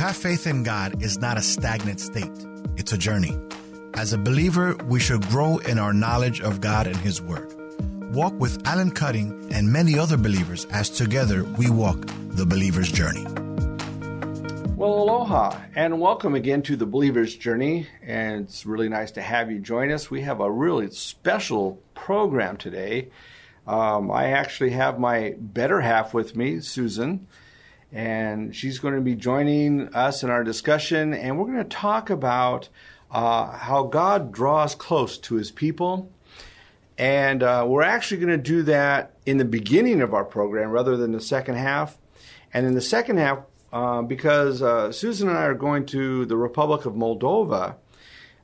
have 0.00 0.16
faith 0.16 0.46
in 0.46 0.62
God 0.62 1.02
is 1.02 1.18
not 1.18 1.36
a 1.36 1.42
stagnant 1.42 2.00
state, 2.00 2.32
it's 2.78 2.90
a 2.90 2.96
journey. 2.96 3.36
As 3.92 4.14
a 4.14 4.18
believer, 4.18 4.74
we 4.86 4.98
should 4.98 5.20
grow 5.28 5.58
in 5.58 5.78
our 5.78 5.92
knowledge 5.92 6.40
of 6.40 6.62
God 6.62 6.86
and 6.86 6.96
His 6.96 7.20
Word. 7.20 7.54
Walk 8.14 8.32
with 8.40 8.66
Alan 8.66 8.92
Cutting 8.92 9.46
and 9.52 9.70
many 9.70 9.98
other 9.98 10.16
believers 10.16 10.64
as 10.72 10.88
together 10.88 11.44
we 11.44 11.68
walk 11.68 11.98
the 12.30 12.46
believer's 12.46 12.90
journey. 12.90 13.26
Well, 14.74 15.02
aloha, 15.02 15.60
and 15.76 16.00
welcome 16.00 16.34
again 16.34 16.62
to 16.62 16.76
the 16.76 16.86
Believer's 16.86 17.36
Journey. 17.36 17.86
And 18.02 18.46
it's 18.46 18.64
really 18.64 18.88
nice 18.88 19.10
to 19.12 19.20
have 19.20 19.50
you 19.50 19.58
join 19.58 19.92
us. 19.92 20.10
We 20.10 20.22
have 20.22 20.40
a 20.40 20.50
really 20.50 20.90
special 20.92 21.78
program 21.92 22.56
today. 22.56 23.10
Um, 23.66 24.10
I 24.10 24.30
actually 24.30 24.70
have 24.70 24.98
my 24.98 25.34
better 25.36 25.82
half 25.82 26.14
with 26.14 26.34
me, 26.34 26.60
Susan, 26.60 27.26
and 27.92 28.54
she's 28.54 28.78
going 28.78 28.94
to 28.94 29.00
be 29.00 29.14
joining 29.14 29.94
us 29.94 30.22
in 30.22 30.30
our 30.30 30.44
discussion. 30.44 31.12
And 31.12 31.38
we're 31.38 31.46
going 31.46 31.58
to 31.58 31.64
talk 31.64 32.10
about 32.10 32.68
uh, 33.10 33.50
how 33.56 33.84
God 33.84 34.32
draws 34.32 34.74
close 34.74 35.18
to 35.18 35.34
his 35.34 35.50
people. 35.50 36.10
And 36.96 37.42
uh, 37.42 37.64
we're 37.66 37.82
actually 37.82 38.20
going 38.20 38.30
to 38.30 38.50
do 38.50 38.62
that 38.64 39.14
in 39.26 39.38
the 39.38 39.44
beginning 39.44 40.02
of 40.02 40.14
our 40.14 40.24
program 40.24 40.70
rather 40.70 40.96
than 40.96 41.12
the 41.12 41.20
second 41.20 41.56
half. 41.56 41.98
And 42.52 42.66
in 42.66 42.74
the 42.74 42.80
second 42.80 43.16
half, 43.16 43.40
uh, 43.72 44.02
because 44.02 44.62
uh, 44.62 44.92
Susan 44.92 45.28
and 45.28 45.38
I 45.38 45.44
are 45.44 45.54
going 45.54 45.86
to 45.86 46.26
the 46.26 46.36
Republic 46.36 46.84
of 46.84 46.94
Moldova 46.94 47.76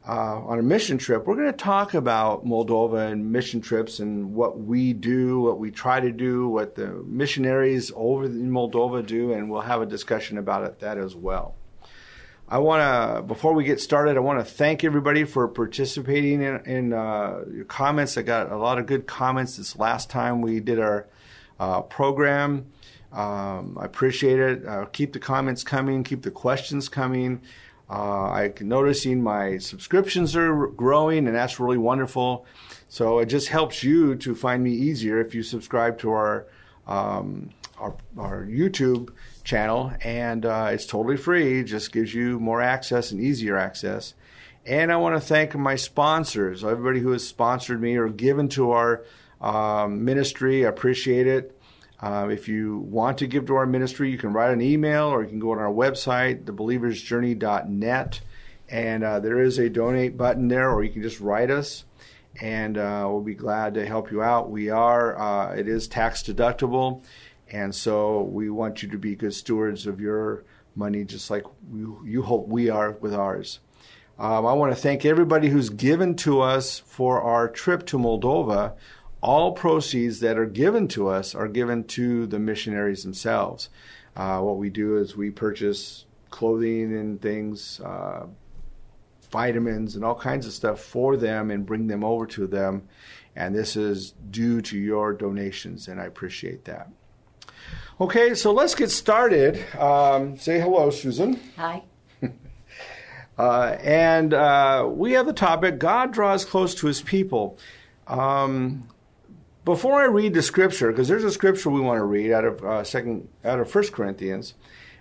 uh, 0.09 0.41
on 0.41 0.59
a 0.59 0.63
mission 0.63 0.99
trip. 0.99 1.27
We're 1.27 1.35
going 1.35 1.47
to 1.51 1.53
talk 1.53 1.95
about 1.95 2.47
Moldova 2.47 3.11
and 3.11 3.33
mission 3.33 3.61
trips 3.61 3.99
and 3.99 4.35
what 4.35 4.59
we 4.59 4.93
do, 4.93 5.41
what 5.41 5.59
we 5.59 5.71
try 5.71 6.01
to 6.01 6.13
do, 6.13 6.49
what 6.49 6.77
the 6.77 6.87
missionaries 6.87 7.91
over 7.95 8.25
in 8.25 8.51
Moldova 8.51 9.05
do, 9.05 9.33
and 9.33 9.51
we'll 9.51 9.63
have 9.63 9.83
a 9.83 9.87
discussion 9.87 10.39
about 10.39 10.65
it, 10.65 10.79
that 10.81 10.99
as 10.99 11.17
well. 11.17 11.57
I 12.49 12.59
want 12.59 12.83
to, 12.83 13.23
before 13.23 13.55
we 13.55 13.65
get 13.65 13.81
started, 13.81 14.17
I 14.17 14.21
want 14.21 14.39
to 14.39 14.45
thank 14.45 14.85
everybody 14.85 15.25
for 15.25 15.49
participating 15.49 16.43
in, 16.43 16.65
in 16.65 16.93
uh, 16.93 17.41
your 17.53 17.65
comments. 17.65 18.17
I 18.17 18.23
got 18.23 18.53
a 18.53 18.57
lot 18.57 18.79
of 18.79 18.87
good 18.87 19.09
comments 19.09 19.57
this 19.57 19.77
last 19.77 20.09
time 20.11 20.41
we 20.41 20.61
did 20.61 20.79
our 20.79 21.09
uh, 21.59 21.83
program. 21.83 22.67
Um, 23.13 23.77
I 23.81 23.85
appreciate 23.85 24.39
it. 24.39 24.65
Uh, 24.65 24.85
keep 24.85 25.13
the 25.13 25.19
comments 25.19 25.65
coming. 25.65 26.05
Keep 26.05 26.23
the 26.23 26.31
questions 26.31 26.89
coming. 26.89 27.41
Uh, 27.89 28.31
I'm 28.31 28.55
noticing 28.63 29.23
my 29.23 29.59
subscriptions 29.59 30.35
are 30.35 30.67
growing, 30.69 31.27
and 31.27 31.37
that's 31.37 31.61
really 31.61 31.79
wonderful. 31.79 32.45
So 32.89 33.19
it 33.19 33.27
just 33.27 33.49
helps 33.49 33.83
you 33.83 34.17
to 34.17 34.35
find 34.35 34.63
me 34.63 34.73
easier 34.73 35.21
if 35.21 35.35
you 35.35 35.43
subscribe 35.43 35.99
to 35.99 36.11
our 36.11 36.47
um, 36.87 37.51
our, 37.79 37.97
our, 38.17 38.45
YouTube 38.45 39.11
channel, 39.45 39.93
and 40.03 40.47
uh, 40.47 40.71
it's 40.71 40.87
totally 40.87 41.17
free. 41.17 41.61
It 41.61 41.65
just 41.65 41.93
gives 41.93 42.15
you 42.15 42.39
more 42.39 42.63
access 42.63 43.11
and 43.11 43.21
easier 43.21 43.59
access. 43.59 44.15
And 44.65 44.93
I 44.93 44.97
want 44.97 45.17
to 45.17 45.21
thank 45.21 45.55
my 45.57 45.75
sponsors, 45.75 46.65
everybody 46.65 47.01
who 47.01 47.11
has 47.11 47.27
sponsored 47.27 47.81
me 47.81 47.97
or 47.97 48.09
given 48.09 48.49
to 48.51 48.71
our 48.71 49.05
um, 49.41 50.05
ministry. 50.05 50.65
I 50.65 50.69
appreciate 50.69 51.27
it. 51.27 51.56
Uh, 52.01 52.29
if 52.31 52.47
you 52.47 52.79
want 52.79 53.19
to 53.19 53.27
give 53.27 53.47
to 53.47 53.55
our 53.55 53.67
ministry, 53.67 54.11
you 54.11 54.19
can 54.19 54.33
write 54.33 54.53
an 54.53 54.61
email 54.61 55.07
or 55.07 55.23
you 55.23 55.29
can 55.29 55.39
go 55.39 55.53
on 55.53 55.59
our 55.59 55.73
website, 55.73 56.45
thebelieversjourney.net, 56.45 58.21
and 58.69 59.05
uh, 59.05 59.21
there 59.21 59.41
is 59.41 59.59
a 59.59 59.71
donate 59.71 60.17
button 60.17 60.49
there, 60.49 60.71
or 60.71 60.85
you 60.85 60.91
can 60.91 61.03
just 61.03 61.21
write 61.21 61.51
us, 61.51 61.85
and 62.41 62.77
uh, 62.77 63.07
we'll 63.09 63.23
be 63.23 63.35
glad 63.35 63.75
to 63.75 63.87
help 63.87 64.11
you 64.11 64.23
out. 64.23 64.51
We 64.51 64.69
are, 64.69 65.19
uh, 65.19 65.55
it 65.55 65.69
is 65.69 65.89
tax 65.89 66.23
deductible, 66.23 67.03
and 67.51 67.75
so 67.75 68.23
we 68.23 68.51
want 68.51 68.83
you 68.83 68.91
to 68.91 68.99
be 68.99 69.15
good 69.15 69.35
stewards 69.35 69.87
of 69.87 70.01
your 70.01 70.45
money, 70.75 71.05
just 71.05 71.31
like 71.31 71.45
you, 71.73 72.03
you 72.05 72.23
hope 72.23 72.47
we 72.49 72.69
are 72.69 72.93
with 72.93 73.15
ours. 73.15 73.61
Um, 74.19 74.47
I 74.47 74.55
want 74.55 74.73
to 74.73 74.81
thank 74.81 75.05
everybody 75.05 75.49
who's 75.49 75.69
given 75.69 76.15
to 76.17 76.41
us 76.41 76.79
for 76.79 77.21
our 77.21 77.49
trip 77.49 77.85
to 77.87 77.99
Moldova 77.99 78.73
all 79.23 79.53
proceeds 79.53 80.21
that 80.21 80.39
are 80.39 80.47
given 80.47 80.89
to 80.89 81.09
us 81.09 81.35
are 81.35 81.49
given 81.49 81.85
to 81.85 82.27
the 82.27 82.39
missionaries 82.39 83.03
themselves. 83.03 83.69
Uh, 84.15 84.41
what 84.41 84.57
we 84.57 84.71
do 84.71 84.97
is 84.97 85.17
we 85.17 85.31
purchase 85.31 86.05
clothing 86.31 86.97
and 86.97 87.21
things, 87.21 87.81
uh, 87.81 88.27
vitamins, 89.31 89.97
and 89.97 90.05
all 90.05 90.15
kinds 90.15 90.47
of 90.47 90.53
stuff 90.53 90.81
for 90.81 91.17
them 91.17 91.51
and 91.51 91.67
bring 91.67 91.87
them 91.87 92.05
over 92.05 92.27
to 92.27 92.47
them. 92.47 92.89
And 93.35 93.55
this 93.55 93.77
is 93.77 94.13
due 94.31 94.63
to 94.63 94.79
your 94.79 95.13
donations, 95.13 95.89
and 95.89 96.01
I 96.01 96.05
appreciate 96.05 96.65
that. 96.65 96.89
Okay, 98.01 98.35
so 98.35 98.53
let's 98.53 98.75
get 98.75 98.91
started. 98.91 99.63
Um, 99.75 100.39
say 100.39 100.61
hello, 100.61 100.91
Susan. 100.91 101.41
Hi. 101.57 101.83
uh, 103.39 103.77
and 103.81 104.33
uh, 104.33 104.89
we 104.91 105.13
have 105.13 105.27
the 105.27 105.33
topic 105.33 105.79
God 105.79 106.13
draws 106.13 106.45
close 106.45 106.75
to 106.77 106.87
his 106.87 107.03
people. 107.03 107.59
Um, 108.07 108.89
before 109.67 110.01
I 110.01 110.05
read 110.05 110.33
the 110.33 110.43
scripture, 110.43 110.93
because 110.93 111.09
there's 111.09 111.25
a 111.25 111.31
scripture 111.31 111.71
we 111.71 111.81
want 111.81 111.99
to 111.99 112.05
read 112.05 112.31
out 112.31 112.45
of 112.45 112.65
uh, 112.65 112.85
second 112.85 113.29
out 113.45 113.59
of 113.59 113.69
First 113.69 113.93
Corinthians, 113.93 114.55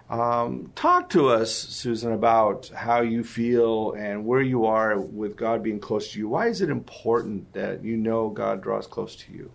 um, 0.10 0.72
talk 0.76 1.10
to 1.12 1.30
us, 1.30 1.54
Susan, 1.54 2.12
about 2.12 2.70
how 2.70 3.02
you 3.02 3.24
feel 3.24 3.94
and 3.94 4.26
where 4.26 4.42
you 4.42 4.66
are 4.66 5.00
with 5.00 5.38
God 5.38 5.62
being 5.62 5.80
close 5.80 6.12
to 6.12 6.20
you. 6.20 6.28
Why 6.28 6.48
is 6.48 6.62
it 6.62 6.72
important 6.72 7.54
that 7.54 7.84
you 7.84 7.96
know 7.96 8.30
God 8.30 8.64
draws 8.64 8.88
close 8.88 9.16
to 9.18 9.32
you? 9.32 9.52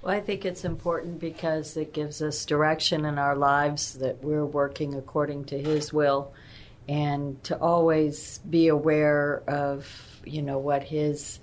Well, 0.00 0.14
I 0.14 0.20
think 0.20 0.46
it's 0.46 0.64
important 0.64 1.20
because 1.20 1.76
it 1.76 1.92
gives 1.92 2.22
us 2.22 2.46
direction 2.46 3.04
in 3.04 3.18
our 3.18 3.36
lives 3.36 3.98
that 3.98 4.24
we're 4.24 4.46
working 4.46 4.94
according 4.94 5.44
to 5.46 5.58
His 5.58 5.92
will, 5.92 6.32
and 6.88 7.42
to 7.44 7.58
always 7.58 8.38
be 8.48 8.68
aware 8.68 9.42
of 9.46 9.86
you 10.24 10.40
know 10.40 10.58
what 10.58 10.84
His 10.84 11.38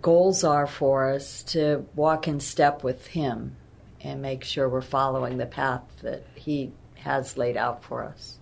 goals 0.00 0.42
are 0.44 0.66
for 0.66 1.10
us 1.10 1.42
to 1.42 1.86
walk 1.94 2.26
in 2.26 2.40
step 2.40 2.82
with 2.82 3.08
Him 3.08 3.56
and 4.00 4.22
make 4.22 4.44
sure 4.44 4.68
we're 4.68 4.80
following 4.80 5.38
the 5.38 5.46
path 5.46 5.82
that 6.02 6.24
He 6.34 6.72
has 6.96 7.36
laid 7.36 7.56
out 7.56 7.84
for 7.84 8.04
us. 8.04 8.38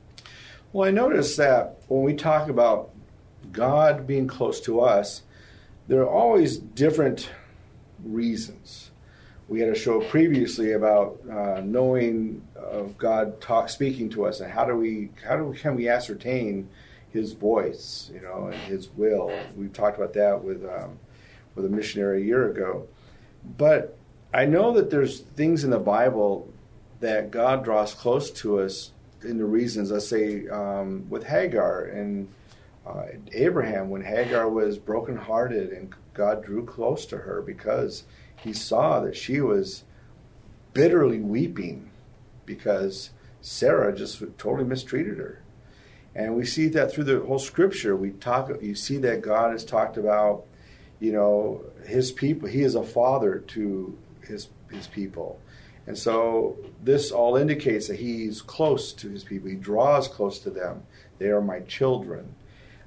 Well, 0.73 0.89
I 0.89 0.93
notice 0.93 1.37
that 1.37 1.79
when 1.89 2.03
we 2.03 2.15
talk 2.15 2.49
about 2.49 2.91
God 3.51 4.07
being 4.07 4.29
close 4.29 4.61
to 4.63 4.81
us, 4.81 5.23
there 5.89 6.01
are 6.03 6.09
always 6.09 6.59
different 6.59 7.31
reasons. 8.05 8.91
We 9.49 9.61
had 9.61 9.71
a 9.71 9.75
show 9.75 10.01
previously 10.01 10.73
about 10.73 11.21
uh, 11.29 11.61
knowing 11.65 12.47
of 12.55 12.97
God 12.97 13.41
talk 13.41 13.69
speaking 13.69 14.09
to 14.11 14.27
us, 14.27 14.39
and 14.39 14.53
how 14.53 14.65
do 14.65 14.77
we 14.77 15.11
how 15.27 15.37
do 15.37 15.53
can 15.59 15.75
we 15.75 15.89
ascertain 15.89 16.69
His 17.13 17.33
voice, 17.33 18.11
you 18.15 18.21
know, 18.21 18.47
and 18.47 18.55
His 18.55 18.91
will. 18.91 19.37
We've 19.57 19.73
talked 19.73 19.97
about 19.97 20.13
that 20.13 20.45
with 20.45 20.65
um, 20.65 21.01
with 21.55 21.65
a 21.65 21.69
missionary 21.69 22.23
a 22.23 22.25
year 22.25 22.51
ago. 22.51 22.89
But 23.57 23.97
I 24.33 24.47
know 24.47 24.73
that 24.75 24.91
there's 24.91 25.21
things 25.21 25.65
in 25.65 25.71
the 25.71 25.79
Bible 25.79 26.53
that 27.01 27.31
God 27.31 27.65
draws 27.65 27.95
close 27.95 28.31
to 28.31 28.61
us 28.61 28.93
in 29.23 29.39
the 29.39 29.45
reasons. 29.45 29.91
Let's 29.91 30.09
say 30.09 30.49
um, 30.49 31.07
with 31.09 31.25
Hagar 31.25 31.85
and 31.85 32.29
uh, 32.87 33.07
Abraham, 33.33 33.91
when 33.91 34.03
Hagar 34.03 34.49
was 34.49 34.79
brokenhearted 34.79 35.71
and 35.71 35.95
God 36.15 36.45
drew 36.45 36.65
close 36.65 37.07
to 37.07 37.19
her 37.19 37.43
because 37.43 38.05
he 38.37 38.53
saw 38.53 39.01
that 39.01 39.17
she 39.17 39.41
was 39.41 39.85
bitterly 40.73 41.21
weeping 41.21 41.91
because 42.47 43.11
Sarah 43.41 43.95
just 43.95 44.23
totally 44.39 44.65
mistreated 44.65 45.19
her. 45.19 45.43
And 46.15 46.35
we 46.35 46.45
see 46.45 46.69
that 46.69 46.93
through 46.93 47.05
the 47.05 47.21
whole 47.21 47.39
scripture. 47.39 47.97
We 47.97 48.11
talk 48.11 48.51
you 48.61 48.75
see 48.75 48.99
that 48.99 49.23
God 49.23 49.53
has 49.53 49.65
talked 49.65 49.97
about 49.97 50.45
you 51.01 51.13
know, 51.13 51.65
his 51.87 52.13
people, 52.13 52.49
he 52.49 52.63
is 52.63 52.75
a 52.75 52.83
father 52.83 53.39
to 53.39 53.99
his, 54.27 54.49
his 54.71 54.87
people. 54.87 55.41
And 55.87 55.99
so 55.99 56.57
this 56.83 57.11
all 57.11 57.37
indicates 57.37 57.89
that 57.89 57.99
he's 57.99 58.43
close 58.43 58.93
to 58.93 59.09
his 59.09 59.25
people. 59.25 59.49
He 59.49 59.57
draws 59.57 60.07
close 60.07 60.39
to 60.41 60.51
them. 60.51 60.83
They 61.19 61.29
are 61.29 61.41
my 61.41 61.61
children. 61.61 62.35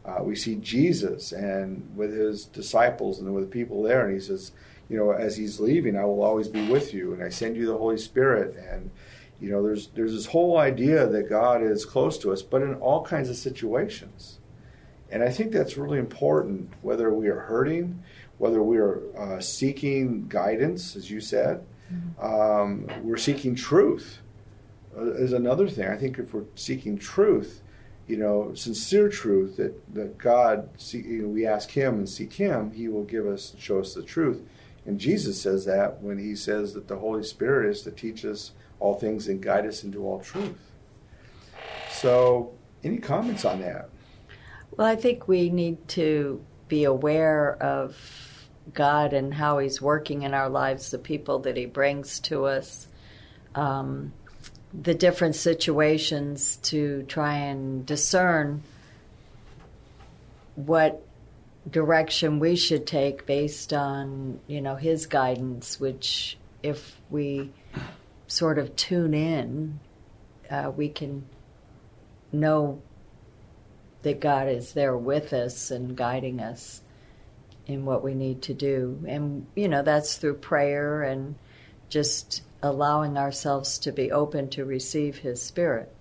Uh, 0.05 0.19
we 0.21 0.35
see 0.35 0.55
Jesus 0.55 1.31
and 1.31 1.89
with 1.95 2.13
his 2.13 2.45
disciples 2.45 3.19
and 3.19 3.33
with 3.33 3.45
the 3.45 3.49
people 3.49 3.81
there, 3.83 4.05
and 4.05 4.13
he 4.13 4.19
says, 4.19 4.51
you 4.89 4.97
know, 4.97 5.11
as 5.11 5.37
he's 5.37 5.59
leaving, 5.59 5.97
I 5.97 6.05
will 6.05 6.21
always 6.21 6.47
be 6.47 6.67
with 6.67 6.93
you, 6.93 7.13
and 7.13 7.23
I 7.23 7.29
send 7.29 7.55
you 7.55 7.65
the 7.65 7.77
Holy 7.77 7.97
Spirit. 7.97 8.55
And 8.55 8.91
you 9.39 9.49
know, 9.49 9.63
there's 9.63 9.87
there's 9.87 10.13
this 10.13 10.27
whole 10.27 10.57
idea 10.57 11.07
that 11.07 11.29
God 11.29 11.63
is 11.63 11.85
close 11.85 12.17
to 12.19 12.31
us, 12.31 12.41
but 12.41 12.61
in 12.61 12.75
all 12.75 13.03
kinds 13.03 13.29
of 13.29 13.37
situations. 13.37 14.39
And 15.13 15.21
I 15.21 15.29
think 15.29 15.51
that's 15.51 15.77
really 15.77 15.99
important, 15.99 16.73
whether 16.81 17.13
we 17.13 17.27
are 17.27 17.41
hurting, 17.41 18.01
whether 18.39 18.63
we 18.63 18.77
are 18.79 18.99
uh, 19.15 19.39
seeking 19.39 20.27
guidance, 20.27 20.95
as 20.95 21.11
you 21.11 21.21
said, 21.21 21.63
mm-hmm. 21.93 22.25
um, 22.25 22.87
we're 23.03 23.17
seeking 23.17 23.53
truth. 23.53 24.21
Uh, 24.97 25.13
is 25.13 25.31
another 25.31 25.69
thing. 25.69 25.87
I 25.87 25.97
think 25.97 26.17
if 26.17 26.33
we're 26.33 26.45
seeking 26.55 26.97
truth, 26.97 27.61
you 28.07 28.17
know, 28.17 28.55
sincere 28.55 29.07
truth 29.07 29.57
that, 29.57 29.93
that 29.93 30.17
God, 30.17 30.69
see, 30.77 31.01
you 31.01 31.21
know, 31.21 31.27
we 31.27 31.45
ask 31.45 31.69
Him 31.69 31.99
and 31.99 32.09
seek 32.09 32.33
Him, 32.33 32.71
He 32.71 32.87
will 32.87 33.03
give 33.03 33.27
us, 33.27 33.53
and 33.53 33.61
show 33.61 33.79
us 33.79 33.93
the 33.93 34.01
truth. 34.01 34.41
And 34.87 34.99
Jesus 34.99 35.39
says 35.39 35.63
that 35.65 36.01
when 36.01 36.17
He 36.17 36.35
says 36.35 36.73
that 36.73 36.87
the 36.87 36.97
Holy 36.97 37.23
Spirit 37.23 37.69
is 37.69 37.83
to 37.83 37.91
teach 37.91 38.25
us 38.25 38.53
all 38.79 38.95
things 38.95 39.27
and 39.27 39.39
guide 39.39 39.67
us 39.67 39.83
into 39.83 40.07
all 40.07 40.21
truth. 40.21 40.71
So, 41.91 42.55
any 42.83 42.97
comments 42.97 43.45
on 43.45 43.61
that? 43.61 43.89
Well, 44.75 44.87
I 44.87 44.95
think 44.95 45.27
we 45.27 45.49
need 45.49 45.87
to 45.89 46.43
be 46.67 46.83
aware 46.83 47.55
of 47.61 48.47
God 48.73 49.13
and 49.13 49.33
how 49.33 49.59
He's 49.59 49.81
working 49.81 50.23
in 50.23 50.33
our 50.33 50.49
lives, 50.49 50.89
the 50.89 50.97
people 50.97 51.39
that 51.39 51.57
He 51.57 51.65
brings 51.65 52.19
to 52.21 52.45
us. 52.45 52.87
Um, 53.53 54.13
the 54.73 54.95
different 54.95 55.35
situations 55.35 56.55
to 56.63 57.03
try 57.03 57.35
and 57.35 57.85
discern 57.85 58.63
what 60.55 61.05
direction 61.69 62.39
we 62.39 62.55
should 62.55 62.87
take 62.87 63.25
based 63.25 63.71
on 63.71 64.39
you 64.47 64.59
know 64.59 64.75
his 64.75 65.05
guidance 65.05 65.79
which 65.79 66.37
if 66.61 66.99
we 67.09 67.51
sort 68.27 68.57
of 68.57 68.75
tune 68.75 69.13
in 69.13 69.79
uh, 70.49 70.71
we 70.75 70.89
can 70.89 71.23
know 72.31 72.81
that 74.03 74.19
god 74.19 74.47
is 74.47 74.73
there 74.73 74.95
with 74.95 75.33
us 75.33 75.71
and 75.71 75.95
guiding 75.95 76.39
us 76.39 76.81
in 77.65 77.85
what 77.85 78.03
we 78.03 78.13
need 78.13 78.41
to 78.41 78.53
do 78.53 79.03
and 79.07 79.45
you 79.55 79.67
know 79.67 79.81
that's 79.81 80.17
through 80.17 80.35
prayer 80.35 81.01
and 81.01 81.35
just 81.89 82.41
allowing 82.63 83.17
ourselves 83.17 83.77
to 83.77 83.91
be 83.91 84.11
open 84.11 84.49
to 84.49 84.65
receive 84.65 85.17
His 85.17 85.41
Spirit. 85.41 85.93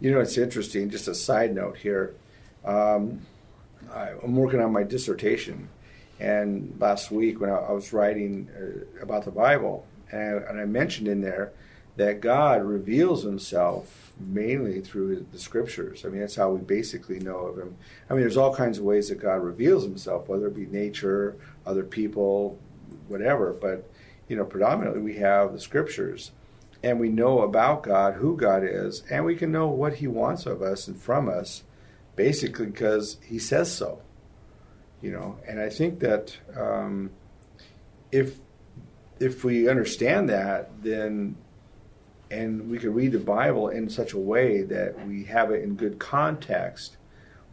You 0.00 0.10
know, 0.10 0.20
it's 0.20 0.38
interesting, 0.38 0.90
just 0.90 1.06
a 1.06 1.14
side 1.14 1.54
note 1.54 1.76
here. 1.76 2.14
Um, 2.64 3.20
I, 3.92 4.10
am 4.24 4.34
working 4.34 4.60
on 4.60 4.72
my 4.72 4.82
dissertation, 4.82 5.68
and 6.18 6.74
last 6.80 7.10
week 7.10 7.40
when 7.40 7.50
I, 7.50 7.70
was 7.70 7.92
writing 7.92 8.48
uh, 8.56 9.02
about 9.02 9.26
the 9.26 9.30
Bible, 9.30 9.86
and 10.10 10.60
I 10.60 10.64
mentioned 10.64 11.06
in 11.06 11.20
there 11.20 11.52
that 11.96 12.20
God 12.20 12.62
reveals 12.62 13.22
Himself 13.22 14.12
mainly 14.18 14.80
through 14.80 15.26
the 15.32 15.38
Scriptures. 15.38 16.04
I 16.04 16.08
mean, 16.08 16.20
that's 16.20 16.36
how 16.36 16.50
we 16.50 16.60
basically 16.60 17.20
know 17.20 17.38
of 17.38 17.58
Him. 17.58 17.76
I 18.08 18.14
mean, 18.14 18.22
there's 18.22 18.36
all 18.36 18.54
kinds 18.54 18.78
of 18.78 18.84
ways 18.84 19.08
that 19.08 19.20
God 19.20 19.42
reveals 19.42 19.84
Himself, 19.84 20.28
whether 20.28 20.46
it 20.46 20.54
be 20.54 20.66
nature, 20.66 21.36
other 21.66 21.84
people, 21.84 22.58
whatever. 23.08 23.52
But 23.52 23.90
you 24.28 24.36
know, 24.36 24.44
predominantly 24.44 25.02
we 25.02 25.16
have 25.16 25.52
the 25.52 25.60
scriptures 25.60 26.30
and 26.82 26.98
we 26.98 27.08
know 27.08 27.40
about 27.40 27.82
God, 27.82 28.14
who 28.14 28.36
God 28.36 28.62
is, 28.64 29.02
and 29.10 29.24
we 29.24 29.36
can 29.36 29.52
know 29.52 29.68
what 29.68 29.94
He 29.94 30.06
wants 30.06 30.46
of 30.46 30.62
us 30.62 30.88
and 30.88 30.96
from 30.96 31.28
us, 31.28 31.64
basically 32.16 32.66
because 32.66 33.18
He 33.24 33.38
says 33.38 33.74
so. 33.74 34.00
You 35.02 35.12
know, 35.12 35.38
and 35.46 35.60
I 35.60 35.68
think 35.70 36.00
that 36.00 36.36
um, 36.56 37.10
if 38.12 38.38
if 39.18 39.44
we 39.44 39.68
understand 39.68 40.28
that, 40.30 40.82
then 40.82 41.36
and 42.30 42.70
we 42.70 42.78
can 42.78 42.94
read 42.94 43.12
the 43.12 43.18
Bible 43.18 43.68
in 43.68 43.88
such 43.90 44.12
a 44.12 44.18
way 44.18 44.62
that 44.62 45.06
we 45.06 45.24
have 45.24 45.50
it 45.50 45.62
in 45.62 45.74
good 45.74 45.98
context, 45.98 46.96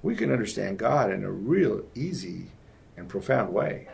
we 0.03 0.15
can 0.15 0.31
understand 0.31 0.77
God 0.77 1.11
in 1.11 1.23
a 1.23 1.31
real 1.31 1.83
easy 1.95 2.47
and 2.95 3.09
profound 3.09 3.53
way. 3.53 3.87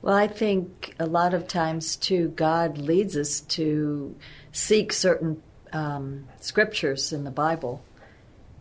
Well, 0.00 0.16
I 0.16 0.26
think 0.26 0.94
a 0.98 1.06
lot 1.06 1.32
of 1.34 1.46
times 1.46 1.96
too, 1.96 2.28
God 2.28 2.78
leads 2.78 3.16
us 3.16 3.40
to 3.40 4.16
seek 4.50 4.92
certain 4.92 5.42
um, 5.72 6.26
scriptures 6.40 7.12
in 7.12 7.24
the 7.24 7.30
Bible. 7.30 7.82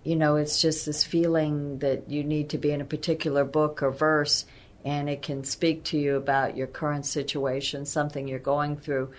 You 0.03 0.15
know, 0.15 0.35
it's 0.35 0.61
just 0.61 0.85
this 0.85 1.03
feeling 1.03 1.79
that 1.79 2.09
you 2.09 2.23
need 2.23 2.49
to 2.49 2.57
be 2.57 2.71
in 2.71 2.81
a 2.81 2.85
particular 2.85 3.43
book 3.43 3.81
or 3.83 3.91
verse, 3.91 4.45
and 4.83 5.09
it 5.09 5.21
can 5.21 5.43
speak 5.43 5.83
to 5.85 5.97
you 5.97 6.15
about 6.15 6.57
your 6.57 6.67
current 6.67 7.05
situation, 7.05 7.85
something 7.85 8.27
you're 8.27 8.39
going 8.39 8.77
through, 8.77 9.11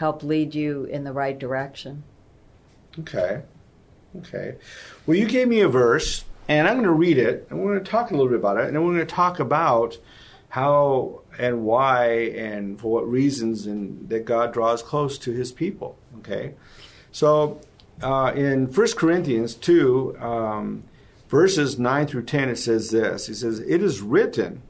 help 0.00 0.22
lead 0.22 0.54
you 0.54 0.84
in 0.84 1.04
the 1.04 1.12
right 1.12 1.38
direction. 1.38 2.02
Okay. 3.00 3.42
Okay. 4.18 4.54
Well, 5.06 5.14
you 5.14 5.26
gave 5.26 5.46
me 5.46 5.60
a 5.60 5.68
verse, 5.68 6.24
and 6.48 6.66
I'm 6.66 6.76
going 6.76 6.86
to 6.86 6.92
read 6.92 7.18
it, 7.18 7.46
and 7.50 7.60
we're 7.60 7.74
going 7.74 7.84
to 7.84 7.90
talk 7.90 8.10
a 8.10 8.14
little 8.14 8.30
bit 8.30 8.38
about 8.38 8.56
it, 8.56 8.64
and 8.64 8.74
then 8.74 8.82
we're 8.82 8.94
going 8.94 9.06
to 9.06 9.14
talk 9.14 9.40
about 9.40 9.98
how 10.48 11.20
and 11.38 11.66
why 11.66 12.12
and 12.34 12.80
for 12.80 12.90
what 12.90 13.08
reasons 13.10 13.66
and 13.66 14.08
that 14.08 14.24
God 14.24 14.54
draws 14.54 14.82
close 14.82 15.18
to 15.18 15.32
his 15.32 15.52
people. 15.52 15.98
Okay. 16.20 16.54
So 17.12 17.60
uh, 18.02 18.32
in 18.34 18.72
1 18.72 18.92
Corinthians 18.96 19.54
2, 19.54 20.16
um, 20.18 20.84
verses 21.28 21.78
9 21.78 22.06
through 22.06 22.24
10, 22.24 22.48
it 22.48 22.56
says 22.56 22.88
this 22.88 23.26
He 23.26 23.34
says, 23.34 23.60
It 23.60 23.82
is 23.82 24.00
written, 24.00 24.62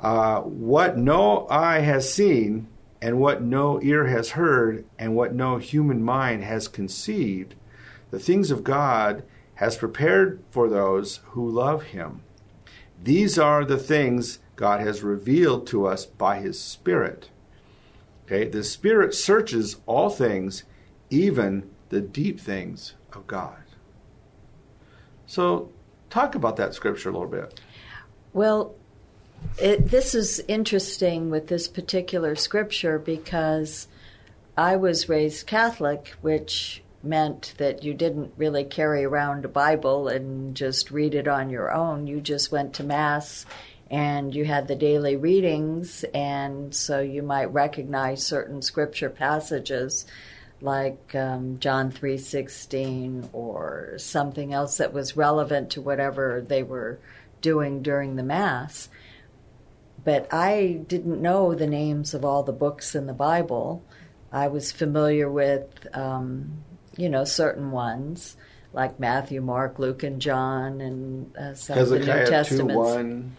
uh, 0.00 0.42
what 0.42 0.98
no 0.98 1.48
eye 1.48 1.80
has 1.80 2.12
seen, 2.12 2.68
and 3.02 3.18
what 3.18 3.42
no 3.42 3.80
ear 3.82 4.06
has 4.06 4.30
heard, 4.30 4.84
and 4.98 5.16
what 5.16 5.34
no 5.34 5.58
human 5.58 6.02
mind 6.02 6.44
has 6.44 6.68
conceived, 6.68 7.54
the 8.10 8.18
things 8.18 8.50
of 8.50 8.64
God 8.64 9.22
has 9.54 9.76
prepared 9.76 10.42
for 10.50 10.68
those 10.68 11.20
who 11.30 11.48
love 11.48 11.82
him. 11.84 12.22
These 13.02 13.38
are 13.38 13.64
the 13.64 13.78
things 13.78 14.40
God 14.56 14.80
has 14.80 15.02
revealed 15.02 15.66
to 15.68 15.86
us 15.86 16.04
by 16.04 16.38
His 16.38 16.60
Spirit. 16.60 17.30
Okay, 18.26 18.46
the 18.46 18.62
Spirit 18.62 19.14
searches 19.14 19.76
all 19.86 20.10
things, 20.10 20.64
even 21.08 21.70
the 21.88 22.02
deep 22.02 22.38
things 22.38 22.94
of 23.14 23.26
God. 23.26 23.62
So, 25.26 25.70
talk 26.10 26.34
about 26.34 26.56
that 26.56 26.74
scripture 26.74 27.08
a 27.08 27.12
little 27.12 27.26
bit. 27.26 27.58
Well, 28.34 28.74
it, 29.58 29.88
this 29.88 30.14
is 30.14 30.40
interesting 30.48 31.30
with 31.30 31.48
this 31.48 31.68
particular 31.68 32.34
scripture 32.36 32.98
because 32.98 33.88
I 34.56 34.76
was 34.76 35.08
raised 35.08 35.46
Catholic, 35.46 36.14
which 36.20 36.82
meant 37.02 37.54
that 37.58 37.82
you 37.82 37.94
didn't 37.94 38.32
really 38.36 38.64
carry 38.64 39.04
around 39.04 39.44
a 39.44 39.48
Bible 39.48 40.08
and 40.08 40.54
just 40.54 40.90
read 40.90 41.14
it 41.14 41.26
on 41.26 41.50
your 41.50 41.72
own. 41.72 42.06
You 42.06 42.20
just 42.20 42.52
went 42.52 42.74
to 42.74 42.84
Mass 42.84 43.46
and 43.90 44.34
you 44.34 44.44
had 44.44 44.68
the 44.68 44.76
daily 44.76 45.16
readings, 45.16 46.04
and 46.14 46.72
so 46.72 47.00
you 47.00 47.22
might 47.22 47.52
recognize 47.52 48.24
certain 48.24 48.62
scripture 48.62 49.10
passages 49.10 50.06
like 50.60 51.14
um, 51.14 51.58
John 51.58 51.90
3:16 51.90 53.30
or 53.32 53.94
something 53.98 54.52
else 54.52 54.76
that 54.76 54.92
was 54.92 55.16
relevant 55.16 55.70
to 55.70 55.80
whatever 55.80 56.40
they 56.46 56.62
were 56.62 56.98
doing 57.40 57.82
during 57.82 58.16
the 58.16 58.22
mass. 58.22 58.88
But 60.04 60.32
I 60.32 60.80
didn't 60.86 61.20
know 61.20 61.54
the 61.54 61.66
names 61.66 62.14
of 62.14 62.24
all 62.24 62.42
the 62.42 62.52
books 62.52 62.94
in 62.94 63.06
the 63.06 63.12
Bible. 63.12 63.84
I 64.32 64.48
was 64.48 64.72
familiar 64.72 65.30
with, 65.30 65.86
um, 65.92 66.62
you 66.96 67.08
know, 67.08 67.24
certain 67.24 67.70
ones 67.70 68.36
like 68.72 69.00
Matthew, 69.00 69.40
Mark, 69.40 69.78
Luke, 69.78 70.02
and 70.02 70.20
John, 70.20 70.80
and 70.80 71.36
uh, 71.36 71.54
some 71.54 71.76
Hezekiah 71.76 72.00
of 72.00 72.06
the 72.06 72.22
New 72.22 72.30
Testaments. 72.30 73.30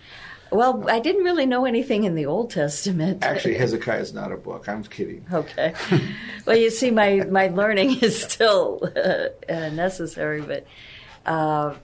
Well, 0.52 0.90
I 0.90 1.00
didn't 1.00 1.24
really 1.24 1.46
know 1.46 1.64
anything 1.64 2.04
in 2.04 2.16
the 2.16 2.26
Old 2.26 2.52
Testament. 2.52 3.24
Actually, 3.24 3.56
Hezekiah 3.56 4.02
is 4.02 4.14
not 4.14 4.34
a 4.34 4.38
book. 4.38 4.68
I'm 4.68 4.84
kidding. 4.84 5.26
Okay. 5.32 5.74
well, 6.46 6.58
you 6.58 6.70
see, 6.70 6.92
my, 6.92 7.22
my 7.30 7.48
learning 7.48 8.00
is 8.02 8.22
still 8.22 8.82
uh, 8.96 9.30
uh, 9.52 9.70
necessary, 9.70 10.42
but 10.42 10.66
uh, 11.26 11.76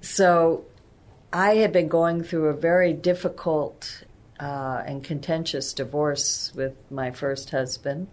so 0.00 0.64
I 1.32 1.56
had 1.56 1.72
been 1.72 1.88
going 1.88 2.22
through 2.22 2.48
a 2.48 2.54
very 2.54 2.92
difficult 2.92 4.04
uh, 4.38 4.82
and 4.84 5.02
contentious 5.02 5.72
divorce 5.72 6.52
with 6.54 6.74
my 6.90 7.10
first 7.10 7.50
husband, 7.50 8.08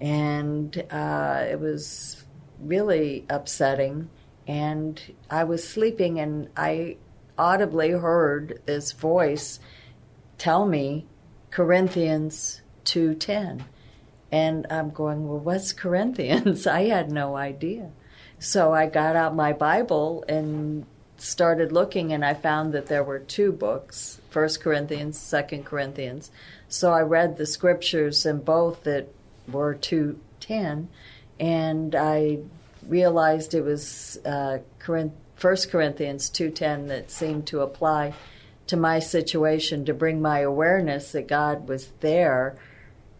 and 0.00 0.84
uh, 0.90 1.44
it 1.48 1.60
was 1.60 2.24
really 2.58 3.24
upsetting. 3.30 4.10
And 4.48 5.00
I 5.30 5.44
was 5.44 5.68
sleeping, 5.68 6.18
and 6.18 6.48
I 6.56 6.96
audibly 7.38 7.90
heard 7.90 8.60
this 8.66 8.92
voice 8.92 9.60
tell 10.36 10.66
me 10.66 11.06
Corinthians 11.50 12.62
2:10. 12.84 13.62
And 14.32 14.66
I'm 14.70 14.90
going, 14.90 15.28
"Well, 15.28 15.38
what's 15.38 15.72
Corinthians?" 15.72 16.66
I 16.78 16.86
had 16.86 17.12
no 17.12 17.36
idea. 17.36 17.90
So 18.40 18.74
I 18.74 18.86
got 18.86 19.14
out 19.14 19.36
my 19.36 19.52
Bible 19.52 20.24
and 20.28 20.84
started 21.18 21.72
looking 21.72 22.12
and 22.12 22.24
I 22.24 22.34
found 22.34 22.72
that 22.72 22.86
there 22.86 23.04
were 23.04 23.18
two 23.18 23.52
books, 23.52 24.20
First 24.30 24.60
Corinthians, 24.60 25.18
Second 25.18 25.64
Corinthians. 25.64 26.30
So 26.68 26.92
I 26.92 27.00
read 27.00 27.36
the 27.36 27.46
scriptures 27.46 28.26
in 28.26 28.40
both 28.40 28.84
that 28.84 29.08
were 29.48 29.74
210 29.74 30.88
and 31.38 31.94
I 31.94 32.38
realized 32.86 33.54
it 33.54 33.64
was 33.64 34.18
uh, 34.24 34.58
First 35.36 35.70
Corinthians 35.70 36.30
2:10 36.30 36.88
that 36.88 37.10
seemed 37.10 37.46
to 37.48 37.60
apply 37.60 38.14
to 38.66 38.76
my 38.76 38.98
situation 38.98 39.84
to 39.84 39.94
bring 39.94 40.20
my 40.20 40.40
awareness 40.40 41.12
that 41.12 41.28
God 41.28 41.68
was 41.68 41.90
there 42.00 42.56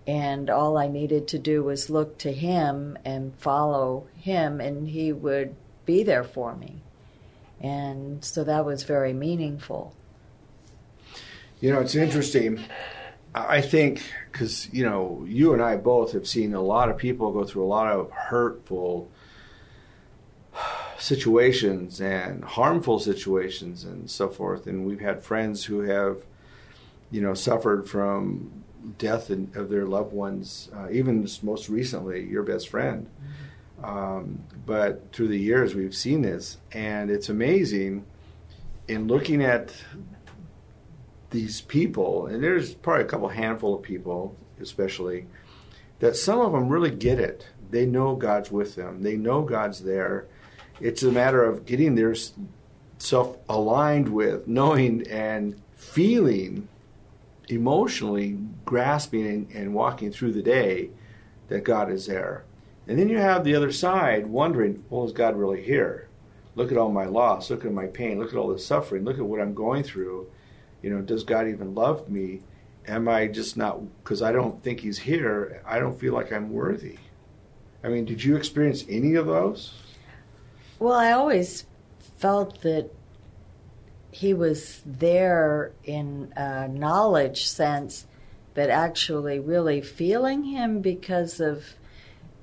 and 0.06 0.48
all 0.48 0.78
I 0.78 0.86
needed 0.86 1.26
to 1.28 1.38
do 1.38 1.62
was 1.62 1.90
look 1.90 2.16
to 2.18 2.32
him 2.32 2.96
and 3.04 3.34
follow 3.38 4.06
him 4.16 4.60
and 4.60 4.88
he 4.88 5.12
would 5.12 5.54
be 5.84 6.02
there 6.02 6.24
for 6.24 6.54
me. 6.54 6.82
And 7.60 8.24
so 8.24 8.44
that 8.44 8.64
was 8.64 8.82
very 8.82 9.12
meaningful. 9.12 9.94
You 11.60 11.72
know, 11.72 11.80
it's 11.80 11.94
interesting. 11.94 12.60
I 13.34 13.60
think 13.60 14.02
because, 14.32 14.72
you 14.72 14.84
know, 14.84 15.24
you 15.28 15.52
and 15.52 15.62
I 15.62 15.76
both 15.76 16.12
have 16.12 16.26
seen 16.26 16.54
a 16.54 16.60
lot 16.60 16.90
of 16.90 16.96
people 16.96 17.32
go 17.32 17.44
through 17.44 17.64
a 17.64 17.66
lot 17.66 17.92
of 17.92 18.10
hurtful 18.10 19.10
situations 20.98 22.00
and 22.00 22.44
harmful 22.44 22.98
situations 22.98 23.84
and 23.84 24.10
so 24.10 24.28
forth. 24.28 24.66
And 24.66 24.86
we've 24.86 25.00
had 25.00 25.22
friends 25.22 25.64
who 25.64 25.80
have, 25.80 26.24
you 27.10 27.20
know, 27.20 27.34
suffered 27.34 27.88
from 27.88 28.64
death 28.98 29.30
of 29.30 29.68
their 29.68 29.86
loved 29.86 30.12
ones, 30.12 30.70
uh, 30.74 30.88
even 30.90 31.28
most 31.42 31.68
recently, 31.68 32.24
your 32.24 32.42
best 32.42 32.68
friend. 32.68 33.08
Um, 33.82 34.42
but 34.64 35.12
through 35.12 35.28
the 35.28 35.38
years, 35.38 35.74
we've 35.74 35.94
seen 35.94 36.22
this, 36.22 36.58
and 36.72 37.10
it's 37.10 37.28
amazing 37.28 38.04
in 38.88 39.06
looking 39.06 39.42
at 39.42 39.72
these 41.30 41.60
people, 41.60 42.26
and 42.26 42.42
there's 42.42 42.74
probably 42.74 43.04
a 43.04 43.08
couple 43.08 43.28
handful 43.28 43.74
of 43.74 43.82
people, 43.82 44.36
especially, 44.60 45.26
that 45.98 46.16
some 46.16 46.40
of 46.40 46.52
them 46.52 46.68
really 46.68 46.90
get 46.90 47.18
it. 47.18 47.46
They 47.70 47.86
know 47.86 48.14
God's 48.14 48.50
with 48.50 48.74
them. 48.76 49.02
They 49.02 49.16
know 49.16 49.42
God's 49.42 49.80
there. 49.82 50.26
It's 50.80 51.02
a 51.02 51.10
matter 51.10 51.44
of 51.44 51.66
getting 51.66 51.94
their 51.94 52.14
self 52.98 53.36
aligned 53.48 54.08
with, 54.08 54.46
knowing 54.46 55.06
and 55.08 55.60
feeling 55.74 56.68
emotionally 57.48 58.38
grasping 58.64 59.26
and, 59.26 59.50
and, 59.52 59.74
walking 59.74 60.10
through 60.10 60.32
the 60.32 60.42
day 60.42 60.90
that 61.48 61.62
God 61.64 61.90
is 61.90 62.06
there. 62.06 62.44
And 62.88 62.98
then 62.98 63.08
you 63.08 63.18
have 63.18 63.44
the 63.44 63.54
other 63.54 63.72
side 63.72 64.26
wondering, 64.26 64.84
well, 64.88 65.04
is 65.04 65.12
God 65.12 65.36
really 65.36 65.62
here? 65.62 66.08
Look 66.54 66.70
at 66.70 66.78
all 66.78 66.90
my 66.90 67.04
loss. 67.04 67.50
Look 67.50 67.64
at 67.64 67.72
my 67.72 67.86
pain. 67.86 68.18
Look 68.18 68.32
at 68.32 68.38
all 68.38 68.48
the 68.48 68.58
suffering. 68.58 69.04
Look 69.04 69.18
at 69.18 69.24
what 69.24 69.40
I'm 69.40 69.54
going 69.54 69.82
through. 69.82 70.28
You 70.82 70.90
know, 70.90 71.02
does 71.02 71.24
God 71.24 71.48
even 71.48 71.74
love 71.74 72.08
me? 72.08 72.42
Am 72.86 73.08
I 73.08 73.26
just 73.26 73.56
not, 73.56 73.80
because 74.02 74.22
I 74.22 74.30
don't 74.30 74.62
think 74.62 74.80
He's 74.80 74.98
here, 74.98 75.60
I 75.66 75.80
don't 75.80 75.98
feel 75.98 76.14
like 76.14 76.32
I'm 76.32 76.52
worthy. 76.52 76.98
I 77.82 77.88
mean, 77.88 78.04
did 78.04 78.22
you 78.22 78.36
experience 78.36 78.84
any 78.88 79.14
of 79.14 79.26
those? 79.26 79.74
Well, 80.78 80.92
I 80.92 81.10
always 81.10 81.66
felt 82.18 82.62
that 82.62 82.90
he 84.12 84.32
was 84.32 84.82
there 84.86 85.72
in 85.84 86.32
a 86.36 86.68
knowledge 86.68 87.46
sense, 87.46 88.06
but 88.54 88.70
actually 88.70 89.40
really 89.40 89.80
feeling 89.80 90.44
him 90.44 90.80
because 90.80 91.40
of 91.40 91.74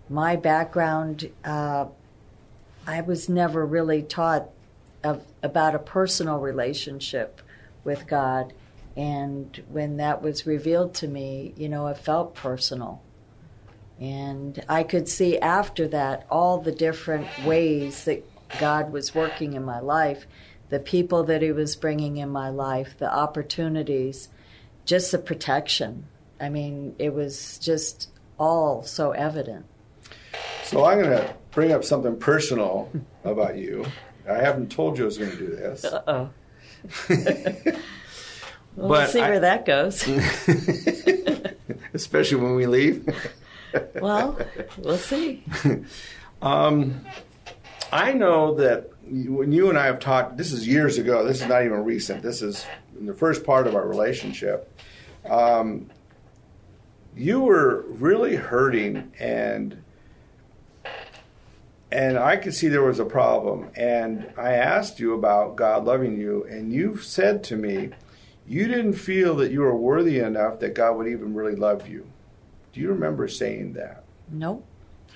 my 0.10 0.36
background. 0.36 1.30
Uh, 1.44 1.86
I 2.86 3.02
was 3.02 3.30
never 3.30 3.66
really 3.66 4.02
taught 4.02 4.50
of, 5.04 5.26
about 5.42 5.76
a 5.76 5.80
personal 5.80 6.40
relationship 6.40 7.42
with 7.84 8.08
God. 8.08 8.54
And 8.96 9.64
when 9.70 9.98
that 9.98 10.22
was 10.22 10.46
revealed 10.46 10.94
to 10.96 11.08
me, 11.08 11.54
you 11.58 11.68
know, 11.68 11.88
it 11.88 11.98
felt 11.98 12.36
personal. 12.36 13.02
And 14.00 14.64
I 14.68 14.84
could 14.84 15.08
see 15.08 15.40
after 15.40 15.88
that 15.90 16.26
all 16.30 16.60
the 16.60 16.72
different 16.72 17.28
ways 17.46 18.06
that 18.06 18.26
God 18.60 18.92
was 18.92 19.16
working 19.16 19.54
in 19.54 19.64
my 19.64 19.80
life, 19.80 20.28
the 20.70 20.80
people 20.80 21.24
that 21.26 21.42
He 21.42 21.52
was 21.52 21.76
bringing 21.76 22.18
in 22.18 22.30
my 22.30 22.50
life, 22.50 22.98
the 22.98 23.14
opportunities, 23.14 24.30
just 24.86 25.12
the 25.12 25.20
protection. 25.20 26.08
I 26.40 26.50
mean, 26.50 26.96
it 27.00 27.14
was 27.14 27.58
just 27.60 28.10
all 28.38 28.84
so 28.84 29.12
evident. 29.12 29.66
So 30.74 30.86
I'm 30.86 31.00
going 31.00 31.12
to 31.12 31.36
bring 31.52 31.72
up 31.72 31.84
something 31.84 32.18
personal 32.18 32.90
about 33.24 33.58
you. 33.60 33.86
I 34.28 34.38
haven't 34.38 34.72
told 34.72 34.98
you 34.98 35.04
I 35.04 35.06
was 35.06 35.20
going 35.20 35.30
to 35.30 35.38
do 35.38 35.56
this. 35.56 35.86
Uh 35.86 36.02
oh. 36.08 36.30
well, 38.76 38.90
we'll 38.90 39.08
see 39.08 39.22
I, 39.22 39.30
where 39.30 39.40
that 39.42 39.68
goes. 39.68 40.02
especially 41.94 42.42
when 42.42 42.56
we 42.56 42.66
leave. 42.66 43.08
well, 44.02 44.36
we'll 44.80 44.98
see. 44.98 45.44
Um, 46.42 47.06
I 47.92 48.14
know 48.14 48.56
that 48.56 48.90
when 49.06 49.52
you 49.52 49.70
and 49.70 49.78
I 49.78 49.86
have 49.86 50.00
talked, 50.00 50.38
this 50.38 50.52
is 50.52 50.68
years 50.68 50.98
ago. 50.98 51.24
This 51.24 51.40
is 51.40 51.48
not 51.48 51.64
even 51.64 51.84
recent. 51.84 52.24
This 52.24 52.42
is 52.42 52.66
in 53.00 53.06
the 53.06 53.14
first 53.14 53.46
part 53.46 53.68
of 53.68 53.76
our 53.76 53.88
relationship. 53.88 54.76
Um, 55.30 55.92
you 57.16 57.42
were 57.42 57.86
really 57.90 58.36
hurting, 58.36 59.12
and 59.20 59.84
and 61.94 62.18
I 62.18 62.38
could 62.38 62.56
see 62.56 62.70
there 62.70 62.82
was 62.82 63.00
a 63.00 63.06
problem. 63.06 63.70
And 63.76 64.34
I 64.36 64.54
asked 64.54 65.00
you 65.00 65.14
about 65.14 65.56
God 65.56 65.86
loving 65.86 66.20
you, 66.20 66.44
and 66.46 66.74
you 66.74 66.98
said 66.98 67.44
to 67.46 67.56
me, 67.56 67.92
you 68.48 68.68
didn't 68.68 68.94
feel 68.94 69.36
that 69.36 69.52
you 69.52 69.62
were 69.62 69.76
worthy 69.76 70.18
enough 70.18 70.60
that 70.60 70.74
God 70.74 70.98
would 70.98 71.08
even 71.08 71.36
really 71.36 71.56
love 71.56 71.88
you. 71.88 72.08
Do 72.74 72.82
you 72.82 72.90
remember 72.90 73.28
saying 73.28 73.74
that? 73.74 74.04
No. 74.32 74.64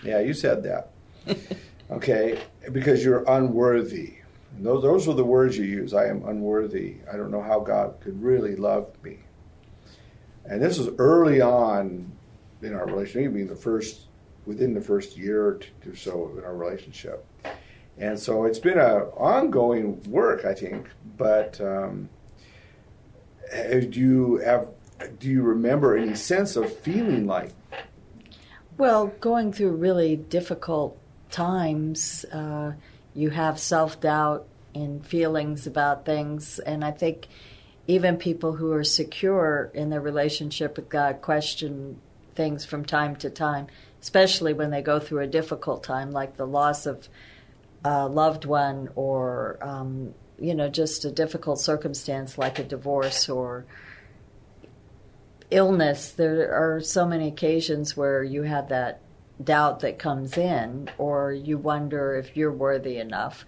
Yeah, 0.04 0.20
you 0.20 0.36
said 0.36 0.62
that. 0.64 0.92
okay, 1.92 2.40
because 2.72 3.04
you're 3.04 3.26
unworthy. 3.28 4.14
those, 4.60 4.84
those 4.84 5.08
were 5.08 5.16
the 5.16 5.26
words 5.26 5.58
you 5.58 5.66
use. 5.66 5.96
I 5.96 6.06
am 6.06 6.24
unworthy. 6.26 6.98
I 7.12 7.18
don't 7.18 7.32
know 7.32 7.42
how 7.42 7.60
God 7.60 7.96
could 8.02 8.22
really 8.22 8.56
love 8.56 8.88
me. 9.04 9.18
And 10.46 10.62
this 10.62 10.78
was 10.78 10.90
early 11.00 11.42
on 11.42 12.12
in 12.62 12.76
our 12.76 12.86
relationship, 12.86 13.32
maybe 13.32 13.46
the 13.46 13.56
first, 13.56 14.07
within 14.48 14.74
the 14.74 14.82
first 14.82 15.18
year 15.18 15.46
or, 15.46 15.60
so 15.96 16.32
in 16.38 16.44
our 16.44 16.56
relationship. 16.56 17.26
And 17.98 18.18
so 18.20 18.46
it's 18.46 18.60
been 18.60 18.80
an 18.80 19.02
ongoing 19.18 20.02
work, 20.10 20.46
I 20.46 20.54
think. 20.54 20.88
But 21.18 21.60
um, 21.60 22.10
do 23.52 23.90
you 23.92 24.38
have 24.38 24.70
do 25.20 25.30
you 25.30 25.44
remember 25.44 25.96
any 25.96 26.16
sense 26.16 26.56
of 26.56 26.76
feeling 26.80 27.28
like? 27.28 27.52
Well, 28.78 29.08
going 29.20 29.54
through 29.54 29.72
really 29.72 30.16
difficult 30.16 30.98
times, 31.30 32.26
uh, 32.32 32.74
you 33.14 33.32
have 33.32 33.60
self 33.60 34.00
doubt 34.00 34.48
and 34.74 35.06
feelings 35.06 35.66
about 35.68 36.06
things, 36.06 36.60
and 36.60 36.86
I 36.86 36.92
think 36.92 37.28
even 37.88 38.18
people 38.18 38.54
who 38.54 38.72
are 38.74 38.84
secure 38.84 39.72
in 39.74 39.90
their 39.90 40.02
relationship 40.02 40.78
with 40.78 40.90
God 40.90 41.22
question 41.22 42.00
things 42.38 42.64
from 42.64 42.86
time 42.86 43.18
to 43.18 43.30
time, 43.30 43.68
especially 44.02 44.54
when 44.54 44.70
they 44.70 44.82
go 44.82 45.00
through 45.00 45.22
a 45.22 45.28
difficult 45.28 45.84
time, 45.84 46.12
like 46.12 46.38
the 46.38 46.48
loss 46.48 46.86
of 46.86 47.10
a 47.84 48.08
loved 48.08 48.46
one 48.46 48.90
or 48.96 49.58
um, 49.62 50.14
you 50.40 50.56
know 50.56 50.70
just 50.70 51.04
a 51.06 51.12
difficult 51.12 51.60
circumstance 51.60 52.38
like 52.38 52.60
a 52.60 52.64
divorce 52.64 53.28
or 53.28 53.66
illness. 55.52 56.12
There 56.12 56.54
are 56.54 56.80
so 56.80 57.06
many 57.06 57.28
occasions 57.28 57.98
where 57.98 58.24
you 58.24 58.44
have 58.44 58.70
that 58.70 59.02
doubt 59.44 59.82
that 59.82 60.00
comes 60.00 60.38
in, 60.38 60.90
or 60.98 61.32
you 61.32 61.58
wonder 61.58 62.16
if 62.16 62.36
you're 62.38 62.52
worthy 62.52 62.98
enough. 62.98 63.46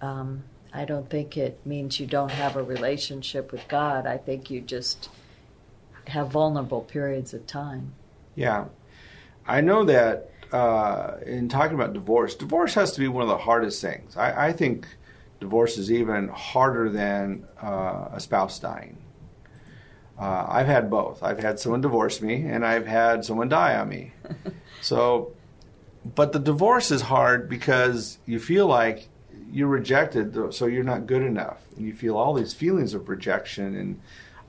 Um, 0.00 0.44
I 0.72 0.84
don't 0.84 1.10
think 1.10 1.36
it 1.36 1.64
means 1.64 1.98
you 1.98 2.06
don't 2.06 2.30
have 2.30 2.56
a 2.56 2.62
relationship 2.62 3.52
with 3.52 3.66
God. 3.68 4.06
I 4.06 4.18
think 4.18 4.50
you 4.50 4.60
just 4.60 5.08
have 6.06 6.28
vulnerable 6.28 6.82
periods 6.82 7.34
of 7.34 7.46
time. 7.46 7.94
Yeah. 8.34 8.66
I 9.46 9.60
know 9.60 9.84
that 9.84 10.30
uh, 10.52 11.16
in 11.26 11.48
talking 11.48 11.74
about 11.74 11.92
divorce, 11.92 12.34
divorce 12.34 12.74
has 12.74 12.92
to 12.92 13.00
be 13.00 13.08
one 13.08 13.22
of 13.22 13.28
the 13.28 13.38
hardest 13.38 13.80
things. 13.80 14.16
I, 14.16 14.48
I 14.48 14.52
think 14.52 14.86
divorce 15.40 15.78
is 15.78 15.90
even 15.90 16.28
harder 16.28 16.88
than 16.90 17.46
uh, 17.62 18.08
a 18.12 18.20
spouse 18.20 18.58
dying. 18.58 18.98
Uh, 20.18 20.46
I've 20.48 20.66
had 20.66 20.90
both. 20.90 21.22
I've 21.22 21.38
had 21.38 21.58
someone 21.58 21.80
divorce 21.80 22.20
me, 22.20 22.42
and 22.42 22.64
I've 22.64 22.86
had 22.86 23.24
someone 23.24 23.48
die 23.48 23.76
on 23.76 23.88
me. 23.88 24.12
so, 24.82 25.32
but 26.14 26.32
the 26.32 26.38
divorce 26.38 26.90
is 26.90 27.02
hard 27.02 27.48
because 27.48 28.18
you 28.26 28.38
feel 28.38 28.66
like 28.66 29.08
you're 29.50 29.68
rejected, 29.68 30.52
so 30.52 30.66
you're 30.66 30.84
not 30.84 31.06
good 31.06 31.22
enough, 31.22 31.62
and 31.76 31.86
you 31.86 31.94
feel 31.94 32.18
all 32.18 32.34
these 32.34 32.52
feelings 32.52 32.92
of 32.92 33.08
rejection 33.08 33.74
and 33.74 34.00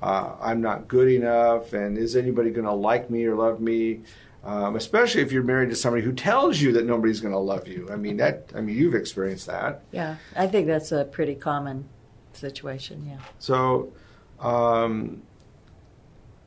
uh, 0.02 0.36
I'm 0.42 0.62
not 0.62 0.88
good 0.88 1.10
enough, 1.10 1.74
and 1.74 1.98
is 1.98 2.16
anybody 2.16 2.50
going 2.50 2.66
to 2.66 2.74
like 2.74 3.10
me 3.10 3.26
or 3.26 3.36
love 3.36 3.62
me? 3.62 4.02
Um, 4.44 4.76
especially 4.76 5.22
if 5.22 5.32
you're 5.32 5.44
married 5.44 5.70
to 5.70 5.76
somebody 5.76 6.04
who 6.04 6.14
tells 6.14 6.60
you 6.60 6.72
that 6.74 6.86
nobody's 6.86 7.22
going 7.22 7.34
to 7.34 7.40
love 7.40 7.68
you. 7.68 7.88
I 7.92 7.96
mean 7.96 8.18
that. 8.18 8.52
I 8.56 8.62
mean 8.62 8.76
you've 8.76 8.96
experienced 8.96 9.46
that. 9.46 9.84
Yeah, 9.92 10.16
I 10.36 10.48
think 10.48 10.66
that's 10.66 10.92
a 10.92 11.06
pretty 11.06 11.36
common 11.36 11.88
situation. 12.34 13.06
Yeah. 13.08 13.20
So, 13.38 13.94
um, 14.40 15.22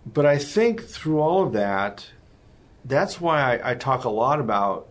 but 0.05 0.27
I 0.27 0.39
think 0.39 0.83
through 0.83 1.21
all 1.21 1.45
of 1.45 1.53
that, 1.53 2.05
that's 2.85 3.21
why 3.21 3.57
I, 3.57 3.71
I, 3.71 3.75
talk 3.75 4.05
a 4.05 4.11
lot 4.11 4.41
about 4.41 4.89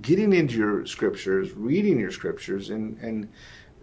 getting 0.00 0.32
into 0.32 0.56
your 0.56 0.86
scriptures, 0.86 1.52
reading 1.52 2.00
your 2.00 2.10
scriptures, 2.10 2.70
and 2.70 2.98
and 3.00 3.28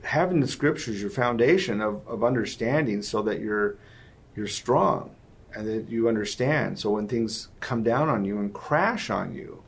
having 0.04 0.40
the 0.40 0.48
scriptures 0.48 1.00
your 1.00 1.12
foundation 1.12 1.82
of, 1.82 2.06
of 2.08 2.24
understanding, 2.24 3.04
so 3.04 3.22
that 3.22 3.40
you're 3.40 3.78
you're 4.36 4.48
strong 4.48 5.12
and 5.54 5.68
that 5.68 5.90
you 5.90 6.08
understand. 6.08 6.78
So 6.78 6.92
when 6.92 7.08
things 7.08 7.48
come 7.60 7.84
down 7.84 8.10
on 8.10 8.26
you 8.26 8.40
and 8.40 8.54
crash 8.54 9.10
on 9.10 9.34
you, 9.34 9.64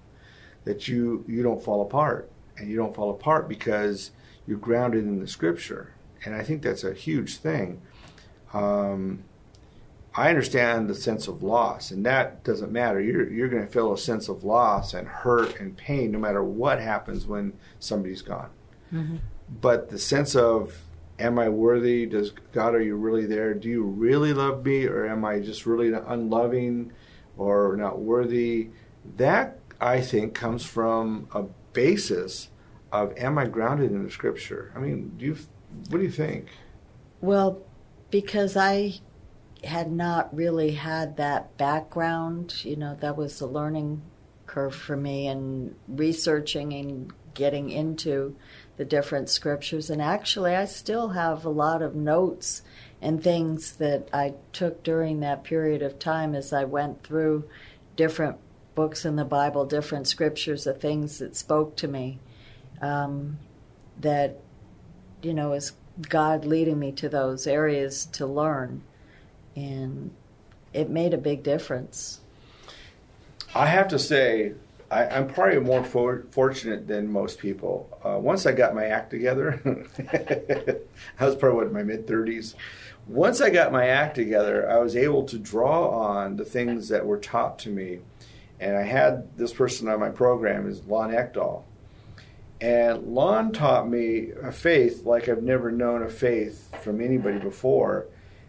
that 0.66 0.88
you 0.88 1.24
you 1.28 1.42
don't 1.42 1.64
fall 1.64 1.82
apart, 1.82 2.30
and 2.58 2.70
you 2.70 2.76
don't 2.76 2.94
fall 2.94 3.10
apart 3.10 3.48
because 3.48 4.12
you're 4.46 4.58
grounded 4.58 5.06
in 5.06 5.20
the 5.20 5.28
scripture. 5.28 5.94
And 6.26 6.36
I 6.36 6.44
think 6.44 6.62
that's 6.62 6.84
a 6.84 6.94
huge 6.94 7.38
thing. 7.38 7.82
Um, 8.54 9.24
I 10.14 10.30
understand 10.30 10.90
the 10.90 10.96
sense 10.96 11.28
of 11.28 11.44
loss, 11.44 11.92
and 11.92 12.06
that 12.06 12.44
doesn't 12.44 12.72
matter. 12.72 13.00
You're 13.00 13.32
you're 13.32 13.48
going 13.48 13.66
to 13.66 13.72
feel 13.72 13.94
a 13.94 13.98
sense 13.98 14.28
of 14.28 14.44
loss 14.44 14.94
and 14.94 15.08
hurt 15.08 15.60
and 15.60 15.78
pain 15.78 16.12
no 16.12 16.20
matter 16.20 16.44
what 16.44 16.82
happens 16.82 17.26
when 17.26 17.54
somebody's 17.80 18.22
gone. 18.22 18.50
Mm-hmm. 18.92 19.18
But 19.62 19.90
the 19.90 20.00
sense 20.00 20.36
of 20.36 20.82
am 21.20 21.40
I 21.40 21.50
worthy? 21.50 22.06
Does 22.06 22.32
God 22.52 22.76
are 22.76 22.82
you 22.82 22.96
really 22.96 23.26
there? 23.26 23.54
Do 23.54 23.70
you 23.70 23.84
really 23.84 24.34
love 24.34 24.66
me, 24.66 24.86
or 24.86 25.08
am 25.08 25.26
I 25.26 25.40
just 25.40 25.66
really 25.66 25.92
unloving 25.94 26.92
or 27.38 27.76
not 27.76 28.00
worthy? 28.00 28.70
That 29.18 29.60
I 29.80 30.02
think 30.02 30.34
comes 30.34 30.66
from 30.66 31.28
a 31.34 31.44
basis 31.74 32.50
of 32.92 33.14
am 33.18 33.38
I 33.38 33.48
grounded 33.48 33.92
in 33.92 34.04
the 34.04 34.12
Scripture? 34.12 34.72
I 34.76 34.80
mean, 34.80 35.14
do 35.18 35.26
you 35.26 35.38
what 35.90 36.00
do 36.00 36.04
you 36.04 36.12
think? 36.12 36.48
Well, 37.22 37.62
because 38.10 38.56
I 38.56 39.00
had 39.64 39.92
not 39.92 40.34
really 40.36 40.72
had 40.72 41.18
that 41.18 41.58
background. 41.58 42.64
You 42.64 42.76
know, 42.76 42.96
that 43.02 43.18
was 43.18 43.42
a 43.42 43.48
learning 43.48 44.02
curve 44.46 44.76
for 44.76 44.96
me 44.96 45.28
and 45.28 45.76
researching 45.88 46.74
and 46.74 47.14
getting 47.34 47.70
into 47.70 48.36
the 48.78 48.86
different 48.86 49.30
scriptures. 49.30 49.90
And 49.90 50.02
actually, 50.02 50.56
I 50.56 50.66
still 50.66 51.10
have 51.10 51.44
a 51.46 51.50
lot 51.50 51.82
of 51.82 51.96
notes 51.96 52.62
and 53.02 53.22
things 53.22 53.76
that 53.78 54.10
I 54.14 54.34
took 54.54 54.84
during 54.84 55.20
that 55.20 55.44
period 55.44 55.82
of 55.82 56.00
time 56.00 56.34
as 56.34 56.54
I 56.54 56.64
went 56.64 57.04
through 57.04 57.48
different 57.96 58.38
books 58.76 59.06
in 59.06 59.16
the 59.16 59.26
Bible, 59.26 59.66
different 59.66 60.08
scriptures, 60.08 60.64
the 60.64 60.74
things 60.74 61.20
that 61.20 61.36
spoke 61.36 61.76
to 61.78 61.88
me. 61.88 62.20
Um, 62.82 63.40
that, 64.00 64.40
you 65.24 65.34
know, 65.34 65.54
is 65.54 65.74
God 66.02 66.46
leading 66.46 66.78
me 66.78 66.92
to 66.94 67.10
those 67.10 67.48
areas 67.48 68.06
to 68.06 68.28
learn 68.28 68.84
and 69.56 70.12
it 70.72 70.90
made 70.90 71.14
a 71.14 71.18
big 71.18 71.42
difference. 71.42 72.20
I 73.56 73.66
have 73.66 73.88
to 73.88 73.98
say, 73.98 74.54
I, 74.90 75.18
am 75.18 75.28
probably 75.28 75.60
more 75.60 75.84
for, 75.84 76.24
fortunate 76.32 76.88
than 76.88 77.12
most 77.12 77.40
people. 77.40 77.90
Uh, 78.04 78.18
once 78.20 78.46
I 78.46 78.54
got 78.54 78.74
my 78.74 78.86
act 78.86 79.10
together, 79.10 79.62
I 81.20 81.26
was 81.26 81.36
probably 81.36 81.58
what, 81.58 81.68
in 81.68 81.74
my 81.74 81.84
mid 81.84 82.08
30s. 82.08 82.56
Once 83.08 83.42
I 83.42 83.50
got 83.50 83.72
my 83.72 83.88
act 83.88 84.16
together, 84.16 84.70
I 84.70 84.78
was 84.80 84.96
able 84.96 85.24
to 85.26 85.38
draw 85.38 85.90
on 85.90 86.36
the 86.36 86.46
things 86.46 86.90
that 86.90 87.06
were 87.06 87.18
taught 87.18 87.60
to 87.60 87.70
me. 87.70 88.00
And 88.60 88.76
I 88.76 88.84
had 88.84 89.38
this 89.38 89.54
person 89.54 89.88
on 89.88 90.00
my 90.00 90.10
program 90.10 90.68
is 90.68 90.84
Lon 90.86 91.12
Ekdahl. 91.12 91.64
And 92.60 93.04
Lon 93.14 93.52
taught 93.52 93.88
me 93.88 94.32
a 94.42 94.52
faith 94.52 95.06
like 95.06 95.30
I've 95.30 95.44
never 95.44 95.72
known 95.72 96.02
a 96.02 96.10
faith 96.10 96.74
from 96.82 97.02
anybody 97.02 97.40
before 97.40 98.08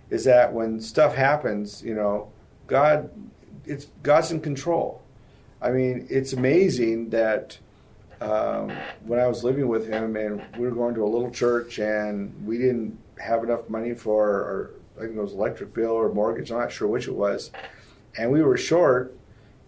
is 0.08 0.24
that 0.24 0.52
when 0.52 0.80
stuff 0.80 1.14
happens, 1.14 1.82
you 1.82 1.94
know, 1.94 2.32
God, 2.66 3.10
it's 3.66 3.86
God's 4.02 4.30
in 4.30 4.40
control. 4.40 5.02
I 5.60 5.70
mean, 5.70 6.06
it's 6.10 6.32
amazing 6.32 7.10
that 7.10 7.58
um, 8.20 8.70
when 9.04 9.18
I 9.18 9.26
was 9.26 9.44
living 9.44 9.68
with 9.68 9.88
him 9.88 10.16
and 10.16 10.42
we 10.56 10.66
were 10.66 10.74
going 10.74 10.94
to 10.94 11.04
a 11.04 11.06
little 11.06 11.30
church 11.30 11.78
and 11.78 12.46
we 12.46 12.58
didn't 12.58 12.98
have 13.20 13.42
enough 13.42 13.68
money 13.68 13.94
for, 13.94 14.24
our, 14.24 14.70
I 14.96 15.06
think 15.06 15.16
it 15.16 15.20
was 15.20 15.32
electric 15.32 15.74
bill 15.74 15.92
or 15.92 16.12
mortgage, 16.12 16.50
I'm 16.50 16.58
not 16.58 16.72
sure 16.72 16.88
which 16.88 17.08
it 17.08 17.14
was, 17.14 17.50
and 18.16 18.30
we 18.30 18.42
were 18.42 18.56
short. 18.56 19.14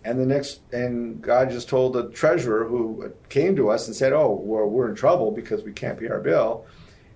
And 0.02 0.18
the 0.18 0.24
next, 0.24 0.60
and 0.72 1.20
God 1.20 1.50
just 1.50 1.68
told 1.68 1.92
the 1.92 2.08
treasurer 2.08 2.66
who 2.66 3.12
came 3.28 3.54
to 3.56 3.68
us 3.68 3.86
and 3.86 3.94
said, 3.94 4.14
"Oh, 4.14 4.32
we're, 4.32 4.66
we're 4.66 4.88
in 4.88 4.94
trouble 4.94 5.30
because 5.30 5.62
we 5.62 5.72
can't 5.72 6.00
pay 6.00 6.08
our 6.08 6.20
bill." 6.20 6.64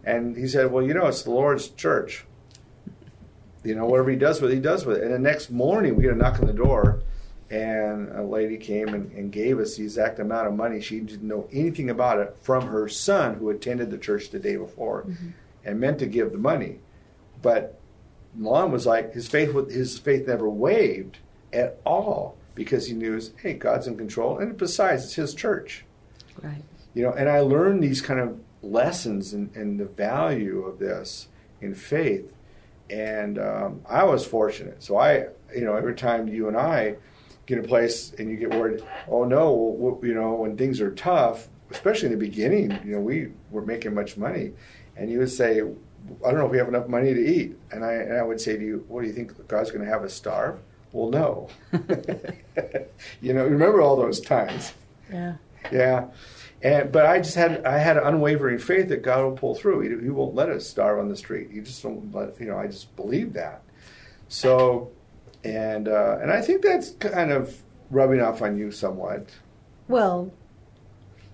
And 0.04 0.36
he 0.36 0.46
said, 0.46 0.70
"Well, 0.70 0.84
you 0.84 0.92
know, 0.92 1.06
it's 1.06 1.22
the 1.22 1.30
Lord's 1.30 1.68
church." 1.68 2.26
you 3.64 3.74
know, 3.74 3.86
whatever 3.86 4.10
he 4.10 4.16
does 4.16 4.40
with 4.40 4.52
it, 4.52 4.56
he 4.56 4.60
does 4.60 4.84
with 4.84 4.98
it. 4.98 5.04
And 5.04 5.12
the 5.12 5.18
next 5.18 5.50
morning, 5.50 5.96
we 5.96 6.02
get 6.02 6.12
a 6.12 6.16
knock 6.16 6.38
on 6.38 6.46
the 6.46 6.52
door, 6.52 7.02
and 7.54 8.08
a 8.16 8.22
lady 8.22 8.56
came 8.56 8.88
and, 8.88 9.12
and, 9.12 9.30
gave 9.30 9.60
us 9.60 9.76
the 9.76 9.84
exact 9.84 10.18
amount 10.18 10.48
of 10.48 10.54
money. 10.54 10.80
She 10.80 10.98
didn't 10.98 11.28
know 11.28 11.48
anything 11.52 11.88
about 11.88 12.18
it 12.18 12.36
from 12.40 12.66
her 12.66 12.88
son, 12.88 13.34
who 13.34 13.48
attended 13.50 13.92
the 13.92 13.98
church 13.98 14.30
the 14.30 14.40
day 14.40 14.56
before, 14.56 15.02
mm-hmm. 15.02 15.28
and 15.64 15.78
meant 15.78 16.00
to 16.00 16.06
give 16.06 16.32
the 16.32 16.38
money. 16.38 16.80
But 17.42 17.78
Lon 18.36 18.72
was 18.72 18.86
like 18.86 19.14
his 19.14 19.28
faith. 19.28 19.54
His 19.70 19.98
faith 19.98 20.26
never 20.26 20.48
wavered 20.48 21.18
at 21.52 21.78
all 21.86 22.36
because 22.56 22.88
he 22.88 22.94
knew, 22.94 23.20
hey, 23.40 23.54
God's 23.54 23.86
in 23.86 23.96
control, 23.96 24.38
and 24.38 24.56
besides, 24.56 25.04
it's 25.04 25.14
His 25.14 25.34
church. 25.34 25.84
Right. 26.42 26.64
You 26.92 27.04
know, 27.04 27.12
and 27.12 27.28
I 27.28 27.40
learned 27.40 27.82
these 27.84 28.00
kind 28.00 28.18
of 28.18 28.40
lessons 28.62 29.32
and, 29.32 29.54
and 29.54 29.78
the 29.78 29.84
value 29.84 30.62
of 30.62 30.80
this 30.80 31.28
in 31.60 31.74
faith 31.74 32.32
and 32.90 33.38
um, 33.38 33.80
I 33.88 34.04
was 34.04 34.26
fortunate. 34.26 34.82
So 34.82 34.98
I, 34.98 35.26
you 35.54 35.62
know, 35.62 35.74
every 35.74 35.94
time 35.94 36.28
you 36.28 36.48
and 36.48 36.56
I 36.56 36.96
get 37.46 37.58
a 37.58 37.62
place 37.62 38.12
and 38.18 38.30
you 38.30 38.36
get 38.36 38.50
worried, 38.50 38.82
oh 39.08 39.24
no, 39.24 39.52
well, 39.52 39.98
you 40.02 40.14
know, 40.14 40.34
when 40.34 40.56
things 40.56 40.80
are 40.80 40.92
tough, 40.94 41.48
especially 41.70 42.06
in 42.06 42.18
the 42.18 42.24
beginning, 42.24 42.78
you 42.84 42.92
know, 42.92 43.00
we 43.00 43.32
were 43.50 43.64
making 43.64 43.94
much 43.94 44.16
money, 44.16 44.52
and 44.96 45.10
you 45.10 45.18
would 45.18 45.30
say, 45.30 45.60
I 45.60 46.30
don't 46.30 46.38
know 46.38 46.46
if 46.46 46.52
we 46.52 46.58
have 46.58 46.68
enough 46.68 46.88
money 46.88 47.14
to 47.14 47.20
eat, 47.20 47.56
and 47.70 47.84
I, 47.84 47.92
and 47.92 48.16
I 48.16 48.22
would 48.22 48.40
say 48.40 48.56
to 48.56 48.64
you, 48.64 48.84
what 48.88 49.02
do 49.02 49.06
you 49.06 49.12
think 49.12 49.48
God's 49.48 49.70
going 49.70 49.84
to 49.84 49.90
have 49.90 50.02
us 50.04 50.14
starve? 50.14 50.60
Well, 50.92 51.10
no. 51.10 51.48
you 53.20 53.34
know, 53.34 53.44
remember 53.44 53.80
all 53.80 53.96
those 53.96 54.20
times. 54.20 54.72
Yeah. 55.12 55.34
Yeah. 55.72 56.06
And, 56.62 56.92
but 56.92 57.04
I 57.04 57.18
just 57.18 57.34
had 57.34 57.64
I 57.66 57.78
had 57.78 57.96
an 57.96 58.04
unwavering 58.04 58.58
faith 58.58 58.88
that 58.88 59.02
God 59.02 59.24
will 59.24 59.32
pull 59.32 59.54
through. 59.54 59.80
He, 59.80 60.04
he 60.04 60.10
won't 60.10 60.34
let 60.34 60.48
us 60.48 60.66
starve 60.66 60.98
on 60.98 61.08
the 61.08 61.16
street. 61.16 61.50
He 61.52 61.60
just 61.60 61.82
don't 61.82 62.14
let 62.14 62.40
you 62.40 62.46
know. 62.46 62.58
I 62.58 62.68
just 62.68 62.94
believe 62.96 63.32
that. 63.34 63.62
So, 64.28 64.90
and 65.44 65.88
uh, 65.88 66.18
and 66.20 66.30
I 66.30 66.40
think 66.40 66.62
that's 66.62 66.90
kind 66.92 67.30
of 67.30 67.62
rubbing 67.90 68.20
off 68.20 68.42
on 68.42 68.56
you 68.56 68.70
somewhat. 68.70 69.28
Well, 69.88 70.32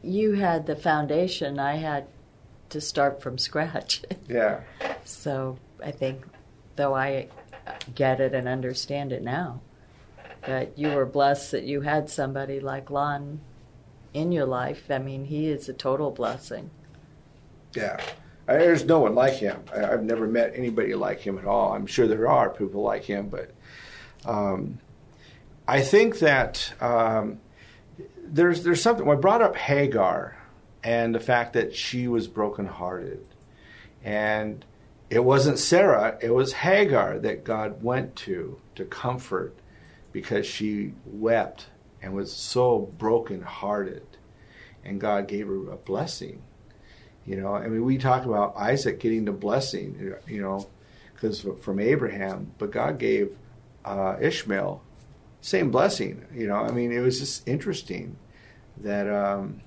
you 0.02 0.32
had 0.32 0.66
the 0.66 0.76
foundation. 0.76 1.58
I 1.58 1.76
had 1.76 2.06
to 2.70 2.80
start 2.80 3.22
from 3.22 3.38
scratch. 3.38 4.02
Yeah. 4.28 4.60
so 5.04 5.58
I 5.84 5.90
think, 5.90 6.24
though 6.76 6.94
I 6.94 7.26
get 7.96 8.20
it 8.20 8.32
and 8.32 8.46
understand 8.46 9.12
it 9.12 9.24
now, 9.24 9.60
that 10.42 10.78
you 10.78 10.90
were 10.90 11.04
blessed 11.04 11.50
that 11.50 11.64
you 11.64 11.80
had 11.80 12.08
somebody 12.08 12.60
like 12.60 12.90
Lon 12.90 13.40
in 14.14 14.30
your 14.30 14.46
life. 14.46 14.84
I 14.88 14.98
mean, 14.98 15.24
he 15.24 15.48
is 15.48 15.68
a 15.68 15.72
total 15.72 16.12
blessing. 16.12 16.70
Yeah. 17.74 18.00
There's 18.46 18.84
no 18.84 19.00
one 19.00 19.14
like 19.16 19.34
him. 19.34 19.62
I've 19.74 20.04
never 20.04 20.26
met 20.26 20.52
anybody 20.54 20.94
like 20.94 21.20
him 21.20 21.36
at 21.38 21.44
all. 21.44 21.72
I'm 21.72 21.86
sure 21.86 22.06
there 22.06 22.28
are 22.28 22.50
people 22.50 22.82
like 22.82 23.04
him, 23.04 23.28
but 23.28 23.52
um, 24.24 24.78
I 25.66 25.80
think 25.80 26.18
that 26.18 26.72
um, 26.80 27.40
there's 28.24 28.64
there's 28.64 28.82
something. 28.82 29.08
I 29.08 29.14
brought 29.14 29.42
up 29.42 29.56
Hagar 29.56 30.36
and 30.82 31.14
the 31.14 31.20
fact 31.20 31.52
that 31.52 31.74
she 31.74 32.08
was 32.08 32.26
brokenhearted, 32.26 33.26
and 34.04 34.64
it 35.08 35.24
wasn't 35.24 35.58
Sarah. 35.58 36.18
It 36.20 36.34
was 36.34 36.52
Hagar 36.52 37.18
that 37.20 37.44
God 37.44 37.82
went 37.82 38.16
to 38.16 38.60
to 38.76 38.84
comfort 38.84 39.54
because 40.12 40.46
she 40.46 40.92
wept 41.06 41.66
and 42.02 42.14
was 42.14 42.32
so 42.32 42.90
broken-hearted, 42.98 44.06
and 44.84 45.00
God 45.00 45.28
gave 45.28 45.46
her 45.46 45.70
a 45.70 45.76
blessing. 45.76 46.42
You 47.26 47.36
know, 47.36 47.54
I 47.54 47.68
mean, 47.68 47.84
we 47.84 47.98
talk 47.98 48.24
about 48.24 48.56
Isaac 48.56 48.98
getting 48.98 49.24
the 49.24 49.32
blessing, 49.32 50.14
you 50.26 50.40
know, 50.40 50.66
because 51.14 51.46
from 51.60 51.78
Abraham, 51.78 52.52
but 52.58 52.70
God 52.70 52.98
gave 52.98 53.36
uh, 53.84 54.16
Ishmael 54.20 54.82
same 55.40 55.70
blessing. 55.70 56.26
You 56.34 56.48
know, 56.48 56.56
I 56.56 56.70
mean, 56.70 56.92
it 56.92 57.00
was 57.00 57.18
just 57.18 57.46
interesting 57.48 58.16
that 58.78 59.08
um, 59.08 59.62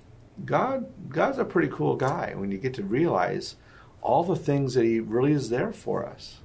God 0.46 0.88
God's 1.10 1.40
a 1.40 1.46
pretty 1.46 1.70
cool 1.70 1.96
guy 1.96 2.34
when 2.36 2.52
you 2.52 2.58
get 2.58 2.74
to 2.76 2.84
realize 2.84 3.56
all 4.02 4.24
the 4.24 4.36
things 4.36 4.74
that 4.74 4.86
He 4.86 5.00
really 5.00 5.32
is 5.32 5.50
there 5.50 5.72
for 5.72 6.06
us. 6.06 6.40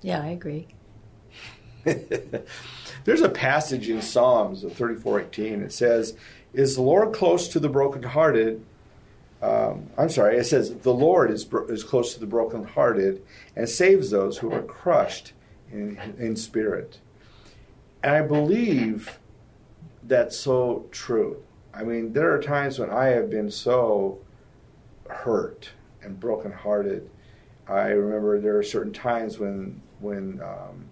Yeah, 0.00 0.22
I 0.22 0.28
agree. 0.28 0.68
There's 1.84 3.22
a 3.22 3.28
passage 3.28 3.88
in 3.88 4.00
Psalms 4.02 4.64
of 4.64 4.72
34:18. 4.72 5.64
It 5.64 5.72
says, 5.72 6.16
"Is 6.52 6.76
the 6.76 6.82
Lord 6.82 7.12
close 7.14 7.48
to 7.48 7.60
the 7.60 7.68
brokenhearted?" 7.68 8.64
Um, 9.40 9.90
I'm 9.96 10.08
sorry. 10.08 10.36
It 10.36 10.44
says, 10.44 10.74
"The 10.74 10.94
Lord 10.94 11.30
is 11.30 11.44
bro- 11.44 11.66
is 11.66 11.84
close 11.84 12.14
to 12.14 12.20
the 12.20 12.26
brokenhearted 12.26 13.22
and 13.54 13.68
saves 13.68 14.10
those 14.10 14.38
who 14.38 14.52
are 14.52 14.62
crushed 14.62 15.32
in, 15.72 15.98
in 16.18 16.36
spirit." 16.36 17.00
And 18.02 18.14
I 18.14 18.22
believe 18.22 19.18
that's 20.02 20.38
so 20.38 20.86
true. 20.90 21.42
I 21.74 21.82
mean, 21.82 22.12
there 22.12 22.32
are 22.32 22.40
times 22.40 22.78
when 22.78 22.90
I 22.90 23.06
have 23.06 23.30
been 23.30 23.50
so 23.50 24.18
hurt 25.08 25.70
and 26.02 26.18
brokenhearted. 26.18 27.08
I 27.68 27.88
remember 27.88 28.40
there 28.40 28.56
are 28.56 28.62
certain 28.62 28.92
times 28.92 29.38
when 29.38 29.80
when 30.00 30.40
um, 30.42 30.86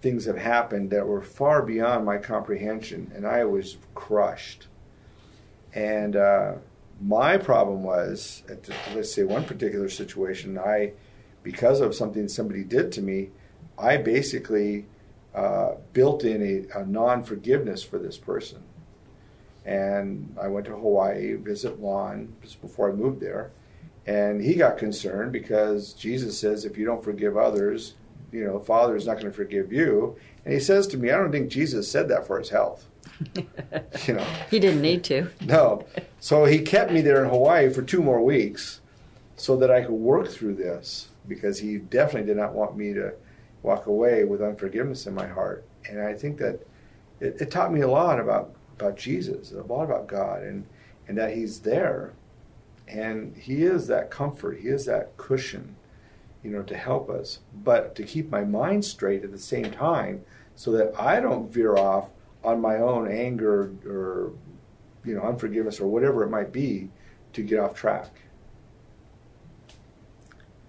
things 0.00 0.24
have 0.26 0.36
happened 0.36 0.90
that 0.90 1.06
were 1.06 1.22
far 1.22 1.62
beyond 1.62 2.04
my 2.04 2.18
comprehension, 2.18 3.10
and 3.14 3.26
I 3.26 3.44
was 3.44 3.78
crushed. 3.94 4.66
And 5.74 6.16
uh, 6.16 6.54
my 7.00 7.36
problem 7.36 7.82
was, 7.82 8.42
the, 8.46 8.74
let's 8.94 9.12
say 9.12 9.24
one 9.24 9.44
particular 9.44 9.88
situation, 9.88 10.58
I, 10.58 10.92
because 11.42 11.80
of 11.80 11.94
something 11.94 12.28
somebody 12.28 12.64
did 12.64 12.92
to 12.92 13.02
me, 13.02 13.30
I 13.78 13.96
basically 13.96 14.86
uh, 15.34 15.74
built 15.92 16.24
in 16.24 16.68
a, 16.74 16.80
a 16.80 16.86
non 16.86 17.22
forgiveness 17.22 17.82
for 17.82 17.98
this 17.98 18.18
person. 18.18 18.62
And 19.64 20.34
I 20.40 20.48
went 20.48 20.66
to 20.66 20.72
Hawaii, 20.72 21.34
visit 21.34 21.80
Lon 21.80 22.34
just 22.42 22.60
before 22.60 22.90
I 22.90 22.94
moved 22.94 23.20
there. 23.20 23.50
And 24.06 24.40
he 24.42 24.54
got 24.54 24.78
concerned 24.78 25.32
because 25.32 25.92
Jesus 25.92 26.38
says, 26.38 26.64
if 26.64 26.78
you 26.78 26.86
don't 26.86 27.04
forgive 27.04 27.36
others, 27.36 27.94
you 28.32 28.44
know, 28.44 28.58
the 28.58 28.64
Father 28.64 28.96
is 28.96 29.06
not 29.06 29.14
going 29.14 29.26
to 29.26 29.32
forgive 29.32 29.70
you. 29.70 30.16
And 30.44 30.54
he 30.54 30.60
says 30.60 30.86
to 30.88 30.96
me, 30.96 31.10
I 31.10 31.16
don't 31.18 31.30
think 31.30 31.50
Jesus 31.50 31.90
said 31.90 32.08
that 32.08 32.26
for 32.26 32.38
his 32.38 32.48
health. 32.48 32.86
you 34.06 34.14
know, 34.14 34.24
He 34.50 34.58
didn't 34.60 34.80
need 34.80 35.04
to. 35.04 35.28
no. 35.42 35.84
So 36.20 36.44
he 36.46 36.60
kept 36.60 36.90
me 36.92 37.00
there 37.00 37.22
in 37.22 37.28
Hawaii 37.28 37.68
for 37.68 37.82
two 37.82 38.02
more 38.02 38.22
weeks 38.22 38.80
so 39.36 39.56
that 39.56 39.70
I 39.70 39.82
could 39.82 39.92
work 39.92 40.28
through 40.28 40.54
this 40.54 41.08
because 41.26 41.58
he 41.58 41.76
definitely 41.78 42.26
did 42.28 42.36
not 42.38 42.54
want 42.54 42.76
me 42.76 42.94
to 42.94 43.12
walk 43.62 43.86
away 43.86 44.24
with 44.24 44.42
unforgiveness 44.42 45.06
in 45.06 45.14
my 45.14 45.26
heart. 45.26 45.64
And 45.88 46.00
I 46.00 46.14
think 46.14 46.38
that 46.38 46.66
it, 47.20 47.40
it 47.40 47.50
taught 47.50 47.72
me 47.72 47.80
a 47.80 47.88
lot 47.88 48.20
about, 48.20 48.54
about 48.78 48.96
Jesus, 48.96 49.52
a 49.52 49.62
lot 49.62 49.84
about 49.84 50.06
God, 50.06 50.42
and, 50.42 50.66
and 51.06 51.16
that 51.18 51.34
he's 51.34 51.60
there. 51.60 52.12
And 52.86 53.36
he 53.36 53.64
is 53.64 53.86
that 53.88 54.10
comfort, 54.10 54.58
he 54.60 54.68
is 54.68 54.86
that 54.86 55.16
cushion, 55.16 55.76
you 56.42 56.50
know, 56.50 56.62
to 56.62 56.76
help 56.76 57.10
us, 57.10 57.40
but 57.62 57.94
to 57.96 58.02
keep 58.02 58.30
my 58.30 58.44
mind 58.44 58.84
straight 58.84 59.24
at 59.24 59.32
the 59.32 59.38
same 59.38 59.70
time 59.70 60.24
so 60.54 60.72
that 60.72 60.98
I 60.98 61.20
don't 61.20 61.52
veer 61.52 61.76
off 61.76 62.10
on 62.44 62.60
my 62.60 62.76
own 62.76 63.10
anger 63.10 63.72
or 63.86 64.32
you 65.04 65.14
know 65.14 65.22
unforgiveness 65.22 65.80
or 65.80 65.86
whatever 65.86 66.24
it 66.24 66.30
might 66.30 66.52
be 66.52 66.88
to 67.32 67.42
get 67.42 67.58
off 67.58 67.74
track. 67.74 68.10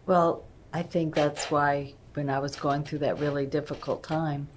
Well, 0.06 0.44
I 0.74 0.84
think 0.84 1.16
that's 1.16 1.52
why 1.52 1.94
when 2.20 2.30
I 2.30 2.40
was 2.40 2.58
going 2.58 2.84
through 2.84 3.00
that 3.00 3.18
really 3.18 3.46
difficult 3.46 4.04
time, 4.04 4.50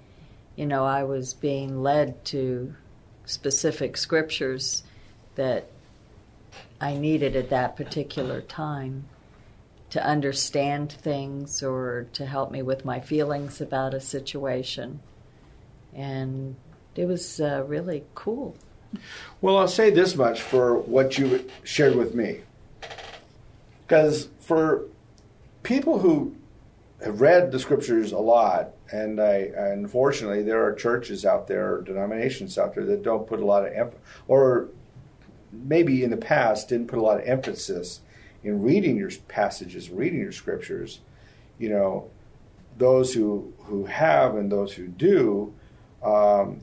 you 0.57 0.65
know, 0.65 0.83
I 0.83 1.05
was 1.05 1.33
being 1.33 1.81
led 1.81 2.25
to 2.25 2.75
specific 3.23 3.95
scriptures 3.95 4.83
that 5.35 5.69
I 6.81 6.97
needed 6.97 7.37
at 7.37 7.49
that 7.51 7.77
particular 7.77 8.41
time 8.41 9.05
to 9.91 10.05
understand 10.05 10.91
things 10.91 11.63
or 11.63 12.07
to 12.11 12.25
help 12.25 12.51
me 12.51 12.61
with 12.61 12.83
my 12.83 12.99
feelings 12.99 13.61
about 13.61 13.93
a 13.93 14.01
situation. 14.01 14.99
And 15.93 16.57
it 16.97 17.05
was 17.05 17.39
uh, 17.39 17.63
really 17.65 18.03
cool. 18.13 18.57
Well, 19.39 19.57
I'll 19.57 19.69
say 19.69 19.89
this 19.89 20.17
much 20.17 20.41
for 20.41 20.77
what 20.77 21.17
you 21.17 21.49
shared 21.63 21.95
with 21.95 22.13
me. 22.13 22.41
Because 23.87 24.27
for 24.41 24.81
people 25.63 25.99
who 25.99 26.35
have 27.03 27.21
read 27.21 27.51
the 27.51 27.59
scriptures 27.59 28.11
a 28.11 28.19
lot, 28.19 28.71
and 28.91 29.19
I 29.19 29.51
unfortunately 29.55 30.43
there 30.43 30.63
are 30.63 30.73
churches 30.73 31.25
out 31.25 31.47
there, 31.47 31.81
denominations 31.81 32.57
out 32.57 32.75
there 32.75 32.85
that 32.85 33.03
don't 33.03 33.27
put 33.27 33.39
a 33.39 33.45
lot 33.45 33.65
of 33.65 33.73
emphasis, 33.73 34.01
or 34.27 34.69
maybe 35.51 36.03
in 36.03 36.09
the 36.09 36.17
past 36.17 36.69
didn't 36.69 36.87
put 36.87 36.99
a 36.99 37.01
lot 37.01 37.19
of 37.19 37.27
emphasis 37.27 38.01
in 38.43 38.61
reading 38.61 38.97
your 38.97 39.11
passages, 39.27 39.89
reading 39.89 40.19
your 40.19 40.31
scriptures. 40.31 40.99
You 41.59 41.69
know, 41.69 42.09
those 42.77 43.13
who 43.13 43.53
who 43.59 43.85
have 43.85 44.35
and 44.35 44.51
those 44.51 44.73
who 44.73 44.87
do, 44.87 45.53
um, 46.03 46.61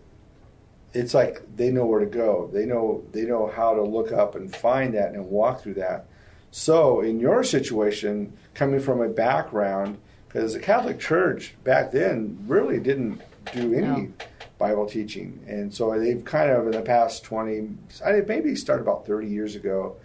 it's 0.92 1.14
like 1.14 1.42
they 1.56 1.70
know 1.70 1.86
where 1.86 2.00
to 2.00 2.06
go. 2.06 2.50
They 2.52 2.64
know 2.64 3.04
they 3.12 3.22
know 3.22 3.46
how 3.46 3.74
to 3.74 3.82
look 3.82 4.10
up 4.10 4.34
and 4.34 4.54
find 4.54 4.94
that 4.94 5.12
and 5.12 5.26
walk 5.26 5.62
through 5.62 5.74
that. 5.74 6.06
So 6.50 7.00
in 7.00 7.20
your 7.20 7.44
situation, 7.44 8.32
coming 8.54 8.80
from 8.80 9.00
a 9.00 9.08
background, 9.08 9.98
because 10.30 10.54
the 10.54 10.60
Catholic 10.60 11.00
Church 11.00 11.54
back 11.64 11.90
then 11.90 12.38
really 12.46 12.78
didn't 12.78 13.20
do 13.52 13.74
any 13.74 13.86
No. 13.86 14.12
Bible 14.58 14.86
teaching, 14.86 15.42
and 15.48 15.74
so 15.74 15.98
they've 15.98 16.24
kind 16.24 16.50
of 16.50 16.66
in 16.66 16.72
the 16.72 16.82
past 16.82 17.24
twenty, 17.24 17.70
I 18.04 18.12
think 18.12 18.28
maybe 18.28 18.54
started 18.54 18.82
about 18.82 19.06
thirty 19.06 19.28
years 19.28 19.56
ago, 19.56 19.96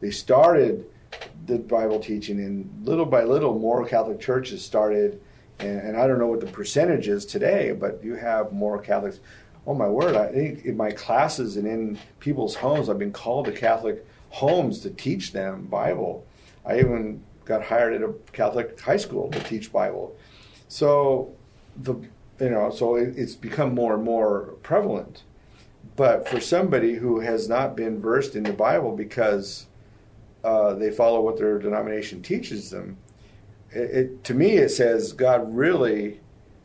they 0.00 0.10
started 0.10 0.84
the 1.46 1.58
Bible 1.58 2.00
teaching, 2.00 2.38
and 2.38 2.86
little 2.86 3.06
by 3.06 3.24
little, 3.24 3.58
more 3.58 3.84
Catholic 3.86 4.20
churches 4.20 4.64
started. 4.64 5.20
And, 5.58 5.80
and 5.80 5.96
I 5.96 6.06
don't 6.06 6.18
know 6.18 6.26
what 6.26 6.40
the 6.40 6.46
percentage 6.46 7.06
is 7.06 7.26
today, 7.26 7.72
but 7.72 8.02
you 8.02 8.14
have 8.14 8.50
more 8.52 8.78
Catholics. 8.80 9.20
Oh 9.66 9.74
my 9.74 9.88
word! 9.88 10.16
I 10.16 10.32
think 10.32 10.64
in 10.64 10.76
my 10.76 10.90
classes 10.90 11.56
and 11.56 11.66
in 11.66 11.98
people's 12.18 12.54
homes, 12.54 12.88
I've 12.88 12.98
been 12.98 13.12
called 13.12 13.44
to 13.46 13.52
Catholic 13.52 14.06
homes 14.30 14.80
to 14.80 14.90
teach 14.90 15.32
them 15.32 15.66
Bible. 15.66 16.26
I 16.64 16.78
even 16.78 17.22
got 17.50 17.64
hired 17.64 17.92
at 17.94 18.02
a 18.02 18.12
Catholic 18.32 18.80
high 18.80 18.96
school 18.96 19.28
to 19.30 19.40
teach 19.40 19.72
Bible. 19.72 20.16
So 20.68 21.34
the 21.76 21.94
you 22.40 22.50
know 22.50 22.70
so 22.70 22.94
it, 22.94 23.18
it's 23.18 23.34
become 23.34 23.74
more 23.74 23.94
and 23.94 24.04
more 24.04 24.54
prevalent. 24.62 25.24
But 25.96 26.28
for 26.28 26.40
somebody 26.40 26.94
who 26.94 27.20
has 27.20 27.48
not 27.48 27.76
been 27.76 28.00
versed 28.00 28.36
in 28.36 28.44
the 28.44 28.52
Bible 28.52 28.96
because 28.96 29.66
uh, 30.44 30.74
they 30.74 30.90
follow 30.90 31.20
what 31.20 31.36
their 31.36 31.58
denomination 31.58 32.22
teaches 32.22 32.70
them, 32.70 32.96
it, 33.72 33.90
it, 33.98 34.24
to 34.24 34.34
me 34.34 34.52
it 34.52 34.70
says 34.70 35.12
God 35.12 35.54
really 35.54 36.20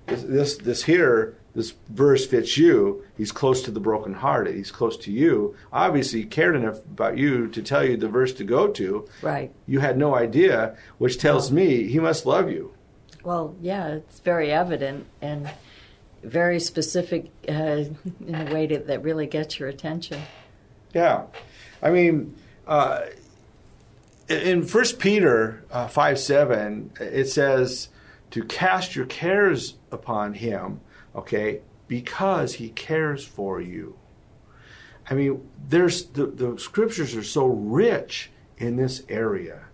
this, 0.06 0.22
this 0.24 0.58
this 0.58 0.84
here 0.84 1.36
this 1.56 1.74
verse 1.90 2.28
fits 2.28 2.58
you. 2.58 3.04
He's 3.18 3.32
close 3.32 3.62
to 3.64 3.72
the 3.72 3.80
brokenhearted. 3.80 4.54
He's 4.56 4.72
close 4.72 4.98
to 4.98 5.12
you. 5.12 5.56
Obviously, 5.72 6.22
he 6.22 6.26
cared 6.26 6.56
enough 6.56 6.80
about 6.80 7.18
you 7.18 7.48
to 7.48 7.62
tell 7.62 7.84
you 7.84 7.96
the 7.96 8.10
verse 8.10 8.34
to 8.34 8.44
go 8.44 8.68
to. 8.68 9.08
Right. 9.22 9.52
You 9.66 9.80
had 9.80 9.98
no 9.98 10.16
idea, 10.16 10.76
which 10.98 11.18
tells 11.18 11.52
me 11.52 11.88
he 11.88 12.00
must 12.00 12.26
love 12.26 12.52
you. 12.52 12.74
Well, 13.24 13.56
yeah, 13.62 13.88
it's 13.88 14.20
very 14.20 14.52
evident 14.52 15.08
and 15.22 15.50
very 16.22 16.60
specific 16.60 17.32
uh, 17.48 17.86
in 18.28 18.36
a 18.36 18.54
way 18.54 18.68
to, 18.68 18.80
that 18.80 19.02
really 19.02 19.26
gets 19.26 19.58
your 19.58 19.70
attention. 19.70 20.22
Yeah, 20.94 21.24
I 21.82 21.90
mean, 21.90 22.36
uh, 22.68 23.06
in 24.28 24.64
First 24.64 25.00
Peter 25.00 25.64
uh, 25.72 25.88
five 25.88 26.20
seven, 26.20 26.92
it 27.00 27.30
says 27.30 27.90
to 28.32 28.44
cast 28.44 28.96
your 28.96 29.06
cares 29.06 29.76
upon 29.92 30.34
Him. 30.34 30.82
Okay, 31.16 31.62
because 31.88 32.56
He 32.56 32.70
cares 32.70 33.26
for 33.26 33.62
you. 33.62 33.96
I 35.10 35.14
mean, 35.14 35.48
there's 35.70 36.06
the, 36.06 36.28
the 36.28 36.58
scriptures 36.58 37.16
are 37.16 37.24
so 37.24 37.46
rich 37.46 38.32
in 38.58 38.76
this 38.76 39.04
area, 39.08 39.66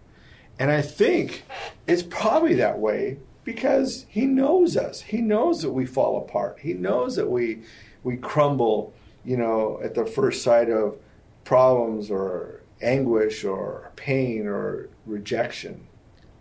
and 0.59 0.71
I 0.71 0.81
think 0.81 1.43
it's 1.87 2.03
probably 2.03 2.55
that 2.55 2.79
way 2.79 3.17
because 3.43 4.05
He 4.09 4.25
knows 4.25 4.77
us. 4.77 5.01
He 5.01 5.21
knows 5.21 5.61
that 5.61 5.71
we 5.71 5.85
fall 5.85 6.17
apart. 6.17 6.59
He 6.61 6.73
knows 6.73 7.15
that 7.15 7.29
we 7.29 7.63
we 8.03 8.17
crumble, 8.17 8.93
you 9.23 9.37
know, 9.37 9.79
at 9.83 9.95
the 9.95 10.05
first 10.05 10.43
sight 10.43 10.69
of 10.69 10.97
problems 11.43 12.11
or 12.11 12.61
anguish 12.81 13.43
or 13.43 13.91
pain 13.95 14.47
or 14.47 14.89
rejection. 15.05 15.87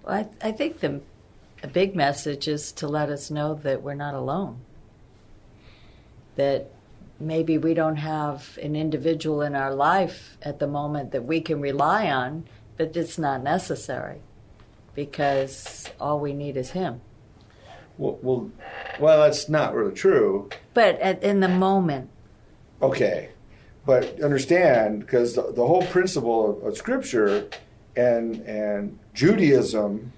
Well, 0.04 0.26
I, 0.42 0.48
I 0.48 0.52
think 0.52 0.80
the 0.80 1.00
a 1.62 1.68
big 1.68 1.94
message 1.94 2.48
is 2.48 2.72
to 2.72 2.88
let 2.88 3.10
us 3.10 3.30
know 3.30 3.54
that 3.54 3.82
we're 3.82 3.94
not 3.94 4.14
alone. 4.14 4.60
That 6.40 6.70
maybe 7.18 7.58
we 7.58 7.74
don't 7.74 7.96
have 7.96 8.58
an 8.62 8.74
individual 8.74 9.42
in 9.42 9.54
our 9.54 9.74
life 9.74 10.38
at 10.40 10.58
the 10.58 10.66
moment 10.66 11.12
that 11.12 11.24
we 11.24 11.42
can 11.42 11.60
rely 11.60 12.10
on, 12.10 12.46
but 12.78 12.96
it's 12.96 13.18
not 13.18 13.42
necessary 13.42 14.22
because 14.94 15.84
all 16.00 16.18
we 16.18 16.32
need 16.32 16.56
is 16.56 16.70
Him. 16.70 17.02
Well, 17.98 18.18
well, 18.22 18.50
well 18.98 19.20
that's 19.20 19.50
not 19.50 19.74
really 19.74 19.92
true. 19.94 20.48
But 20.72 20.98
at, 21.00 21.22
in 21.22 21.40
the 21.40 21.48
moment, 21.48 22.08
Okay, 22.80 23.28
but 23.84 24.22
understand 24.22 25.00
because 25.00 25.34
the, 25.34 25.52
the 25.52 25.66
whole 25.66 25.82
principle 25.82 26.62
of, 26.62 26.68
of 26.68 26.78
Scripture 26.78 27.50
and 27.94 28.36
and 28.46 28.98
Judaism 29.12 30.14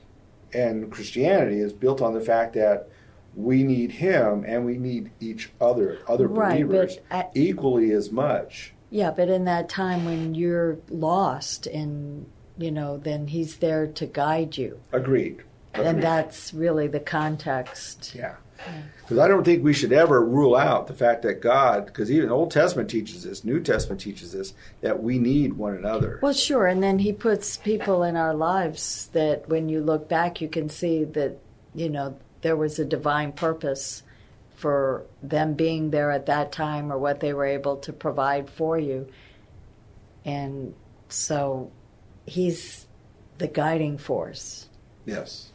and 0.54 0.92
Christianity 0.92 1.58
is 1.58 1.72
built 1.72 2.00
on 2.00 2.14
the 2.14 2.20
fact 2.20 2.54
that 2.54 2.88
we 3.34 3.62
need 3.62 3.92
him 3.92 4.44
and 4.46 4.64
we 4.64 4.76
need 4.78 5.10
each 5.20 5.50
other, 5.60 6.00
other 6.08 6.26
Right, 6.26 6.66
believers, 6.66 6.98
I- 7.10 7.28
equally 7.34 7.92
as 7.92 8.10
much. 8.10 8.74
Yeah, 8.90 9.10
but 9.10 9.28
in 9.28 9.44
that 9.46 9.68
time 9.68 10.04
when 10.04 10.34
you're 10.34 10.78
lost 10.90 11.66
and, 11.66 12.26
you 12.58 12.70
know, 12.70 12.98
then 12.98 13.28
he's 13.28 13.56
there 13.56 13.86
to 13.86 14.06
guide 14.06 14.58
you. 14.58 14.80
Agreed. 14.92 15.42
And 15.74 16.02
that's 16.02 16.52
really 16.52 16.86
the 16.88 17.00
context. 17.00 18.14
Yeah. 18.14 18.34
Because 19.00 19.18
I 19.18 19.26
don't 19.26 19.44
think 19.44 19.64
we 19.64 19.72
should 19.72 19.92
ever 19.92 20.24
rule 20.24 20.54
out 20.54 20.86
the 20.86 20.94
fact 20.94 21.22
that 21.22 21.40
God, 21.40 21.86
because 21.86 22.10
even 22.10 22.28
the 22.28 22.34
Old 22.34 22.50
Testament 22.50 22.88
teaches 22.90 23.24
this, 23.24 23.44
New 23.44 23.60
Testament 23.60 24.00
teaches 24.00 24.32
this, 24.32 24.54
that 24.82 25.02
we 25.02 25.18
need 25.18 25.54
one 25.54 25.74
another. 25.74 26.20
Well, 26.22 26.32
sure. 26.34 26.66
And 26.66 26.82
then 26.82 26.98
he 27.00 27.12
puts 27.12 27.56
people 27.56 28.02
in 28.02 28.16
our 28.16 28.34
lives 28.34 29.08
that 29.14 29.48
when 29.48 29.68
you 29.68 29.80
look 29.80 30.08
back, 30.08 30.40
you 30.40 30.48
can 30.48 30.68
see 30.68 31.04
that, 31.04 31.38
you 31.74 31.88
know, 31.88 32.16
there 32.42 32.56
was 32.56 32.78
a 32.78 32.84
divine 32.84 33.32
purpose 33.32 34.02
for 34.54 35.04
them 35.22 35.54
being 35.54 35.90
there 35.90 36.10
at 36.10 36.26
that 36.26 36.52
time 36.52 36.92
or 36.92 36.98
what 36.98 37.20
they 37.20 37.32
were 37.32 37.46
able 37.46 37.76
to 37.78 37.92
provide 37.92 38.48
for 38.48 38.78
you. 38.78 39.08
And 40.24 40.74
so 41.08 41.72
he's 42.26 42.86
the 43.38 43.48
guiding 43.48 43.98
force. 43.98 44.68
Yes. 45.04 45.50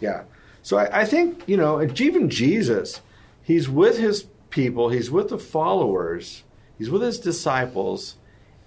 Yeah. 0.00 0.22
So 0.62 0.78
I, 0.78 1.00
I 1.00 1.04
think, 1.04 1.42
you 1.46 1.56
know, 1.56 1.82
even 1.82 2.30
Jesus, 2.30 3.00
he's 3.42 3.68
with 3.68 3.98
his 3.98 4.26
people, 4.50 4.90
he's 4.90 5.10
with 5.10 5.28
the 5.28 5.38
followers, 5.38 6.44
he's 6.78 6.90
with 6.90 7.02
his 7.02 7.18
disciples, 7.18 8.16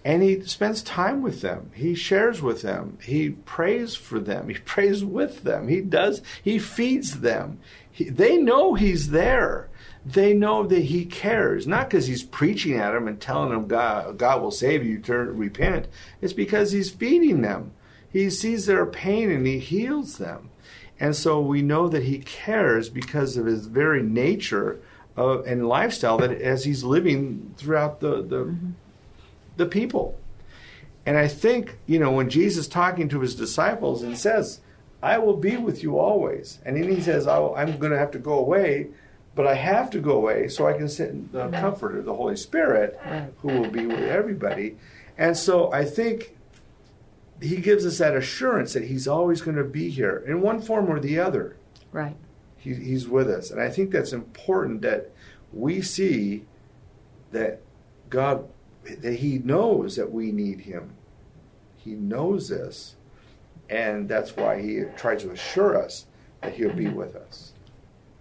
and 0.05 0.23
he 0.23 0.41
spends 0.43 0.81
time 0.81 1.21
with 1.21 1.41
them. 1.41 1.71
He 1.73 1.93
shares 1.93 2.41
with 2.41 2.61
them. 2.61 2.97
He 3.01 3.31
prays 3.31 3.95
for 3.95 4.19
them. 4.19 4.47
He 4.47 4.55
prays 4.65 5.03
with 5.03 5.43
them. 5.43 5.67
He 5.67 5.81
does, 5.81 6.21
he 6.43 6.59
feeds 6.59 7.19
them. 7.19 7.59
He, 7.91 8.09
they 8.09 8.37
know 8.37 8.75
he's 8.75 9.09
there. 9.09 9.69
They 10.05 10.33
know 10.33 10.65
that 10.65 10.85
he 10.85 11.05
cares, 11.05 11.67
not 11.67 11.89
because 11.89 12.07
he's 12.07 12.23
preaching 12.23 12.77
at 12.77 12.93
them 12.93 13.07
and 13.07 13.19
telling 13.19 13.49
them 13.49 13.67
God, 13.67 14.17
God 14.17 14.41
will 14.41 14.51
save 14.51 14.85
you, 14.85 14.99
turn, 14.99 15.37
repent. 15.37 15.87
It's 16.21 16.33
because 16.33 16.71
he's 16.71 16.89
feeding 16.89 17.41
them. 17.41 17.73
He 18.09 18.29
sees 18.29 18.65
their 18.65 18.85
pain 18.85 19.29
and 19.29 19.45
he 19.45 19.59
heals 19.59 20.17
them. 20.17 20.49
And 20.99 21.15
so 21.15 21.39
we 21.39 21.61
know 21.61 21.87
that 21.89 22.03
he 22.03 22.19
cares 22.19 22.89
because 22.89 23.37
of 23.37 23.45
his 23.45 23.67
very 23.67 24.01
nature 24.01 24.81
of, 25.15 25.45
and 25.45 25.67
lifestyle 25.67 26.17
that 26.17 26.31
as 26.31 26.63
he's 26.63 26.83
living 26.83 27.53
throughout 27.57 27.99
the, 27.99 28.21
the, 28.21 28.45
mm-hmm. 28.45 28.71
The 29.59 29.67
people. 29.67 30.17
And 31.05 31.17
I 31.17 31.27
think, 31.27 31.77
you 31.85 31.99
know, 31.99 32.11
when 32.11 32.29
Jesus 32.29 32.67
talking 32.67 33.07
to 33.09 33.19
his 33.19 33.35
disciples 33.35 34.01
and 34.01 34.17
says, 34.17 34.61
I 35.03 35.17
will 35.19 35.37
be 35.37 35.57
with 35.57 35.83
you 35.83 35.99
always. 35.99 36.59
And 36.65 36.75
then 36.75 36.89
he 36.89 37.01
says, 37.01 37.27
"I- 37.27 37.53
I'm 37.53 37.77
going 37.77 37.91
to 37.91 37.99
have 37.99 38.11
to 38.11 38.19
go 38.19 38.33
away, 38.39 38.87
but 39.35 39.45
I 39.45 39.53
have 39.55 39.89
to 39.91 39.99
go 39.99 40.13
away 40.13 40.47
so 40.47 40.67
I 40.67 40.73
can 40.73 40.89
send 40.89 41.31
the 41.31 41.49
comforter, 41.49 42.01
the 42.01 42.15
Holy 42.15 42.35
Spirit, 42.35 42.99
who 43.41 43.47
will 43.49 43.69
be 43.69 43.85
with 43.85 43.99
everybody. 43.99 44.77
And 45.17 45.37
so 45.37 45.71
I 45.71 45.85
think 45.85 46.35
he 47.41 47.57
gives 47.57 47.85
us 47.85 47.97
that 47.99 48.15
assurance 48.15 48.73
that 48.73 48.83
he's 48.85 49.07
always 49.07 49.41
going 49.41 49.57
to 49.57 49.63
be 49.63 49.89
here 49.89 50.23
in 50.25 50.41
one 50.41 50.61
form 50.61 50.89
or 50.89 50.99
the 50.99 51.19
other. 51.19 51.55
Right. 51.91 52.15
He, 52.57 52.73
he's 52.73 53.07
with 53.07 53.29
us. 53.29 53.51
And 53.51 53.61
I 53.61 53.69
think 53.69 53.91
that's 53.91 54.11
important 54.13 54.81
that 54.81 55.11
we 55.53 55.81
see 55.81 56.45
that 57.31 57.61
God, 58.09 58.47
that 58.97 59.15
He 59.15 59.39
knows 59.39 59.95
that 59.95 60.11
we 60.11 60.31
need 60.31 60.61
Him. 60.61 60.95
He 61.77 61.91
knows 61.91 62.49
this. 62.49 62.95
And 63.69 64.09
that's 64.09 64.35
why 64.35 64.61
He 64.61 64.83
tries 64.97 65.21
to 65.23 65.31
assure 65.31 65.77
us 65.77 66.05
that 66.41 66.53
He'll 66.53 66.73
be 66.73 66.87
with 66.87 67.15
us. 67.15 67.53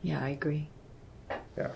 Yeah, 0.02 0.22
I 0.22 0.28
agree. 0.30 0.68
Yeah. 1.56 1.70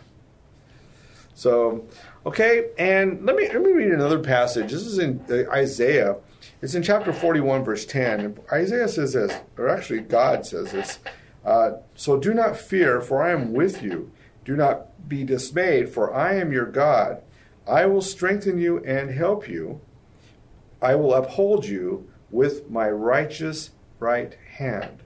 So, 1.35 1.87
okay, 2.27 2.67
and 2.79 3.25
let 3.25 3.35
me 3.35 3.49
let 3.49 3.63
me 3.63 3.73
read 3.73 3.91
another 3.91 4.19
passage. 4.19 4.71
This 4.71 4.87
is 4.87 4.99
in 4.99 5.25
uh, 5.31 5.51
Isaiah. 5.51 6.17
It's 6.61 6.75
in 6.75 6.83
chapter 6.83 7.13
forty-one, 7.13 7.65
verse 7.65 7.87
ten. 7.87 8.39
Isaiah 8.53 8.87
says 8.89 9.15
this, 9.15 9.35
or 9.57 9.69
actually, 9.69 10.01
God 10.01 10.47
says 10.47 10.71
this. 10.73 10.99
Uh, 11.45 11.79
so 11.95 12.21
do 12.21 12.35
not 12.35 12.57
fear, 12.57 13.01
for 13.01 13.23
I 13.23 13.33
am 13.33 13.53
with 13.53 13.83
you. 13.83 14.13
Do 14.45 14.55
not 14.55 15.09
be 15.09 15.25
dismayed, 15.25 15.89
for 15.89 16.15
I 16.15 16.35
am 16.35 16.53
your 16.53 16.67
God. 16.67 17.23
I 17.73 17.87
will 17.87 18.03
strengthen 18.03 18.59
you 18.59 18.85
and 18.85 19.11
help 19.11 19.49
you. 19.49 19.81
I 20.83 20.95
will 20.95 21.15
uphold 21.15 21.65
you 21.65 22.07
with 22.31 22.69
my 22.69 22.91
righteous 22.91 23.71
right 23.99 24.37
hand. 24.57 25.03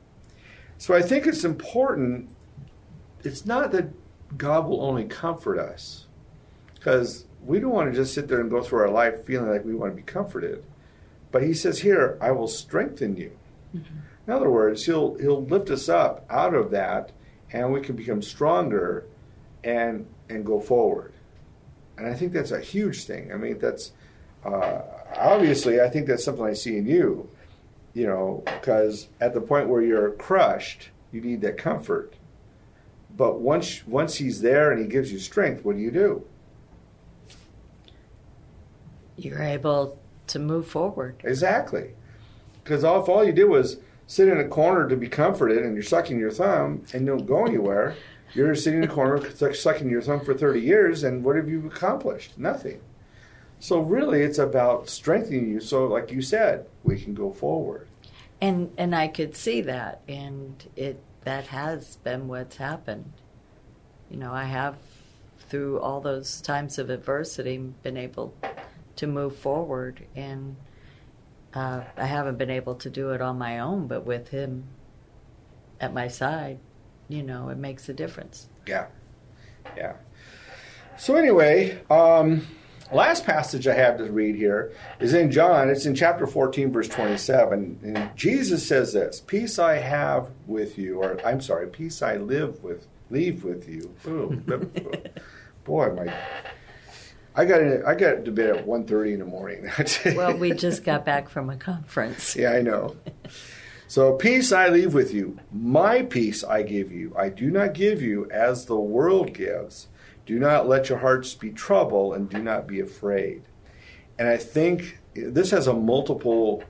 So 0.77 0.93
I 0.93 1.01
think 1.01 1.29
it's 1.29 1.45
important. 1.45 2.29
It's 3.23 3.47
not 3.47 3.71
that 3.71 3.91
God 4.37 4.67
will 4.67 4.83
only 4.83 5.05
comfort 5.05 5.61
us, 5.61 6.07
because 6.75 7.27
we 7.45 7.61
don't 7.61 7.71
want 7.71 7.93
to 7.93 7.97
just 7.97 8.15
sit 8.15 8.27
there 8.27 8.41
and 8.41 8.51
go 8.51 8.61
through 8.61 8.81
our 8.81 8.91
life 8.91 9.25
feeling 9.25 9.49
like 9.49 9.65
we 9.65 9.75
want 9.75 9.93
to 9.93 9.97
be 9.97 10.03
comforted. 10.03 10.65
But 11.31 11.45
He 11.45 11.55
says 11.55 11.79
here, 11.79 12.19
"I 12.21 12.33
will 12.33 12.49
strengthen 12.49 13.17
you." 13.17 13.31
Mm-hmm. 13.77 13.99
In 14.27 14.33
other 14.33 14.51
words, 14.51 14.87
He'll 14.87 15.15
He'll 15.15 15.45
lift 15.45 15.71
us 15.71 15.89
up 15.89 16.27
out 16.29 16.55
of 16.55 16.73
that, 16.73 17.13
and 17.53 17.73
we 17.73 17.81
can 17.81 17.95
become 17.95 18.23
stronger, 18.23 19.05
and 19.63 20.07
and 20.29 20.45
go 20.45 20.59
forward. 20.59 21.13
And 21.97 22.07
I 22.07 22.15
think 22.15 22.33
that's 22.33 22.51
a 22.51 22.61
huge 22.61 23.05
thing. 23.05 23.33
I 23.33 23.37
mean, 23.37 23.59
that's 23.59 23.93
uh, 24.45 24.81
obviously 25.17 25.81
I 25.81 25.89
think 25.89 26.07
that's 26.07 26.25
something 26.25 26.45
I 26.45 26.53
see 26.53 26.77
in 26.77 26.87
you. 26.87 27.29
You 27.95 28.07
know, 28.07 28.43
because 28.45 29.09
at 29.21 29.33
the 29.33 29.41
point 29.41 29.69
where 29.69 29.81
you're 29.81 30.11
crushed, 30.11 30.91
you 31.13 31.23
need 31.23 31.41
that 31.41 31.57
comfort. 31.57 32.15
But 33.17 33.41
once 33.41 33.87
once 33.87 34.17
he's 34.17 34.43
there 34.43 34.71
and 34.71 34.81
he 34.81 34.87
gives 34.87 35.11
you 35.11 35.19
strength, 35.19 35.65
what 35.65 35.77
do 35.77 35.83
you 35.83 35.91
do? 35.91 36.27
You're 39.17 39.43
able 39.43 39.99
to 40.27 40.39
move 40.39 40.67
forward. 40.67 41.17
Exactly. 41.25 41.93
Because 42.63 42.85
all, 42.85 43.03
if 43.03 43.09
all 43.09 43.25
you 43.25 43.33
did 43.33 43.45
was 43.45 43.79
sit 44.07 44.29
in 44.29 44.39
a 44.39 44.49
corner 44.49 44.89
to 44.89 44.97
be 44.97 45.09
comforted 45.09 45.65
and 45.65 45.75
you're 45.75 45.83
sucking 45.83 46.19
your 46.19 46.31
thumb 46.31 46.83
and 46.93 47.07
don't 47.07 47.27
go 47.27 47.47
anywhere, 47.47 47.97
you're 48.37 48.55
sitting 48.55 48.83
in 48.83 48.89
a 48.89 48.93
corner 48.93 49.23
sucking 49.55 49.89
your 49.89 50.03
thumb 50.03 50.21
for 50.21 50.35
30 50.35 50.61
years, 50.61 51.03
and 51.03 51.25
what 51.25 51.37
have 51.37 51.49
you 51.49 51.67
accomplished? 51.67 52.39
Nothing. 52.39 52.81
So 53.59 53.81
really, 53.81 54.23
it's 54.23 54.39
about 54.39 54.89
strengthening 54.89 55.49
you. 55.49 55.61
So, 55.61 55.87
like 55.87 56.11
you 56.11 56.21
said, 56.21 56.67
we 56.85 57.01
can 57.01 57.15
go 57.15 57.33
forward. 57.33 57.89
And 58.41 58.71
and 58.77 58.95
I 58.95 59.09
could 59.09 59.35
see 59.35 59.63
that 59.63 60.03
and 60.07 60.69
it 60.77 61.01
that 61.25 61.47
has 61.47 61.97
been 61.97 62.29
what's 62.29 62.57
happened. 62.57 63.13
You 64.11 64.19
know, 64.19 64.33
I 64.33 64.45
have 64.45 64.77
through 65.39 65.81
all 65.81 66.01
those 66.01 66.41
times 66.43 66.79
of 66.79 66.91
adversity 66.91 67.57
been 67.83 67.97
able 67.97 68.35
to 68.97 69.07
move 69.07 69.37
forward 69.37 70.05
and 70.15 70.57
uh, 71.55 71.85
I 71.97 72.05
haven't 72.05 72.37
been 72.37 72.51
able 72.51 72.75
to 72.75 72.91
do 72.91 73.11
it 73.11 73.23
on 73.23 73.39
my 73.39 73.59
own, 73.59 73.87
but 73.87 74.05
with 74.05 74.29
him 74.29 74.65
at 75.81 75.95
my 75.95 76.09
side, 76.09 76.59
you 77.09 77.23
know, 77.23 77.49
it 77.49 77.59
makes 77.59 77.89
a 77.89 77.95
difference. 77.95 78.49
Yeah. 78.67 78.87
Yeah. 79.77 79.95
So 80.99 81.17
anyway, 81.17 81.79
um, 81.91 82.47
last 82.93 83.25
passage 83.25 83.67
I 83.67 83.75
have 83.75 83.99
to 83.99 84.05
read 84.05 84.37
here 84.37 84.73
is 85.01 85.15
in 85.15 85.31
John. 85.31 85.69
It's 85.69 85.87
in 85.87 85.95
chapter 85.95 86.27
14, 86.27 86.73
verse 86.73 86.89
27. 86.89 87.81
And 87.83 88.17
Jesus 88.17 88.67
says 88.67 88.93
this, 88.93 89.21
Peace 89.21 89.59
I 89.59 89.77
have 89.77 90.31
with 90.47 90.79
you, 90.79 91.03
or 91.03 91.21
I'm 91.27 91.41
sorry, 91.41 91.67
peace 91.69 92.03
I 92.03 92.17
live 92.17 92.63
with, 92.63 92.87
leave 93.11 93.45
with 93.45 93.69
you. 93.69 93.95
Ooh, 94.07 94.43
boy, 95.65 95.91
my 95.95 96.13
I 97.39 97.45
got 97.45 97.61
in, 97.61 97.85
I 97.87 97.95
got 97.95 98.25
to 98.25 98.33
bed 98.33 98.57
at 98.57 98.67
1.30 98.67 99.13
in 99.13 99.19
the 99.19 99.27
morning. 99.27 99.71
Well, 100.17 100.37
we 100.39 100.53
just 100.53 100.85
got 100.85 101.05
back 101.05 101.29
from 101.29 101.51
a 101.51 101.57
conference. 101.57 102.35
Yeah, 102.35 102.53
I 102.53 102.63
know. 102.63 102.97
So, 103.89 104.15
peace 104.15 104.51
I 104.51 104.69
leave 104.69 104.95
with 104.95 105.15
you. 105.15 105.39
My 105.53 106.03
peace 106.03 106.43
I 106.43 106.63
give 106.63 106.91
you. 106.91 107.15
I 107.17 107.29
do 107.29 107.51
not 107.51 107.73
give 107.73 108.03
you 108.03 108.29
as 108.31 108.67
the 108.67 108.77
world 108.77 109.33
gives. 109.33 109.87
Do 110.27 110.41
not 110.41 110.69
let 110.69 110.89
your 110.89 110.99
hearts 110.99 111.35
be 111.35 111.51
troubled 111.51 112.15
and 112.15 112.29
do 112.29 112.43
not 112.43 112.67
be 112.67 112.81
afraid. 112.81 113.43
And 114.19 114.27
I 114.27 114.39
think 114.39 114.99
this 115.15 115.53
has 115.53 115.69
a 115.69 115.73
multiple 115.73 116.65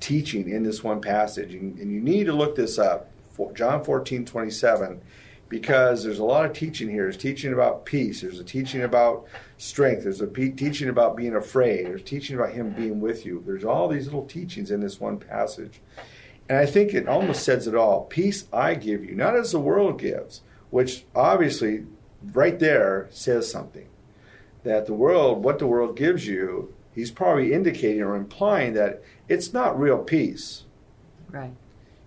teaching 0.00 0.48
in 0.48 0.64
this 0.64 0.82
one 0.82 1.00
passage. 1.00 1.54
And, 1.54 1.78
you 1.78 2.00
need 2.00 2.24
to 2.24 2.32
look 2.32 2.56
this 2.56 2.76
up. 2.76 3.10
John 3.54 3.84
14, 3.84 4.24
27 4.24 5.00
because 5.48 6.04
there's 6.04 6.18
a 6.18 6.24
lot 6.24 6.44
of 6.44 6.52
teaching 6.52 6.90
here. 6.90 7.04
There's 7.04 7.16
teaching 7.16 7.52
about 7.52 7.86
peace. 7.86 8.20
There's 8.20 8.38
a 8.38 8.44
teaching 8.44 8.82
about 8.82 9.26
strength. 9.56 10.02
There's 10.02 10.20
a 10.20 10.26
teaching 10.26 10.88
about 10.88 11.16
being 11.16 11.34
afraid. 11.34 11.86
There's 11.86 12.02
teaching 12.02 12.36
about 12.36 12.52
Him 12.52 12.72
being 12.72 13.00
with 13.00 13.24
you. 13.24 13.42
There's 13.46 13.64
all 13.64 13.88
these 13.88 14.04
little 14.04 14.26
teachings 14.26 14.70
in 14.70 14.80
this 14.80 15.00
one 15.00 15.18
passage. 15.18 15.80
And 16.48 16.58
I 16.58 16.66
think 16.66 16.94
it 16.94 17.08
almost 17.08 17.42
says 17.42 17.66
it 17.66 17.74
all. 17.74 18.04
Peace 18.04 18.46
I 18.52 18.74
give 18.74 19.04
you, 19.04 19.14
not 19.14 19.36
as 19.36 19.52
the 19.52 19.60
world 19.60 19.98
gives, 19.98 20.40
which 20.70 21.04
obviously 21.14 21.84
right 22.32 22.58
there 22.58 23.08
says 23.10 23.50
something. 23.50 23.88
That 24.64 24.86
the 24.86 24.94
world, 24.94 25.44
what 25.44 25.58
the 25.58 25.66
world 25.66 25.96
gives 25.96 26.26
you, 26.26 26.74
he's 26.94 27.10
probably 27.10 27.52
indicating 27.52 28.02
or 28.02 28.16
implying 28.16 28.72
that 28.74 29.02
it's 29.28 29.52
not 29.52 29.78
real 29.78 29.98
peace. 29.98 30.64
Right. 31.30 31.52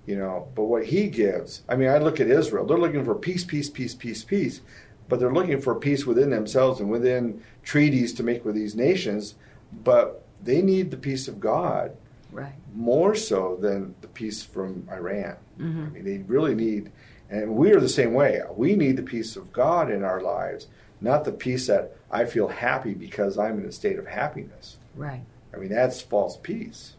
you 0.08 0.17
know. 0.17 0.47
But 0.56 0.63
what 0.63 0.88
he 0.88 1.08
gives, 1.08 1.62
I 1.69 1.75
mean, 1.75 1.89
I 1.89 1.99
look 1.99 2.19
at 2.19 2.27
Israel; 2.27 2.65
they're 2.65 2.77
looking 2.77 3.06
for 3.06 3.15
peace, 3.15 3.43
peace, 3.43 3.69
peace, 3.69 3.93
peace, 3.93 4.23
peace, 4.23 4.62
but 5.08 5.19
they're 5.19 5.32
looking 5.34 5.62
for 5.62 5.75
peace 5.75 6.06
within 6.06 6.32
themselves 6.32 6.80
and 6.80 6.89
within 6.89 7.43
treaties 7.63 8.13
to 8.13 8.23
make 8.23 8.43
with 8.43 8.56
these 8.56 8.75
nations. 8.75 9.36
But 9.71 10.25
they 10.43 10.62
need 10.62 10.89
the 10.89 10.97
peace 10.97 11.27
of 11.27 11.39
God 11.39 11.95
Right. 12.32 12.54
more 12.74 13.13
so 13.15 13.58
than 13.60 13.94
the 14.02 14.08
peace 14.08 14.41
from 14.44 14.88
Iran. 14.91 15.36
Mm-hmm. 15.60 15.86
I 15.86 15.89
mean, 15.89 16.04
they 16.06 16.17
really 16.20 16.56
need, 16.56 16.91
and 17.30 17.56
we 17.56 17.72
are 17.74 17.80
the 17.80 17.89
same 17.89 18.13
way. 18.13 18.41
We 18.56 18.76
need 18.76 18.98
the 18.98 19.04
peace 19.04 19.36
of 19.36 19.52
God 19.52 19.91
in 19.91 20.04
our 20.04 20.22
lives, 20.22 20.67
not 21.02 21.26
the 21.26 21.32
peace 21.32 21.67
that 21.67 21.96
I 22.10 22.26
feel 22.26 22.48
happy 22.48 22.94
because 22.94 23.38
I'm 23.38 23.60
in 23.60 23.65
a 23.65 23.72
state 23.72 24.00
of 24.00 24.08
happiness. 24.08 24.78
Right. 24.96 25.24
I 25.54 25.58
mean, 25.58 25.70
that's 25.70 26.02
false 26.02 26.38
peace. 26.38 26.96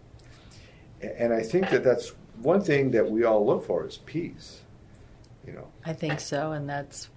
And 1.00 1.32
I 1.32 1.42
think 1.42 1.70
that 1.70 1.82
that's 1.82 2.12
one 2.40 2.60
thing 2.60 2.90
that 2.92 3.10
we 3.10 3.24
all 3.24 3.44
look 3.44 3.66
for 3.66 3.86
is 3.86 3.96
peace. 3.98 4.60
You 5.46 5.54
know, 5.54 5.68
I 5.84 5.92
think 5.92 6.20
so, 6.20 6.52
and 6.52 6.68
that's 6.68 7.08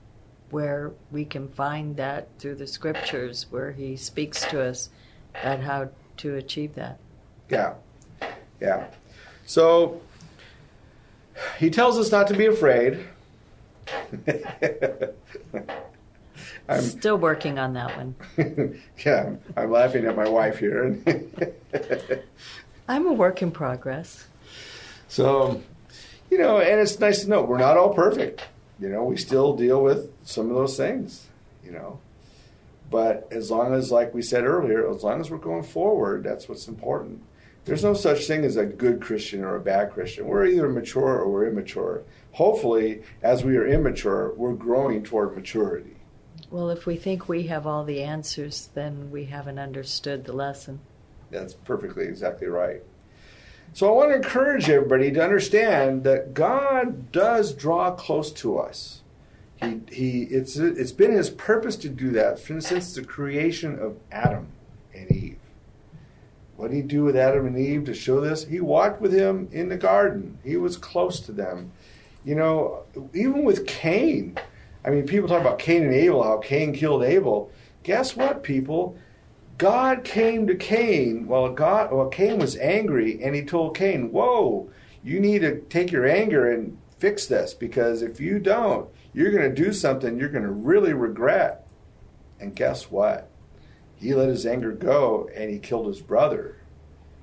where 0.50 0.94
we 1.12 1.26
can 1.26 1.48
find 1.50 1.96
that 1.98 2.28
through 2.40 2.56
the 2.56 2.68
scriptures, 2.68 3.46
where 3.50 3.72
he 3.72 3.96
speaks 3.96 4.46
to 4.46 4.62
us 4.62 4.90
about 5.34 5.60
how 5.60 5.90
to 6.18 6.36
achieve 6.36 6.76
that. 6.76 7.00
yeah, 7.50 7.74
yeah. 8.60 8.88
So 9.46 10.02
he 11.60 11.70
tells 11.70 11.98
us 11.98 12.12
not 12.12 12.28
to 12.28 12.34
be 12.36 12.46
afraid. 12.46 13.00
I'm 16.68 16.82
Still 16.82 17.18
working 17.18 17.60
on 17.60 17.74
that 17.74 17.96
one. 17.96 18.16
yeah, 19.06 19.26
I'm, 19.28 19.40
I'm 19.56 19.72
laughing 19.72 20.06
at 20.06 20.16
my 20.16 20.28
wife 20.28 20.58
here. 20.58 20.98
I'm 22.88 23.06
a 23.06 23.14
work 23.14 23.42
in 23.44 23.52
progress. 23.52 24.26
so, 25.08 25.62
you 26.32 26.40
know, 26.40 26.60
and 26.60 26.80
it's 26.80 27.00
nice 27.00 27.22
to 27.24 27.30
know 27.30 27.44
we're 27.44 27.60
not 27.60 27.78
all 27.78 27.94
perfect. 27.94 28.44
You 28.80 28.90
know, 28.90 29.04
we 29.04 29.18
still 29.18 29.56
deal 29.56 29.82
with 29.84 30.12
some 30.24 30.50
of 30.50 30.56
those 30.56 30.76
things, 30.76 31.28
you 31.64 31.72
know. 31.72 32.00
But 32.90 33.28
as 33.32 33.52
long 33.52 33.74
as, 33.74 33.92
like 33.92 34.14
we 34.14 34.22
said 34.22 34.44
earlier, 34.44 34.90
as 34.90 35.04
long 35.04 35.22
as 35.22 35.30
we're 35.30 35.38
going 35.38 35.64
forward, 35.64 36.24
that's 36.24 36.50
what's 36.50 36.68
important. 36.68 37.24
There's 37.66 37.84
no 37.84 37.96
such 37.96 38.28
thing 38.28 38.46
as 38.46 38.58
a 38.58 38.66
good 38.66 39.02
Christian 39.02 39.44
or 39.44 39.56
a 39.56 39.60
bad 39.60 39.92
Christian. 39.92 40.28
We're 40.28 40.46
either 40.46 40.70
mature 40.70 41.20
or 41.20 41.30
we're 41.30 41.48
immature. 41.48 42.04
Hopefully, 42.34 43.02
as 43.24 43.44
we 43.44 43.58
are 43.58 43.68
immature, 43.68 44.34
we're 44.36 44.54
growing 44.54 45.04
toward 45.04 45.36
maturity. 45.36 45.96
Well, 46.52 46.70
if 46.70 46.86
we 46.86 46.96
think 46.96 47.28
we 47.28 47.48
have 47.48 47.66
all 47.66 47.84
the 47.84 48.04
answers, 48.04 48.70
then 48.76 49.10
we 49.10 49.26
haven't 49.26 49.58
understood 49.58 50.26
the 50.26 50.34
lesson. 50.34 50.80
That's 51.32 51.56
perfectly 51.56 52.06
exactly 52.06 52.48
right. 52.48 52.84
So 53.74 53.88
I 53.90 53.92
want 53.92 54.12
to 54.12 54.16
encourage 54.18 54.70
everybody 54.70 55.12
to 55.12 55.24
understand 55.24 56.04
that 56.04 56.36
God 56.36 57.12
does 57.12 57.52
draw 57.52 57.92
close 57.92 58.32
to 58.34 58.60
us. 58.60 59.02
He, 59.58 59.82
he, 59.92 60.22
it's, 60.24 60.56
it's 60.56 60.92
been 60.92 61.12
his 61.12 61.32
purpose 61.32 61.76
to 61.78 61.90
do 61.90 62.12
that 62.12 62.38
since 62.38 62.94
the 62.94 63.04
creation 63.04 63.80
of 63.80 63.98
Adam 64.12 64.48
and 64.94 65.12
Eve. 65.12 65.35
What 66.56 66.72
did 66.72 66.78
he 66.78 66.82
do 66.84 67.04
with 67.04 67.18
Adam 67.18 67.48
and 67.48 67.58
Eve 67.58 67.86
to 67.86 67.94
show 67.94 68.22
this? 68.22 68.46
He 68.46 68.62
walked 68.62 69.02
with 69.02 69.14
him 69.14 69.50
in 69.52 69.70
the 69.70 69.78
garden. 69.78 70.40
He 70.44 70.56
was 70.56 70.78
close 70.78 71.20
to 71.22 71.32
them. 71.32 71.72
You 72.24 72.36
know, 72.36 72.84
even 73.14 73.44
with 73.44 73.68
Cain. 73.68 74.38
I 74.84 74.90
mean, 74.90 75.06
people 75.06 75.28
talk 75.28 75.42
about 75.42 75.60
Cain 75.60 75.84
and 75.84 75.94
Abel, 75.94 76.24
how 76.24 76.38
Cain 76.38 76.74
killed 76.74 77.04
Abel. 77.04 77.52
Guess 77.84 78.16
what, 78.16 78.44
people? 78.44 78.98
God 79.58 80.04
came 80.04 80.48
to 80.48 80.56
Cain 80.56 81.28
while 81.28 81.52
God 81.54 81.92
well 81.92 82.10
Cain 82.10 82.40
was 82.40 82.58
angry 82.58 83.22
and 83.24 83.36
he 83.36 83.44
told 83.44 83.78
Cain, 83.78 84.12
"Whoa, 84.12 84.70
you 85.04 85.20
need 85.20 85.40
to 85.40 85.62
take 85.62 85.92
your 85.92 86.06
anger 86.06 86.52
and 86.52 86.78
fix 87.00 87.26
this 87.26 87.54
because 87.54 88.02
if 88.02 88.20
you 88.20 88.40
don't, 88.40 88.90
you're 89.14 89.32
going 89.32 89.50
to 89.50 89.64
do 89.64 89.72
something 89.72 90.18
you're 90.18 90.30
going 90.30 90.44
to 90.44 90.52
really 90.52 90.94
regret." 90.94 91.66
And 92.40 92.56
guess 92.56 92.92
what? 92.92 93.30
He 93.96 94.14
let 94.14 94.30
his 94.30 94.46
anger 94.46 94.72
go 94.72 95.30
and 95.36 95.50
he 95.50 95.60
killed 95.60 95.88
his 95.88 96.02
brother. 96.02 96.58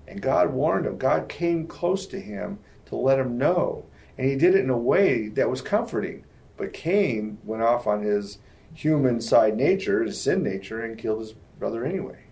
And 0.07 0.21
God 0.21 0.53
warned 0.53 0.87
him. 0.87 0.99
God 0.99 1.29
came 1.29 1.67
close 1.67 2.07
to 2.07 2.21
him 2.21 2.59
to 2.87 2.97
let 2.97 3.19
him 3.19 3.39
know. 3.39 3.87
And 4.19 4.29
he 4.29 4.37
did 4.37 4.55
it 4.55 4.65
in 4.65 4.71
a 4.71 4.77
way 4.77 5.29
that 5.29 5.51
was 5.51 5.63
comforting. 5.63 6.25
But 6.57 6.73
Cain 6.73 7.39
went 7.45 7.63
off 7.63 7.87
on 7.87 8.03
his 8.03 8.39
human 8.75 9.21
side 9.21 9.57
nature, 9.57 10.03
his 10.03 10.21
sin 10.21 10.43
nature, 10.43 10.83
and 10.83 10.99
killed 10.99 11.21
his 11.21 11.35
brother 11.59 11.85
anyway. 11.85 12.25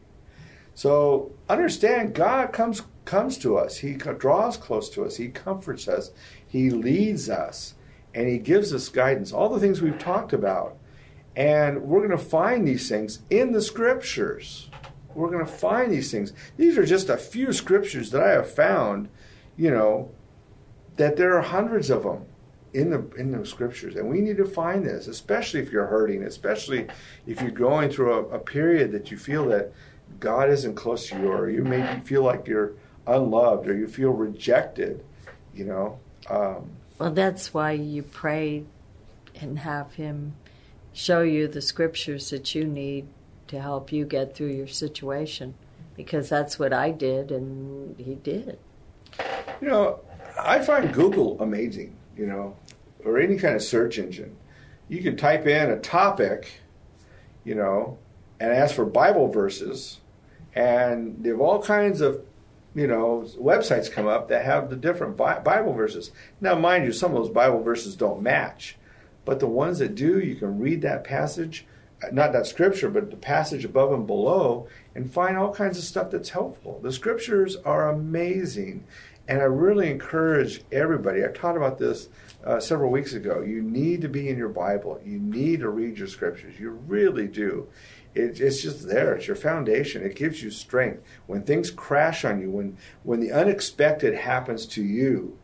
So 0.75 1.33
understand, 1.49 2.15
God 2.15 2.53
comes 2.53 2.83
comes 3.05 3.37
to 3.39 3.57
us. 3.57 3.79
He 3.79 3.95
draws 3.95 4.57
close 4.57 4.89
to 4.91 5.05
us. 5.05 5.17
He 5.17 5.29
comforts 5.29 5.89
us. 5.89 6.13
He 6.47 6.71
leads 6.71 7.29
us, 7.29 7.75
and 8.15 8.29
He 8.29 8.39
gives 8.39 8.73
us 8.73 8.89
guidance. 8.89 9.33
All 9.33 9.49
the 9.49 9.61
things 9.61 9.83
we've 9.83 9.99
talked 9.99 10.33
about, 10.33 10.77
and 11.41 11.81
we're 11.85 12.07
going 12.07 12.11
to 12.11 12.23
find 12.23 12.69
these 12.69 12.87
things 12.87 13.21
in 13.31 13.53
the 13.53 13.63
Scriptures. 13.63 14.69
We're 15.15 15.31
going 15.31 15.45
to 15.45 15.51
find 15.51 15.91
these 15.91 16.11
things. 16.11 16.35
These 16.59 16.77
are 16.77 16.85
just 16.85 17.09
a 17.09 17.17
few 17.17 17.53
scriptures 17.55 18.11
that 18.11 18.23
I 18.23 18.31
have 18.31 18.53
found. 18.53 19.09
You 19.57 19.71
know 19.71 20.11
that 20.97 21.17
there 21.17 21.37
are 21.37 21.43
hundreds 21.43 21.89
of 21.89 22.03
them 22.05 22.27
in 22.73 22.91
the 22.91 23.11
in 23.17 23.33
the 23.33 23.45
scriptures, 23.45 23.97
and 23.97 24.09
we 24.09 24.21
need 24.21 24.37
to 24.37 24.45
find 24.45 24.87
this, 24.87 25.09
especially 25.09 25.61
if 25.61 25.73
you're 25.73 25.87
hurting, 25.87 26.23
especially 26.23 26.87
if 27.27 27.41
you're 27.41 27.51
going 27.51 27.91
through 27.91 28.13
a, 28.13 28.23
a 28.37 28.39
period 28.39 28.93
that 28.93 29.11
you 29.11 29.17
feel 29.17 29.47
that 29.47 29.73
God 30.21 30.49
isn't 30.49 30.75
close 30.75 31.09
to 31.09 31.19
you, 31.19 31.33
or 31.33 31.51
you 31.51 31.65
maybe 31.65 32.01
feel 32.03 32.23
like 32.23 32.47
you're 32.47 32.75
unloved, 33.07 33.67
or 33.67 33.77
you 33.77 33.89
feel 33.89 34.11
rejected. 34.11 35.03
You 35.55 35.65
know, 35.65 35.99
um, 36.29 36.71
Well, 36.99 37.11
that's 37.11 37.53
why 37.53 37.73
you 37.73 38.05
pray 38.05 38.65
and 39.41 39.59
have 39.59 39.95
Him 39.95 40.35
show 40.93 41.23
you 41.23 41.49
the 41.49 41.61
scriptures 41.63 42.31
that 42.31 42.55
you 42.55 42.65
need 42.65 43.07
to 43.49 43.61
help 43.61 43.93
you 43.93 44.05
get 44.05 44.35
through 44.35 44.53
your 44.53 44.69
situation. 44.69 45.55
Because 45.97 46.29
that's 46.29 46.59
what 46.59 46.73
I 46.73 46.93
did, 46.93 47.31
and 47.31 47.99
He 47.99 48.15
did. 48.15 48.59
you 49.61 49.69
know, 49.69 50.01
I 50.39 50.61
find 50.61 50.93
Google 50.95 51.41
amazing. 51.41 51.97
You 52.17 52.27
know, 52.27 52.57
or 53.05 53.19
any 53.19 53.37
kind 53.37 53.55
of 53.55 53.63
search 53.63 53.99
engine. 53.99 54.37
You 54.89 55.03
can 55.03 55.17
type 55.17 55.47
in 55.47 55.71
a 55.71 55.79
topic, 55.79 56.61
you 57.45 57.55
know, 57.55 57.99
and 58.39 58.53
ask 58.53 58.75
for 58.75 58.85
Bible 58.85 59.29
verses, 59.29 60.01
and 60.55 61.23
they 61.23 61.31
have 61.31 61.41
all 61.41 61.63
kinds 61.63 62.01
of, 62.01 62.23
you 62.75 62.87
know, 62.87 63.25
websites 63.39 63.91
come 63.91 64.07
up 64.07 64.29
that 64.29 64.45
have 64.45 64.69
the 64.71 64.77
different 64.77 65.17
Bible 65.17 65.73
verses. 65.73 66.11
Now, 66.41 66.57
mind 66.57 66.85
you, 66.85 66.93
some 66.93 67.15
of 67.15 67.23
those 67.23 67.33
Bible 67.33 67.63
verses 67.63 67.97
don't 67.97 68.23
match, 68.23 68.77
but 69.25 69.41
the 69.41 69.47
ones 69.47 69.79
that 69.79 69.95
do, 69.95 70.19
you 70.19 70.37
can 70.37 70.59
read 70.59 70.83
that 70.83 71.05
passage, 71.05 71.67
not 72.13 72.33
that 72.33 72.47
scripture, 72.47 72.89
but 72.89 73.11
the 73.11 73.17
passage 73.17 73.65
above 73.65 73.93
and 73.93 74.07
below, 74.07 74.67
and 74.95 75.13
find 75.13 75.37
all 75.37 75.53
kinds 75.53 75.79
of 75.79 75.85
stuff 75.85 76.11
that's 76.11 76.31
helpful. 76.31 76.81
The 76.83 76.93
scriptures 76.93 77.57
are 77.57 77.91
amazing, 77.91 78.85
and 79.29 79.41
I 79.41 79.45
really 79.45 79.91
encourage 79.91 80.63
everybody. 80.73 81.25
I 81.25 81.29
taught 81.29 81.57
about 81.57 81.79
this 81.79 82.09
uh, 82.45 82.59
several 82.59 82.91
weeks 82.91 83.13
ago. 83.13 83.43
You 83.43 83.63
need 83.63 84.01
to 84.01 84.09
be 84.09 84.29
in 84.29 84.39
your 84.39 84.49
Bible. 84.49 85.01
You 85.05 85.19
need 85.19 85.61
to 85.61 85.69
read 85.69 85.99
your 85.99 86.09
scriptures. 86.09 86.59
You 86.59 86.71
really 86.71 87.29
do. 87.29 87.69
It, 88.15 88.41
it's 88.41 88.63
just 88.63 88.89
there. 88.89 89.15
It's 89.15 89.27
your 89.27 89.37
foundation. 89.37 90.03
It 90.03 90.17
gives 90.17 90.43
you 90.43 90.51
strength. 90.51 91.03
When 91.27 91.43
things 91.43 91.71
crash 91.71 92.25
on 92.25 92.41
you, 92.41 92.51
when 92.51 92.77
when 93.05 93.21
the 93.21 93.31
unexpected 93.31 94.15
happens 94.15 94.67
to 94.69 94.83
you, 94.83 95.39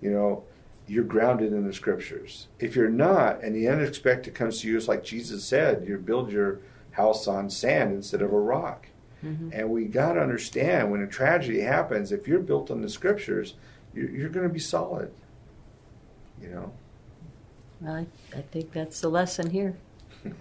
you 0.00 0.10
know, 0.10 0.44
you're 0.90 1.04
grounded 1.04 1.52
in 1.52 1.64
the 1.64 1.72
scriptures. 1.72 2.48
If 2.58 2.74
you're 2.74 2.90
not, 2.90 3.44
and 3.44 3.54
the 3.54 3.68
unexpected 3.68 4.34
comes 4.34 4.60
to 4.60 4.68
you, 4.68 4.76
it's 4.76 4.88
like 4.88 5.04
Jesus 5.04 5.44
said, 5.44 5.86
you 5.86 5.96
build 5.98 6.32
your 6.32 6.58
house 6.90 7.28
on 7.28 7.48
sand 7.48 7.92
instead 7.92 8.22
of 8.22 8.32
a 8.32 8.38
rock. 8.38 8.88
Mm-hmm. 9.24 9.50
And 9.52 9.70
we 9.70 9.84
got 9.84 10.14
to 10.14 10.20
understand 10.20 10.90
when 10.90 11.00
a 11.00 11.06
tragedy 11.06 11.60
happens, 11.60 12.10
if 12.10 12.26
you're 12.26 12.40
built 12.40 12.72
on 12.72 12.80
the 12.80 12.88
scriptures, 12.88 13.54
you're, 13.94 14.10
you're 14.10 14.28
going 14.30 14.48
to 14.48 14.52
be 14.52 14.58
solid. 14.58 15.12
You 16.42 16.48
know. 16.48 16.72
Well, 17.80 17.94
I, 17.94 18.06
I 18.36 18.42
think 18.42 18.72
that's 18.72 19.00
the 19.00 19.10
lesson 19.10 19.50
here. 19.50 19.76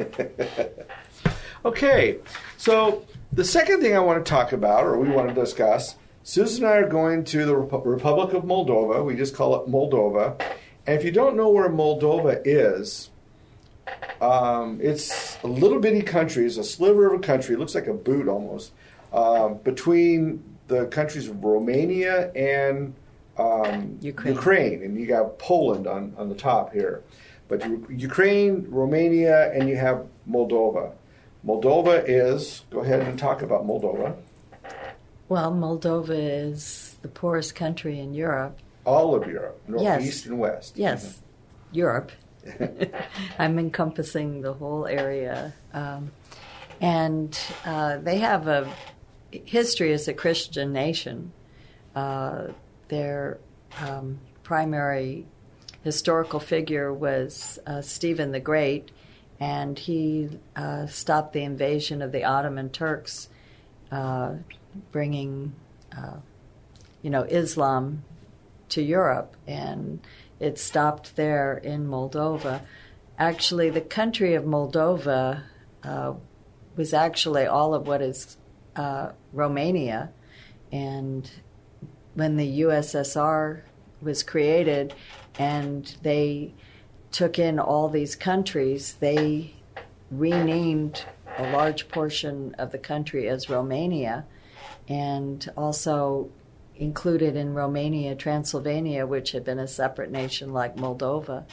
Okay, 1.65 2.19
so 2.55 3.05
the 3.33 3.43
second 3.43 3.81
thing 3.81 3.93
I 3.93 3.99
want 3.99 4.23
to 4.23 4.29
talk 4.29 4.53
about, 4.53 4.85
or 4.85 4.97
we 4.97 5.09
want 5.09 5.27
to 5.27 5.33
discuss, 5.33 5.95
Susan 6.23 6.63
and 6.63 6.73
I 6.73 6.77
are 6.77 6.89
going 6.89 7.23
to 7.25 7.45
the 7.45 7.53
Repu- 7.53 7.86
Republic 7.86 8.34
of 8.34 8.43
Moldova. 8.43 9.03
We 9.05 9.15
just 9.15 9.36
call 9.36 9.55
it 9.62 9.69
Moldova. 9.69 10.39
And 10.85 10.98
if 10.98 11.04
you 11.04 11.12
don't 11.12 11.35
know 11.35 11.50
where 11.50 11.69
Moldova 11.69 12.41
is, 12.46 13.10
um, 14.21 14.79
it's 14.81 15.37
a 15.43 15.48
little 15.48 15.79
bitty 15.79 16.02
country. 16.02 16.46
It's 16.46 16.58
a 16.58 16.63
sliver 16.63 17.13
of 17.13 17.19
a 17.19 17.23
country. 17.23 17.56
It 17.56 17.60
looks 17.60 17.75
like 17.75 17.87
a 17.87 17.93
boot 17.93 18.27
almost. 18.27 18.71
Um, 19.13 19.58
between 19.63 20.43
the 20.67 20.85
countries 20.87 21.27
of 21.27 21.43
Romania 21.43 22.31
and 22.33 22.93
um, 23.37 23.98
Ukraine. 24.02 24.35
Ukraine. 24.35 24.83
And 24.83 25.00
you 25.00 25.08
got 25.08 25.39
Poland 25.39 25.87
on, 25.87 26.13
on 26.17 26.29
the 26.29 26.35
top 26.35 26.73
here. 26.73 27.02
But 27.48 27.65
Ukraine, 27.89 28.67
Romania, 28.69 29.52
and 29.54 29.67
you 29.67 29.77
have 29.77 30.06
Moldova. 30.29 30.93
Moldova 31.46 32.04
is, 32.06 32.63
go 32.69 32.81
ahead 32.81 33.00
and 33.00 33.17
talk 33.17 33.41
about 33.41 33.65
Moldova. 33.65 34.15
Well, 35.30 35.52
Moldova 35.54 36.10
is 36.50 36.98
the 37.04 37.08
poorest 37.08 37.54
country 37.54 38.00
in 38.00 38.13
Europe. 38.15 38.58
All 38.84 39.13
of 39.13 39.27
Europe, 39.27 39.62
north, 39.67 39.84
Yes. 39.84 40.04
east, 40.04 40.25
and 40.25 40.40
west. 40.40 40.75
Yes, 40.75 41.21
Europe. 41.71 42.12
I'm 43.40 43.60
encompassing 43.60 44.42
the 44.42 44.54
whole 44.54 44.88
area. 44.88 45.54
Um, 45.71 46.12
and 46.82 47.40
uh, 47.63 47.98
they 47.98 48.17
have 48.17 48.48
a 48.48 48.67
history 49.32 49.94
as 49.94 50.08
a 50.08 50.13
Christian 50.13 50.73
nation. 50.73 51.32
Uh, 51.96 52.48
their 52.88 53.38
um, 53.82 54.19
primary 54.42 55.27
historical 55.84 56.40
figure 56.40 56.92
was 56.92 57.60
uh, 57.67 57.82
Stephen 57.82 58.32
the 58.32 58.40
Great, 58.40 58.90
and 59.40 59.77
he 59.77 60.40
uh, 60.56 60.88
stopped 60.88 61.34
the 61.34 61.44
invasion 61.44 62.02
of 62.02 62.12
the 62.12 62.23
Ottoman 62.23 62.69
Turks, 62.69 63.30
uh, 63.92 64.34
bringing, 64.91 65.53
uh, 65.95 66.17
you 67.01 67.09
know, 67.09 67.23
Islam 67.23 68.03
to 68.69 68.81
Europe, 68.81 69.35
and 69.47 69.99
it 70.39 70.57
stopped 70.57 71.15
there 71.15 71.57
in 71.57 71.87
Moldova. 71.87 72.61
Actually, 73.17 73.69
the 73.69 73.81
country 73.81 74.35
of 74.35 74.43
Moldova 74.43 75.43
uh, 75.83 76.13
was 76.75 76.93
actually 76.93 77.45
all 77.45 77.73
of 77.73 77.87
what 77.87 78.01
is 78.01 78.37
uh, 78.75 79.11
Romania, 79.33 80.11
and 80.71 81.29
when 82.13 82.37
the 82.37 82.61
USSR 82.61 83.61
was 84.01 84.23
created, 84.23 84.93
and 85.37 85.95
they 86.03 86.53
took 87.11 87.39
in 87.39 87.59
all 87.59 87.89
these 87.89 88.15
countries, 88.15 88.93
they 88.99 89.53
renamed 90.11 91.05
a 91.37 91.51
large 91.51 91.87
portion 91.87 92.55
of 92.57 92.71
the 92.71 92.77
country 92.77 93.27
as 93.27 93.49
Romania, 93.49 94.25
and 94.90 95.50
also 95.56 96.29
included 96.75 97.35
in 97.35 97.54
Romania 97.54 98.15
Transylvania, 98.15 99.06
which 99.06 99.31
had 99.31 99.46
been 99.46 99.60
a 99.60 99.67
separate 99.67 100.12
nation 100.12 100.52
like 100.52 100.75
Moldova. 100.75 101.46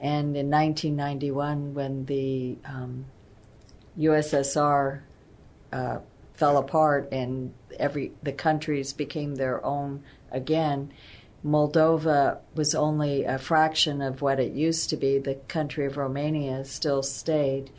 And 0.00 0.36
in 0.36 0.50
1991, 0.50 1.74
when 1.74 2.04
the 2.04 2.58
um, 2.66 3.06
USSR 3.98 5.00
uh, 5.72 5.98
fell 6.34 6.58
apart 6.58 7.08
and 7.12 7.54
every 7.78 8.12
the 8.22 8.32
countries 8.32 8.92
became 8.92 9.36
their 9.36 9.64
own 9.64 10.02
again, 10.30 10.92
Moldova 11.44 12.38
was 12.54 12.74
only 12.74 13.24
a 13.24 13.38
fraction 13.38 14.02
of 14.02 14.20
what 14.20 14.40
it 14.40 14.52
used 14.52 14.90
to 14.90 14.96
be. 14.96 15.18
The 15.18 15.36
country 15.48 15.86
of 15.86 15.96
Romania 15.96 16.64
still 16.64 17.02
stayed, 17.02 17.70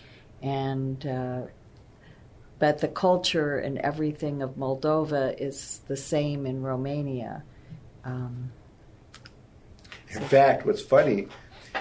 and 0.42 1.06
uh, 1.06 1.42
but 2.60 2.80
the 2.80 2.88
culture 2.88 3.58
and 3.58 3.78
everything 3.80 4.42
of 4.42 4.56
Moldova 4.56 5.36
is 5.40 5.82
the 5.88 5.98
same 5.98 6.46
in 6.46 6.62
Romania. 6.62 7.44
Um, 8.04 8.52
In 10.10 10.22
fact, 10.22 10.66
what's 10.66 10.82
funny, 10.82 11.28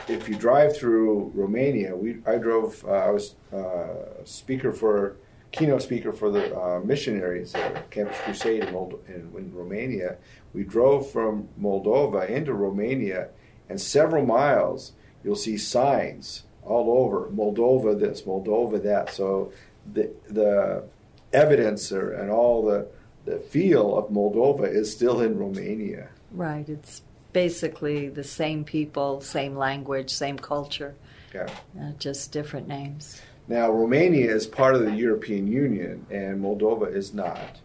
if 0.08 0.28
you 0.28 0.34
drive 0.34 0.76
through 0.76 1.30
Romania, 1.34 1.94
we 1.94 2.18
I 2.26 2.36
drove. 2.36 2.84
Uh, 2.84 2.90
I 2.90 3.10
was 3.10 3.36
uh, 3.52 4.24
speaker 4.24 4.72
for 4.72 5.16
keynote 5.52 5.82
speaker 5.82 6.12
for 6.12 6.30
the 6.30 6.56
uh, 6.56 6.80
missionaries 6.80 7.54
at 7.54 7.88
Campus 7.90 8.18
Crusade 8.24 8.64
in, 8.64 8.72
Mold- 8.72 9.00
in, 9.06 9.30
in 9.36 9.52
Romania. 9.54 10.16
We 10.52 10.64
drove 10.64 11.10
from 11.10 11.48
Moldova 11.60 12.28
into 12.28 12.52
Romania, 12.52 13.28
and 13.68 13.80
several 13.80 14.26
miles 14.26 14.92
you'll 15.22 15.36
see 15.36 15.56
signs 15.56 16.42
all 16.64 16.98
over 16.98 17.30
Moldova 17.30 17.98
this, 17.98 18.22
Moldova 18.22 18.82
that. 18.82 19.10
So 19.10 19.52
the 19.92 20.10
the 20.28 20.84
evidence 21.32 21.92
or, 21.92 22.12
and 22.12 22.30
all 22.30 22.64
the 22.64 22.86
the 23.24 23.38
feel 23.38 23.96
of 23.96 24.10
Moldova 24.10 24.70
is 24.72 24.92
still 24.92 25.20
in 25.20 25.38
Romania. 25.38 26.08
right, 26.30 26.68
it's 26.68 27.02
basically 27.32 28.08
the 28.08 28.22
same 28.24 28.64
people, 28.64 29.20
same 29.20 29.56
language, 29.56 30.10
same 30.10 30.38
culture, 30.38 30.94
Yeah. 31.34 31.48
uh, 31.80 31.92
just 31.98 32.32
different 32.32 32.68
names. 32.68 33.20
Now, 33.48 33.70
Romania 33.70 34.30
is 34.34 34.46
part 34.46 34.74
of 34.74 34.82
the 34.82 34.92
European 34.94 35.46
Union, 35.46 36.06
and 36.10 36.40
Moldova 36.42 36.94
is 36.94 37.12
not. 37.12 37.60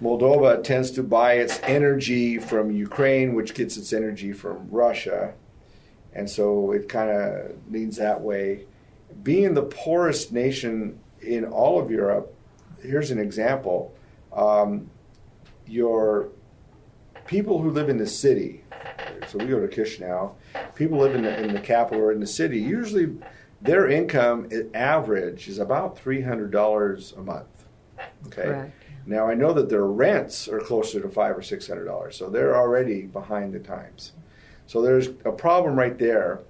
Moldova 0.00 0.62
tends 0.62 0.90
to 0.92 1.02
buy 1.02 1.34
its 1.34 1.60
energy 1.62 2.38
from 2.38 2.70
Ukraine, 2.70 3.34
which 3.34 3.54
gets 3.54 3.76
its 3.76 3.92
energy 3.92 4.32
from 4.32 4.68
Russia, 4.70 5.34
and 6.12 6.28
so 6.28 6.72
it 6.72 6.88
kind 6.88 7.10
of 7.10 7.52
leans 7.70 7.96
that 7.96 8.20
way. 8.20 8.66
Being 9.22 9.54
the 9.54 9.62
poorest 9.62 10.32
nation 10.32 10.98
in 11.24 11.44
all 11.44 11.80
of 11.80 11.90
Europe, 11.90 12.34
here's 12.82 13.10
an 13.10 13.18
example. 13.18 13.94
Um, 14.32 14.90
your 15.66 16.28
people 17.26 17.60
who 17.60 17.70
live 17.70 17.88
in 17.88 17.98
the 17.98 18.06
city, 18.06 18.64
so 19.26 19.38
we 19.38 19.46
go 19.46 19.64
to 19.64 19.68
Chisinau, 19.68 20.34
people 20.74 20.98
live 20.98 21.14
in 21.14 21.22
the, 21.22 21.42
in 21.42 21.54
the 21.54 21.60
capital 21.60 22.02
or 22.02 22.12
in 22.12 22.20
the 22.20 22.26
city, 22.26 22.58
usually 22.58 23.16
their 23.62 23.88
income 23.88 24.48
average 24.74 25.48
is 25.48 25.58
about 25.58 25.96
$300 25.96 27.16
a 27.16 27.20
month. 27.20 27.64
Okay. 28.26 28.42
Correct. 28.42 28.72
Now 29.06 29.28
I 29.28 29.34
know 29.34 29.52
that 29.52 29.68
their 29.68 29.84
rents 29.84 30.48
are 30.48 30.60
closer 30.60 31.00
to 31.00 31.08
five 31.08 31.36
or 31.36 31.42
six 31.42 31.68
hundred 31.68 31.84
dollars, 31.84 32.16
so 32.16 32.30
they're 32.30 32.56
already 32.56 33.02
behind 33.02 33.52
the 33.52 33.58
times. 33.58 34.12
So 34.66 34.80
there's 34.80 35.08
a 35.24 35.32
problem 35.32 35.76
right 35.76 35.98
there. 35.98 36.40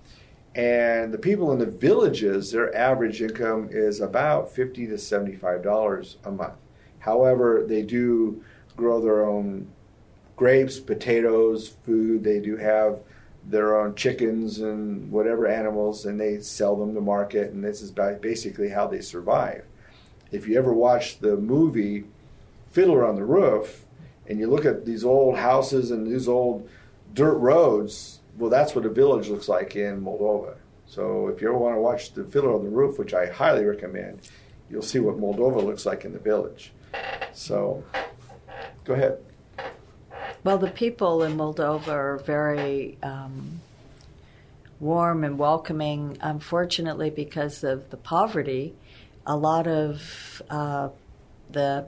And 0.55 1.13
the 1.13 1.19
people 1.19 1.51
in 1.53 1.59
the 1.59 1.67
villages, 1.67 2.53
their 2.53 2.75
average 2.77 3.21
income 3.21 3.69
is 3.73 4.01
about 4.01 4.53
fifty 4.53 4.87
to 4.87 4.97
seventy-five 4.97 5.63
dollars 5.63 6.19
a 6.25 6.31
month. 6.31 6.55
However, 7.01 7.65
they 7.67 7.83
do 7.83 8.45
grow 8.77 9.01
their 9.01 9.25
own 9.27 9.69
grapes, 10.37 10.79
potatoes, 10.79 11.69
food. 11.85 12.25
They 12.25 12.41
do 12.41 12.57
have 12.57 13.01
their 13.47 13.79
own 13.79 13.95
chickens 13.95 14.61
and 14.61 15.11
whatever 15.11 15.47
animals, 15.47 16.07
and 16.07 16.21
they 16.21 16.41
sell 16.41 16.77
them 16.77 16.95
to 16.95 17.01
market. 17.01 17.53
And 17.53 17.63
this 17.63 17.83
is 17.83 17.91
basically 17.91 18.71
how 18.71 18.87
they 18.87 19.01
survive. 19.01 19.65
If 20.31 20.49
you 20.49 20.57
ever 20.57 20.73
watch 20.73 21.19
the 21.19 21.37
movie 21.37 22.05
Fiddler 22.71 23.07
on 23.07 23.17
the 23.17 23.25
Roof, 23.25 23.85
and 24.27 24.39
you 24.39 24.49
look 24.49 24.65
at 24.65 24.87
these 24.87 25.05
old 25.05 25.37
houses 25.37 25.91
and 25.91 26.07
these 26.07 26.27
old 26.27 26.69
dirt 27.13 27.37
roads, 27.37 28.21
well, 28.39 28.51
that's 28.51 28.75
what 28.75 28.85
a 28.85 28.89
village 28.89 29.29
looks 29.29 29.49
like 29.49 29.77
in 29.77 30.03
Moldova. 30.03 30.57
So 30.87 31.29
if 31.29 31.41
you 31.41 31.49
ever 31.49 31.59
want 31.59 31.77
to 31.77 31.81
watch 31.81 32.13
the 32.13 32.25
Fiddler 32.25 32.55
on 32.55 32.65
the 32.65 32.71
Roof, 32.71 32.99
which 32.99 33.15
I 33.15 33.27
highly 33.27 33.65
recommend, 33.65 34.21
you'll 34.71 34.83
see 34.83 34.99
what 34.99 35.19
Moldova 35.19 35.65
looks 35.65 35.87
like 35.87 36.05
in 36.05 36.13
the 36.13 36.19
village. 36.19 36.73
So, 37.33 37.85
go 38.85 38.95
ahead. 38.95 39.19
Well, 40.45 40.59
the 40.59 40.71
people 40.71 41.23
in 41.23 41.37
Moldova 41.37 41.89
are 41.89 42.19
very 42.19 42.99
um, 43.03 43.61
warm 44.79 45.25
and 45.25 45.39
welcoming. 45.39 46.19
Unfortunately, 46.21 47.11
because 47.11 47.65
of 47.65 47.91
the 47.91 47.97
poverty, 47.97 48.75
a 49.27 49.37
lot 49.37 49.67
of 49.67 50.43
uh, 50.51 50.91
the 51.51 51.87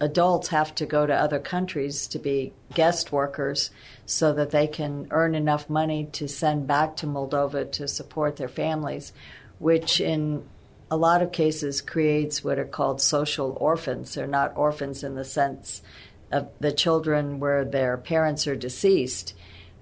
adults 0.00 0.48
have 0.48 0.74
to 0.74 0.86
go 0.86 1.06
to 1.06 1.14
other 1.14 1.38
countries 1.38 2.06
to 2.08 2.18
be 2.18 2.52
guest 2.74 3.12
workers 3.12 3.70
so 4.06 4.32
that 4.32 4.50
they 4.50 4.66
can 4.66 5.06
earn 5.10 5.34
enough 5.34 5.70
money 5.70 6.08
to 6.12 6.28
send 6.28 6.66
back 6.66 6.96
to 6.96 7.06
Moldova 7.06 7.70
to 7.72 7.86
support 7.88 8.36
their 8.36 8.48
families, 8.48 9.12
which 9.58 10.00
in 10.00 10.44
a 10.90 10.96
lot 10.96 11.22
of 11.22 11.32
cases 11.32 11.80
creates 11.80 12.44
what 12.44 12.58
are 12.58 12.64
called 12.64 13.00
social 13.00 13.56
orphans. 13.60 14.14
They're 14.14 14.26
not 14.26 14.56
orphans 14.56 15.02
in 15.02 15.14
the 15.14 15.24
sense 15.24 15.82
of 16.30 16.48
the 16.60 16.72
children 16.72 17.40
where 17.40 17.64
their 17.64 17.96
parents 17.96 18.46
are 18.46 18.56
deceased, 18.56 19.34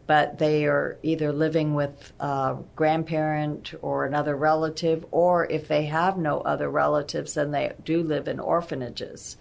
but 0.06 0.38
they 0.38 0.66
are 0.66 0.98
either 1.02 1.32
living 1.32 1.74
with 1.74 2.12
a 2.20 2.56
grandparent 2.76 3.74
or 3.80 4.04
another 4.04 4.36
relative, 4.36 5.04
or 5.10 5.46
if 5.46 5.66
they 5.68 5.86
have 5.86 6.16
no 6.16 6.40
other 6.40 6.68
relatives, 6.68 7.34
then 7.34 7.52
they 7.52 7.72
do 7.84 8.02
live 8.02 8.28
in 8.28 8.38
orphanages. 8.38 9.36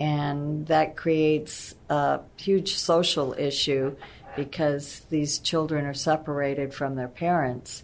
And 0.00 0.66
that 0.66 0.96
creates 0.96 1.74
a 1.88 2.20
huge 2.36 2.74
social 2.74 3.34
issue 3.36 3.96
because 4.36 5.00
these 5.10 5.38
children 5.38 5.84
are 5.84 5.94
separated 5.94 6.72
from 6.72 6.94
their 6.94 7.08
parents. 7.08 7.82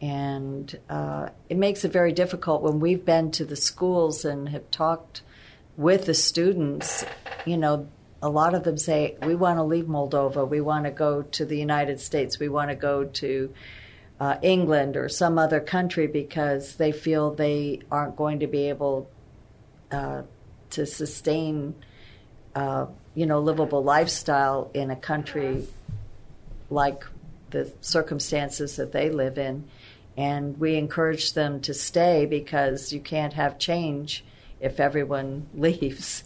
And 0.00 0.78
uh, 0.88 1.28
it 1.50 1.58
makes 1.58 1.84
it 1.84 1.92
very 1.92 2.12
difficult 2.12 2.62
when 2.62 2.80
we've 2.80 3.04
been 3.04 3.30
to 3.32 3.44
the 3.44 3.56
schools 3.56 4.24
and 4.24 4.48
have 4.48 4.70
talked 4.70 5.20
with 5.76 6.06
the 6.06 6.14
students. 6.14 7.04
You 7.44 7.58
know, 7.58 7.88
a 8.22 8.30
lot 8.30 8.54
of 8.54 8.64
them 8.64 8.78
say, 8.78 9.16
We 9.22 9.34
want 9.34 9.58
to 9.58 9.62
leave 9.62 9.84
Moldova. 9.84 10.48
We 10.48 10.62
want 10.62 10.84
to 10.84 10.90
go 10.90 11.22
to 11.22 11.44
the 11.44 11.58
United 11.58 12.00
States. 12.00 12.38
We 12.38 12.48
want 12.48 12.70
to 12.70 12.76
go 12.76 13.04
to 13.04 13.52
uh, 14.18 14.36
England 14.42 14.96
or 14.96 15.08
some 15.08 15.38
other 15.38 15.60
country 15.60 16.06
because 16.06 16.76
they 16.76 16.92
feel 16.92 17.34
they 17.34 17.80
aren't 17.90 18.16
going 18.16 18.40
to 18.40 18.46
be 18.46 18.68
able 18.68 19.10
uh, 19.90 20.22
to 20.70 20.86
sustain, 20.86 21.74
uh, 22.54 22.86
you 23.14 23.26
know, 23.26 23.40
livable 23.40 23.82
lifestyle 23.82 24.70
in 24.74 24.90
a 24.90 24.96
country 24.96 25.66
like 26.70 27.04
the 27.50 27.72
circumstances 27.80 28.76
that 28.76 28.92
they 28.92 29.10
live 29.10 29.38
in. 29.38 29.64
And 30.16 30.58
we 30.58 30.76
encourage 30.76 31.32
them 31.32 31.60
to 31.62 31.74
stay 31.74 32.26
because 32.26 32.92
you 32.92 33.00
can't 33.00 33.32
have 33.32 33.58
change 33.58 34.24
if 34.60 34.80
everyone 34.80 35.46
leaves. 35.54 36.24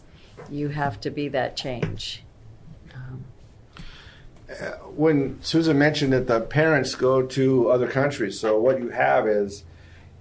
You 0.49 0.69
have 0.69 0.99
to 1.01 1.09
be 1.09 1.29
that 1.29 1.55
change. 1.55 2.23
Um, 2.93 3.25
when 4.95 5.41
Susan 5.41 5.77
mentioned 5.77 6.13
that 6.13 6.27
the 6.27 6.41
parents 6.41 6.93
go 6.95 7.21
to 7.21 7.69
other 7.69 7.87
countries, 7.87 8.39
so 8.39 8.59
what 8.59 8.79
you 8.79 8.89
have 8.89 9.27
is 9.27 9.63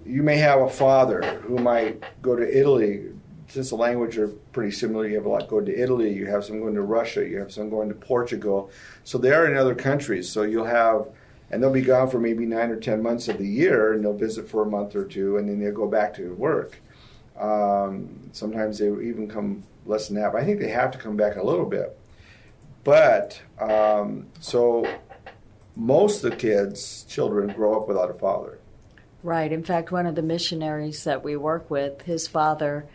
you 0.06 0.22
may 0.22 0.36
have 0.36 0.60
a 0.60 0.68
father 0.68 1.22
who 1.42 1.58
might 1.58 2.02
go 2.22 2.36
to 2.36 2.58
Italy. 2.58 3.10
Since 3.48 3.70
the 3.70 3.76
language 3.76 4.18
are 4.18 4.28
pretty 4.52 4.72
similar, 4.72 5.06
you 5.06 5.16
have 5.16 5.26
a 5.26 5.28
lot 5.28 5.48
going 5.48 5.66
to 5.66 5.78
Italy. 5.78 6.12
You 6.12 6.26
have 6.26 6.44
some 6.44 6.60
going 6.60 6.74
to 6.74 6.82
Russia. 6.82 7.26
You 7.28 7.38
have 7.38 7.52
some 7.52 7.70
going 7.70 7.88
to 7.88 7.94
Portugal. 7.94 8.70
So 9.04 9.18
they 9.18 9.30
are 9.30 9.46
in 9.46 9.56
other 9.56 9.74
countries. 9.74 10.28
So 10.28 10.42
you'll 10.42 10.64
have, 10.64 11.08
and 11.50 11.62
they'll 11.62 11.72
be 11.72 11.82
gone 11.82 12.08
for 12.08 12.18
maybe 12.18 12.46
nine 12.46 12.70
or 12.70 12.80
ten 12.80 13.02
months 13.02 13.28
of 13.28 13.38
the 13.38 13.46
year, 13.46 13.92
and 13.92 14.04
they'll 14.04 14.16
visit 14.16 14.48
for 14.48 14.62
a 14.62 14.66
month 14.66 14.96
or 14.96 15.04
two, 15.04 15.36
and 15.36 15.48
then 15.48 15.60
they'll 15.60 15.72
go 15.72 15.86
back 15.86 16.14
to 16.14 16.34
work. 16.34 16.80
Um, 17.38 18.30
sometimes 18.32 18.78
they 18.78 18.86
even 18.86 19.28
come 19.28 19.64
less 19.86 20.08
than 20.08 20.16
that. 20.20 20.32
But 20.32 20.42
I 20.42 20.44
think 20.44 20.60
they 20.60 20.70
have 20.70 20.90
to 20.92 20.98
come 20.98 21.16
back 21.16 21.36
a 21.36 21.42
little 21.42 21.66
bit. 21.66 21.98
But 22.82 23.40
um, 23.58 24.26
so 24.40 24.86
most 25.76 26.24
of 26.24 26.30
the 26.30 26.36
kids, 26.36 27.04
children, 27.08 27.52
grow 27.52 27.80
up 27.80 27.88
without 27.88 28.10
a 28.10 28.14
father. 28.14 28.58
Right. 29.22 29.50
In 29.50 29.64
fact, 29.64 29.90
one 29.90 30.06
of 30.06 30.14
the 30.14 30.22
missionaries 30.22 31.04
that 31.04 31.24
we 31.24 31.34
work 31.34 31.70
with, 31.70 32.02
his 32.02 32.28
father, 32.28 32.86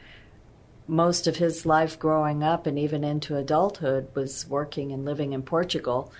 most 0.90 1.28
of 1.28 1.38
his 1.38 1.66
life 1.68 2.00
growing 2.00 2.44
up 2.44 2.66
and 2.66 2.78
even 2.80 3.04
into 3.04 3.38
adulthood 3.38 4.08
was 4.16 4.48
working 4.48 4.92
and 4.92 5.06
living 5.06 5.34
in 5.34 5.44
Portugal. 5.44 6.12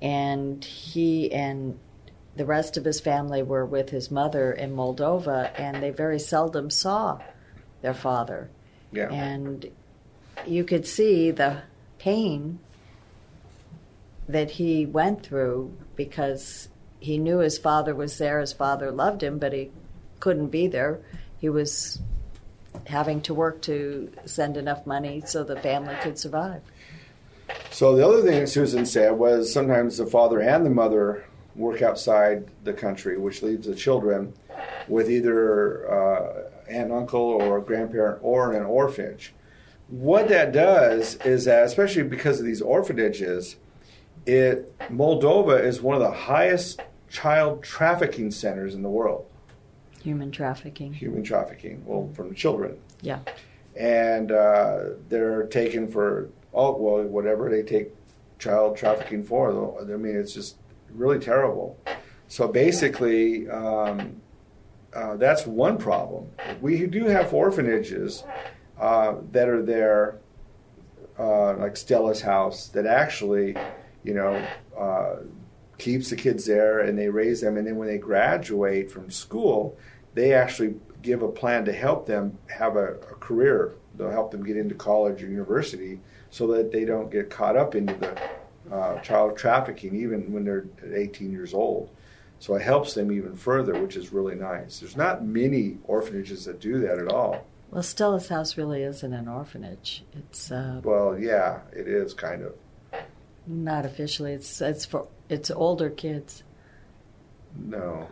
And 0.00 0.64
he 0.64 1.30
and 1.30 1.78
the 2.34 2.46
rest 2.46 2.76
of 2.76 2.84
his 2.84 3.00
family 3.00 3.42
were 3.42 3.66
with 3.66 3.90
his 3.90 4.10
mother 4.10 4.50
in 4.50 4.74
Moldova, 4.74 5.52
and 5.58 5.82
they 5.82 5.90
very 5.90 6.18
seldom 6.18 6.70
saw 6.70 7.20
their 7.82 7.94
father. 7.94 8.48
Yeah. 8.90 9.10
And 9.12 9.70
you 10.46 10.64
could 10.64 10.86
see 10.86 11.30
the 11.30 11.62
pain 11.98 12.58
that 14.28 14.52
he 14.52 14.86
went 14.86 15.22
through 15.22 15.76
because 15.96 16.68
he 16.98 17.18
knew 17.18 17.38
his 17.38 17.58
father 17.58 17.94
was 17.94 18.16
there, 18.18 18.40
his 18.40 18.54
father 18.54 18.90
loved 18.90 19.22
him, 19.22 19.38
but 19.38 19.52
he 19.52 19.70
couldn't 20.18 20.48
be 20.48 20.66
there. 20.66 21.00
He 21.38 21.50
was 21.50 22.00
having 22.86 23.20
to 23.22 23.34
work 23.34 23.62
to 23.62 24.10
send 24.24 24.56
enough 24.56 24.86
money 24.86 25.22
so 25.26 25.44
the 25.44 25.60
family 25.60 25.94
could 26.02 26.18
survive. 26.18 26.62
So 27.70 27.94
the 27.94 28.06
other 28.06 28.22
thing 28.22 28.46
Susan 28.46 28.86
said 28.86 29.12
was 29.12 29.52
sometimes 29.52 29.98
the 29.98 30.06
father 30.06 30.40
and 30.40 30.64
the 30.64 30.70
mother 30.70 31.24
work 31.54 31.82
outside 31.82 32.48
the 32.64 32.72
country, 32.72 33.18
which 33.18 33.42
leaves 33.42 33.66
the 33.66 33.74
children 33.74 34.34
with 34.88 35.10
either 35.10 35.90
uh, 35.90 36.50
an 36.68 36.90
uncle 36.90 37.20
or 37.20 37.60
grandparent 37.60 38.18
or 38.22 38.52
an 38.52 38.64
orphanage. 38.64 39.34
What 39.88 40.28
that 40.28 40.52
does 40.52 41.16
is 41.16 41.44
that, 41.44 41.64
especially 41.64 42.04
because 42.04 42.40
of 42.40 42.46
these 42.46 42.62
orphanages, 42.62 43.56
it 44.26 44.76
Moldova 44.88 45.62
is 45.62 45.82
one 45.82 45.96
of 45.96 46.02
the 46.02 46.10
highest 46.10 46.80
child 47.10 47.62
trafficking 47.62 48.30
centers 48.30 48.74
in 48.74 48.82
the 48.82 48.88
world. 48.88 49.26
Human 50.04 50.30
trafficking. 50.30 50.92
Human 50.92 51.22
trafficking, 51.24 51.82
well, 51.86 52.10
from 52.14 52.34
children, 52.34 52.76
Yeah. 53.00 53.20
and 53.74 54.30
uh, 54.30 54.80
they're 55.08 55.44
taken 55.46 55.88
for 55.88 56.28
oh 56.52 56.76
well 56.76 57.02
whatever 57.04 57.48
they 57.48 57.62
take 57.62 57.90
child 58.38 58.76
trafficking 58.76 59.24
for. 59.24 59.50
though. 59.52 59.78
I 59.80 59.96
mean, 59.96 60.14
it's 60.14 60.34
just 60.34 60.56
really 60.90 61.18
terrible. 61.18 61.78
So 62.28 62.46
basically, 62.48 63.48
um, 63.48 64.20
uh, 64.94 65.16
that's 65.16 65.46
one 65.46 65.78
problem. 65.78 66.30
We 66.60 66.86
do 66.86 67.06
have 67.06 67.32
orphanages 67.32 68.24
uh, 68.78 69.14
that 69.32 69.48
are 69.48 69.62
there, 69.62 70.18
uh, 71.18 71.54
like 71.56 71.78
Stella's 71.78 72.20
house, 72.20 72.68
that 72.68 72.84
actually, 72.86 73.56
you 74.02 74.12
know, 74.14 74.46
uh, 74.78 75.16
keeps 75.78 76.10
the 76.10 76.16
kids 76.16 76.44
there 76.46 76.80
and 76.80 76.96
they 76.98 77.08
raise 77.08 77.40
them. 77.40 77.56
And 77.56 77.66
then 77.66 77.76
when 77.76 77.88
they 77.88 77.98
graduate 77.98 78.90
from 78.90 79.10
school, 79.10 79.76
they 80.14 80.32
actually 80.32 80.74
give 81.02 81.22
a 81.22 81.28
plan 81.28 81.64
to 81.66 81.72
help 81.72 82.06
them 82.06 82.38
have 82.48 82.76
a, 82.76 82.94
a 82.94 83.14
career. 83.20 83.74
They'll 83.96 84.10
help 84.10 84.30
them 84.30 84.44
get 84.44 84.56
into 84.56 84.74
college 84.74 85.22
or 85.22 85.26
university 85.28 86.00
so 86.30 86.46
that 86.48 86.72
they 86.72 86.84
don't 86.84 87.10
get 87.10 87.30
caught 87.30 87.56
up 87.56 87.74
into 87.74 87.94
the 87.94 88.74
uh, 88.74 88.98
child 89.00 89.36
trafficking 89.36 89.94
even 89.94 90.32
when 90.32 90.44
they're 90.44 90.66
18 90.94 91.30
years 91.30 91.52
old. 91.54 91.90
So 92.40 92.54
it 92.56 92.62
helps 92.62 92.94
them 92.94 93.12
even 93.12 93.36
further, 93.36 93.80
which 93.80 93.96
is 93.96 94.12
really 94.12 94.34
nice. 94.34 94.80
There's 94.80 94.96
not 94.96 95.24
many 95.24 95.78
orphanages 95.84 96.44
that 96.46 96.60
do 96.60 96.78
that 96.80 96.98
at 96.98 97.08
all. 97.08 97.46
Well, 97.70 97.82
Stella's 97.82 98.28
house 98.28 98.56
really 98.56 98.82
isn't 98.82 99.12
an 99.12 99.28
orphanage. 99.28 100.04
It's 100.12 100.50
uh, 100.50 100.80
Well, 100.84 101.18
yeah, 101.18 101.60
it 101.72 101.88
is 101.88 102.14
kind 102.14 102.42
of. 102.42 102.54
not 103.46 103.84
officially. 103.86 104.32
It's 104.32 104.60
it's 104.60 104.84
for 104.84 105.08
it's 105.28 105.50
older 105.50 105.90
kids. 105.90 106.42
No. 107.56 108.08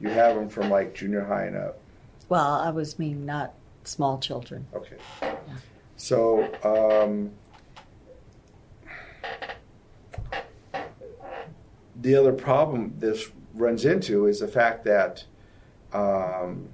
You 0.00 0.08
have 0.10 0.34
them 0.34 0.48
from 0.48 0.70
like 0.70 0.94
junior 0.94 1.24
high 1.24 1.44
and 1.44 1.56
up. 1.56 1.78
Well, 2.28 2.54
I 2.54 2.70
was 2.70 2.98
mean 2.98 3.24
not 3.24 3.54
small 3.84 4.18
children. 4.18 4.66
Okay. 4.74 4.96
So, 5.96 6.52
um, 6.62 7.30
the 11.98 12.14
other 12.14 12.32
problem 12.32 12.94
this 12.98 13.30
runs 13.54 13.84
into 13.84 14.26
is 14.26 14.40
the 14.40 14.48
fact 14.48 14.84
that 14.84 15.24
um, 15.92 16.68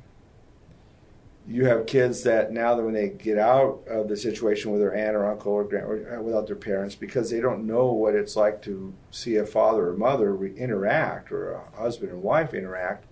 you 1.47 1.65
have 1.67 1.87
kids 1.87 2.23
that 2.23 2.53
now 2.53 2.75
that 2.75 2.83
when 2.83 2.95
they 2.95 3.09
get 3.09 3.39
out 3.39 3.83
of 3.89 4.09
the 4.09 4.17
situation 4.17 4.73
with 4.73 4.81
their 4.81 4.95
aunt 4.95 5.15
or 5.15 5.31
uncle 5.31 5.53
or, 5.53 5.65
grand, 5.65 5.87
or 5.87 6.19
uh, 6.19 6.23
without 6.23 6.47
their 6.47 6.57
parents 6.57 6.95
because 6.95 7.31
they 7.31 7.41
don't 7.41 7.67
know 7.67 7.93
what 7.93 8.15
it's 8.15 8.37
like 8.37 8.63
to 8.63 8.93
see 9.11 9.37
a 9.37 9.47
father 9.47 9.91
or 9.91 9.97
mother 9.97 10.35
re- 10.35 10.57
interact 10.57 11.31
or 11.31 11.53
a 11.53 11.77
husband 11.77 12.11
and 12.11 12.23
wife 12.23 12.55
interact 12.55 13.07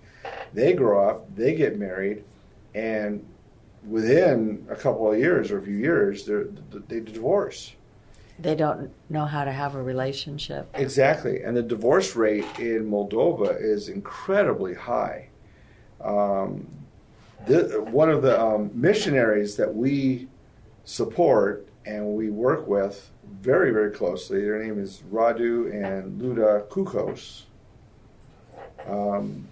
they 0.52 0.72
grow 0.72 1.08
up 1.08 1.34
they 1.34 1.54
get 1.54 1.78
married 1.78 2.24
and 2.74 3.24
within 3.86 4.66
a 4.70 4.76
couple 4.76 5.10
of 5.10 5.18
years 5.18 5.50
or 5.50 5.58
a 5.58 5.62
few 5.62 5.76
years 5.76 6.26
they're, 6.26 6.44
divorce 7.00 7.74
They 8.38 8.54
don't 8.54 8.90
know 9.08 9.26
how 9.26 9.44
to 9.44 9.52
have 9.52 9.74
a 9.74 9.82
relationship. 9.82 10.68
Exactly, 10.74 11.42
and 11.42 11.56
the 11.56 11.62
divorce 11.62 12.16
rate 12.16 12.46
in 12.58 12.90
Moldova 12.90 13.60
is 13.60 13.88
incredibly 13.88 14.74
high. 14.74 15.28
Um, 16.02 16.66
the, 17.46 17.84
one 17.90 18.10
of 18.10 18.22
the 18.22 18.40
um, 18.40 18.70
missionaries 18.74 19.56
that 19.56 19.74
we 19.74 20.28
support 20.84 21.68
and 21.84 22.14
we 22.14 22.30
work 22.30 22.66
with 22.66 23.10
very, 23.40 23.70
very 23.72 23.90
closely, 23.90 24.42
their 24.42 24.62
name 24.62 24.78
is 24.78 25.02
Radu 25.10 25.72
and 25.72 26.20
Luda 26.20 26.66
Kukos. 26.68 27.44
Um, 28.86 29.48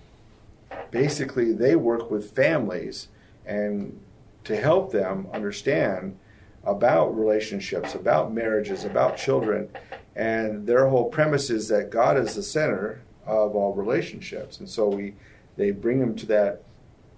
basically, 0.91 1.53
they 1.53 1.77
work 1.77 2.11
with 2.11 2.35
families 2.35 3.09
and 3.45 4.01
to 4.45 4.57
help 4.57 4.93
them 4.93 5.27
understand 5.33 6.19
about 6.65 7.17
relationships, 7.17 7.95
about 7.95 8.33
marriages, 8.33 8.85
about 8.85 9.17
children. 9.17 9.69
And 10.15 10.67
their 10.67 10.89
whole 10.89 11.09
premise 11.09 11.51
is 11.51 11.69
that 11.69 11.91
God 11.91 12.19
is 12.19 12.35
the 12.35 12.43
center 12.43 13.03
of 13.27 13.55
all 13.55 13.75
relationships. 13.75 14.59
And 14.59 14.69
so 14.69 14.89
we 14.89 15.15
they 15.57 15.71
bring 15.73 15.99
them 15.99 16.15
to 16.17 16.27
that 16.27 16.63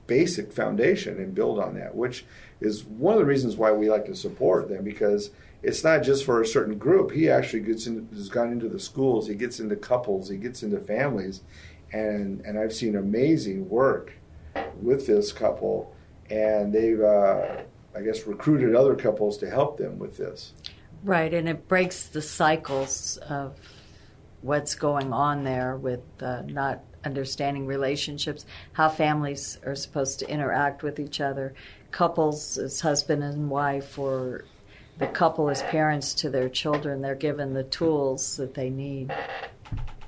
basic 0.06 0.52
foundation 0.52 1.18
and 1.18 1.34
build 1.34 1.60
on 1.60 1.74
that, 1.74 1.94
which 1.94 2.24
is 2.60 2.84
one 2.84 3.14
of 3.14 3.20
the 3.20 3.26
reasons 3.26 3.56
why 3.56 3.70
we 3.70 3.88
like 3.88 4.06
to 4.06 4.16
support 4.16 4.68
them 4.68 4.82
because 4.82 5.30
it's 5.62 5.84
not 5.84 6.02
just 6.02 6.24
for 6.24 6.40
a 6.40 6.46
certain 6.46 6.78
group. 6.78 7.12
He 7.12 7.28
actually 7.28 7.60
gets 7.60 7.86
in, 7.86 8.08
has 8.12 8.28
gone 8.28 8.50
into 8.50 8.68
the 8.68 8.80
schools, 8.80 9.28
he 9.28 9.34
gets 9.34 9.60
into 9.60 9.76
couples, 9.76 10.30
he 10.30 10.36
gets 10.36 10.62
into 10.62 10.80
families, 10.80 11.42
and 11.92 12.40
and 12.42 12.58
I've 12.58 12.72
seen 12.72 12.96
amazing 12.96 13.68
work 13.68 14.12
with 14.80 15.06
this 15.06 15.32
couple, 15.32 15.94
and 16.30 16.72
they've 16.72 17.00
uh, 17.00 17.62
I 17.94 18.00
guess 18.02 18.26
recruited 18.26 18.74
other 18.74 18.94
couples 18.94 19.38
to 19.38 19.50
help 19.50 19.78
them 19.78 19.98
with 19.98 20.16
this. 20.16 20.52
Right, 21.02 21.32
and 21.32 21.48
it 21.48 21.66
breaks 21.66 22.06
the 22.06 22.22
cycles 22.22 23.16
of 23.28 23.56
what's 24.42 24.74
going 24.74 25.12
on 25.12 25.44
there 25.44 25.76
with 25.76 26.00
uh, 26.20 26.42
not 26.46 26.80
understanding 27.04 27.66
relationships, 27.66 28.44
how 28.72 28.88
families 28.88 29.58
are 29.64 29.74
supposed 29.74 30.18
to 30.18 30.28
interact 30.28 30.82
with 30.82 31.00
each 31.00 31.20
other, 31.20 31.54
couples 31.90 32.58
as 32.58 32.80
husband 32.80 33.22
and 33.22 33.48
wife, 33.48 33.98
or 33.98 34.44
the 34.98 35.06
couple 35.06 35.48
as 35.48 35.62
parents 35.64 36.12
to 36.12 36.28
their 36.28 36.48
children. 36.48 37.00
They're 37.00 37.14
given 37.14 37.54
the 37.54 37.64
tools 37.64 38.36
that 38.36 38.54
they 38.54 38.68
need. 38.68 39.12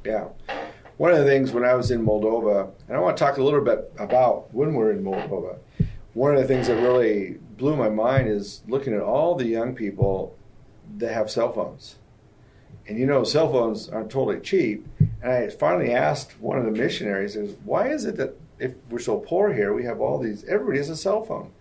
Yeah. 0.05 0.29
One 0.99 1.11
of 1.11 1.19
the 1.19 1.25
things 1.25 1.53
when 1.53 1.65
I 1.65 1.75
was 1.75 1.91
in 1.91 2.05
Moldova, 2.05 2.71
and 2.87 2.97
I 2.97 3.01
want 3.01 3.17
to 3.17 3.25
talk 3.25 3.39
a 3.39 3.43
little 3.43 3.63
bit 3.63 3.93
about 3.99 4.53
when 4.53 4.75
we're 4.75 4.93
in 4.93 5.03
Moldova, 5.03 5.59
one 6.15 6.35
of 6.35 6.41
the 6.41 6.47
things 6.47 6.67
that 6.67 6.77
really 6.77 7.39
blew 7.57 7.77
my 7.77 7.89
mind 7.89 8.29
is 8.29 8.63
looking 8.69 8.95
at 8.95 9.01
all 9.01 9.35
the 9.35 9.47
young 9.47 9.75
people 9.75 10.37
that 10.99 11.15
have 11.15 11.31
cell 11.31 11.51
phones. 11.51 11.97
And 12.87 12.99
you 12.99 13.07
know, 13.07 13.25
cell 13.25 13.51
phones 13.51 13.89
aren't 13.89 14.11
totally 14.11 14.41
cheap. 14.41 14.87
And 15.23 15.33
I 15.33 15.49
finally 15.49 15.93
asked 15.93 16.41
one 16.41 16.59
of 16.59 16.65
the 16.65 16.71
missionaries, 16.71 17.37
is 17.37 17.57
why 17.65 17.89
is 17.89 18.05
it 18.05 18.17
that 18.17 18.39
if 18.59 18.75
we're 18.91 18.99
so 18.99 19.19
poor 19.19 19.53
here, 19.53 19.73
we 19.73 19.85
have 19.85 20.01
all 20.01 20.19
these, 20.19 20.45
everybody 20.45 20.79
has 20.79 20.91
a 20.91 20.97
cell 20.97 21.23
phone? 21.23 21.53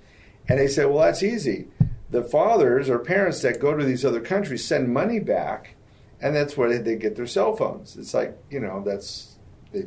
And 0.50 0.60
they 0.60 0.68
said, 0.68 0.88
well, 0.88 1.04
that's 1.06 1.24
easy. 1.24 1.68
The 2.10 2.24
fathers 2.24 2.90
or 2.90 3.00
parents 3.00 3.42
that 3.44 3.60
go 3.62 3.78
to 3.78 3.86
these 3.86 4.04
other 4.04 4.20
countries 4.20 4.66
send 4.66 4.94
money 4.94 5.20
back, 5.20 5.76
and 6.22 6.36
that's 6.36 6.56
where 6.56 6.70
they, 6.70 6.78
they 6.78 6.96
get 6.96 7.16
their 7.16 7.28
cell 7.28 7.56
phones. 7.56 7.98
It's 7.98 8.14
like 8.14 8.38
you 8.50 8.60
know 8.60 8.84
that's 8.86 9.36
they, 9.72 9.86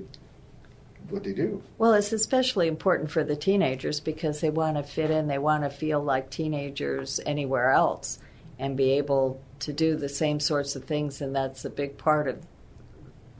what 1.09 1.25
they 1.25 1.33
do. 1.33 1.63
Well, 1.79 1.95
it's 1.95 2.13
especially 2.13 2.69
important 2.69 3.11
for 3.11 3.25
the 3.25 3.37
teenagers 3.37 4.01
because 4.01 4.41
they 4.41 4.51
want 4.51 4.77
to 4.77 4.83
fit 4.83 5.11
in. 5.11 5.27
They 5.27 5.39
want 5.39 5.65
to 5.65 5.71
feel 5.71 6.03
like 6.03 6.31
teenagers 6.31 7.21
anywhere 7.27 7.71
else 7.71 8.19
and 8.59 8.77
be 8.77 8.93
able 8.93 9.41
to 9.61 9.73
do 9.73 9.97
the 9.97 10.09
same 10.09 10.41
sorts 10.41 10.77
of 10.77 10.85
things. 10.85 11.21
And 11.21 11.35
that's 11.35 11.65
a 11.65 11.71
big 11.71 11.99
part 11.99 12.29
of 12.29 12.45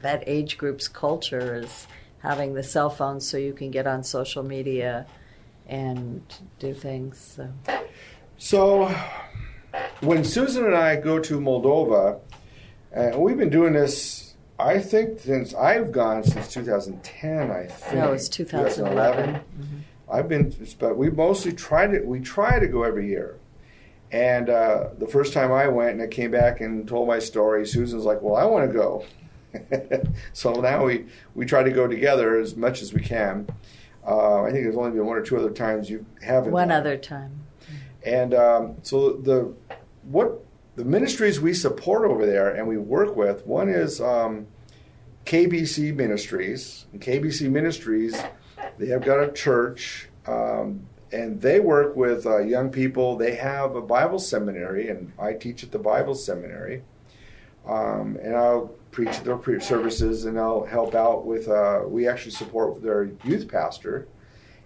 that 0.01 0.23
age 0.27 0.57
group's 0.57 0.87
culture 0.87 1.55
is 1.55 1.87
having 2.19 2.53
the 2.53 2.63
cell 2.63 2.89
phone 2.89 3.19
so 3.19 3.37
you 3.37 3.53
can 3.53 3.71
get 3.71 3.87
on 3.87 4.03
social 4.03 4.43
media 4.43 5.05
and 5.67 6.21
do 6.59 6.73
things. 6.73 7.39
So, 7.67 7.85
so 8.37 8.95
when 10.01 10.23
Susan 10.23 10.65
and 10.65 10.75
I 10.75 10.95
go 10.95 11.19
to 11.19 11.39
Moldova, 11.39 12.19
and 12.95 13.15
we've 13.21 13.37
been 13.37 13.49
doing 13.49 13.73
this 13.73 14.25
I 14.57 14.79
think 14.79 15.19
since 15.19 15.53
I've 15.53 15.91
gone 15.91 16.23
since 16.23 16.53
2010, 16.53 17.51
I 17.51 17.65
think. 17.65 18.01
No, 18.01 18.13
it's 18.13 18.29
2011. 18.29 19.25
2011. 19.25 19.35
Mm-hmm. 19.35 19.77
I've 20.09 20.29
been, 20.29 20.55
but 20.79 20.97
we 20.97 21.09
mostly 21.09 21.51
tried 21.51 21.93
it. 21.93 22.05
We 22.05 22.19
try 22.21 22.59
to 22.59 22.67
go 22.67 22.83
every 22.83 23.07
year. 23.07 23.37
And 24.11 24.49
uh, 24.49 24.89
the 24.97 25.07
first 25.07 25.33
time 25.33 25.51
I 25.51 25.67
went 25.67 25.91
and 25.91 26.01
I 26.01 26.07
came 26.07 26.31
back 26.31 26.61
and 26.61 26.87
told 26.87 27.07
my 27.07 27.19
story, 27.19 27.65
Susan's 27.65 28.05
like, 28.05 28.21
"Well, 28.21 28.35
I 28.35 28.45
want 28.45 28.71
to 28.71 28.73
go." 28.73 29.05
so 30.33 30.53
now 30.53 30.85
we 30.85 31.07
we 31.33 31.45
try 31.45 31.63
to 31.63 31.71
go 31.71 31.87
together 31.87 32.39
as 32.39 32.55
much 32.55 32.81
as 32.81 32.93
we 32.93 33.01
can. 33.01 33.49
Uh, 34.07 34.43
I 34.43 34.51
think 34.51 34.63
there's 34.63 34.77
only 34.77 34.91
been 34.91 35.05
one 35.05 35.17
or 35.17 35.23
two 35.23 35.37
other 35.37 35.49
times 35.49 35.89
you 35.89 36.05
haven't. 36.21 36.51
One 36.51 36.71
other 36.71 36.97
time. 36.97 37.41
And 38.05 38.33
um, 38.35 38.75
so 38.83 39.13
the 39.13 39.53
what 40.03 40.44
the 40.75 40.85
ministries 40.85 41.39
we 41.39 41.53
support 41.53 42.09
over 42.09 42.25
there 42.25 42.53
and 42.53 42.67
we 42.67 42.77
work 42.77 43.15
with, 43.15 43.45
one 43.45 43.69
is 43.69 44.01
um, 44.01 44.47
KBC 45.25 45.95
Ministries. 45.95 46.85
And 46.91 47.01
KBC 47.01 47.49
Ministries, 47.49 48.21
they 48.77 48.87
have 48.87 49.03
got 49.03 49.23
a 49.23 49.31
church, 49.31 50.09
um, 50.27 50.85
and 51.11 51.41
they 51.41 51.61
work 51.61 51.95
with 51.95 52.25
uh, 52.25 52.39
young 52.39 52.69
people. 52.69 53.15
They 53.15 53.35
have 53.35 53.75
a 53.75 53.81
Bible 53.81 54.19
seminary, 54.19 54.89
and 54.89 55.13
I 55.17 55.33
teach 55.33 55.63
at 55.63 55.71
the 55.71 55.79
Bible 55.79 56.13
seminary. 56.13 56.83
Um, 57.65 58.17
and 58.21 58.35
I'll 58.35 58.67
preach 58.91 59.21
their 59.21 59.59
services, 59.61 60.25
and 60.25 60.37
I'll 60.37 60.65
help 60.65 60.93
out 60.93 61.25
with. 61.25 61.47
Uh, 61.47 61.83
we 61.85 62.07
actually 62.07 62.31
support 62.31 62.83
their 62.83 63.11
youth 63.23 63.47
pastor, 63.47 64.07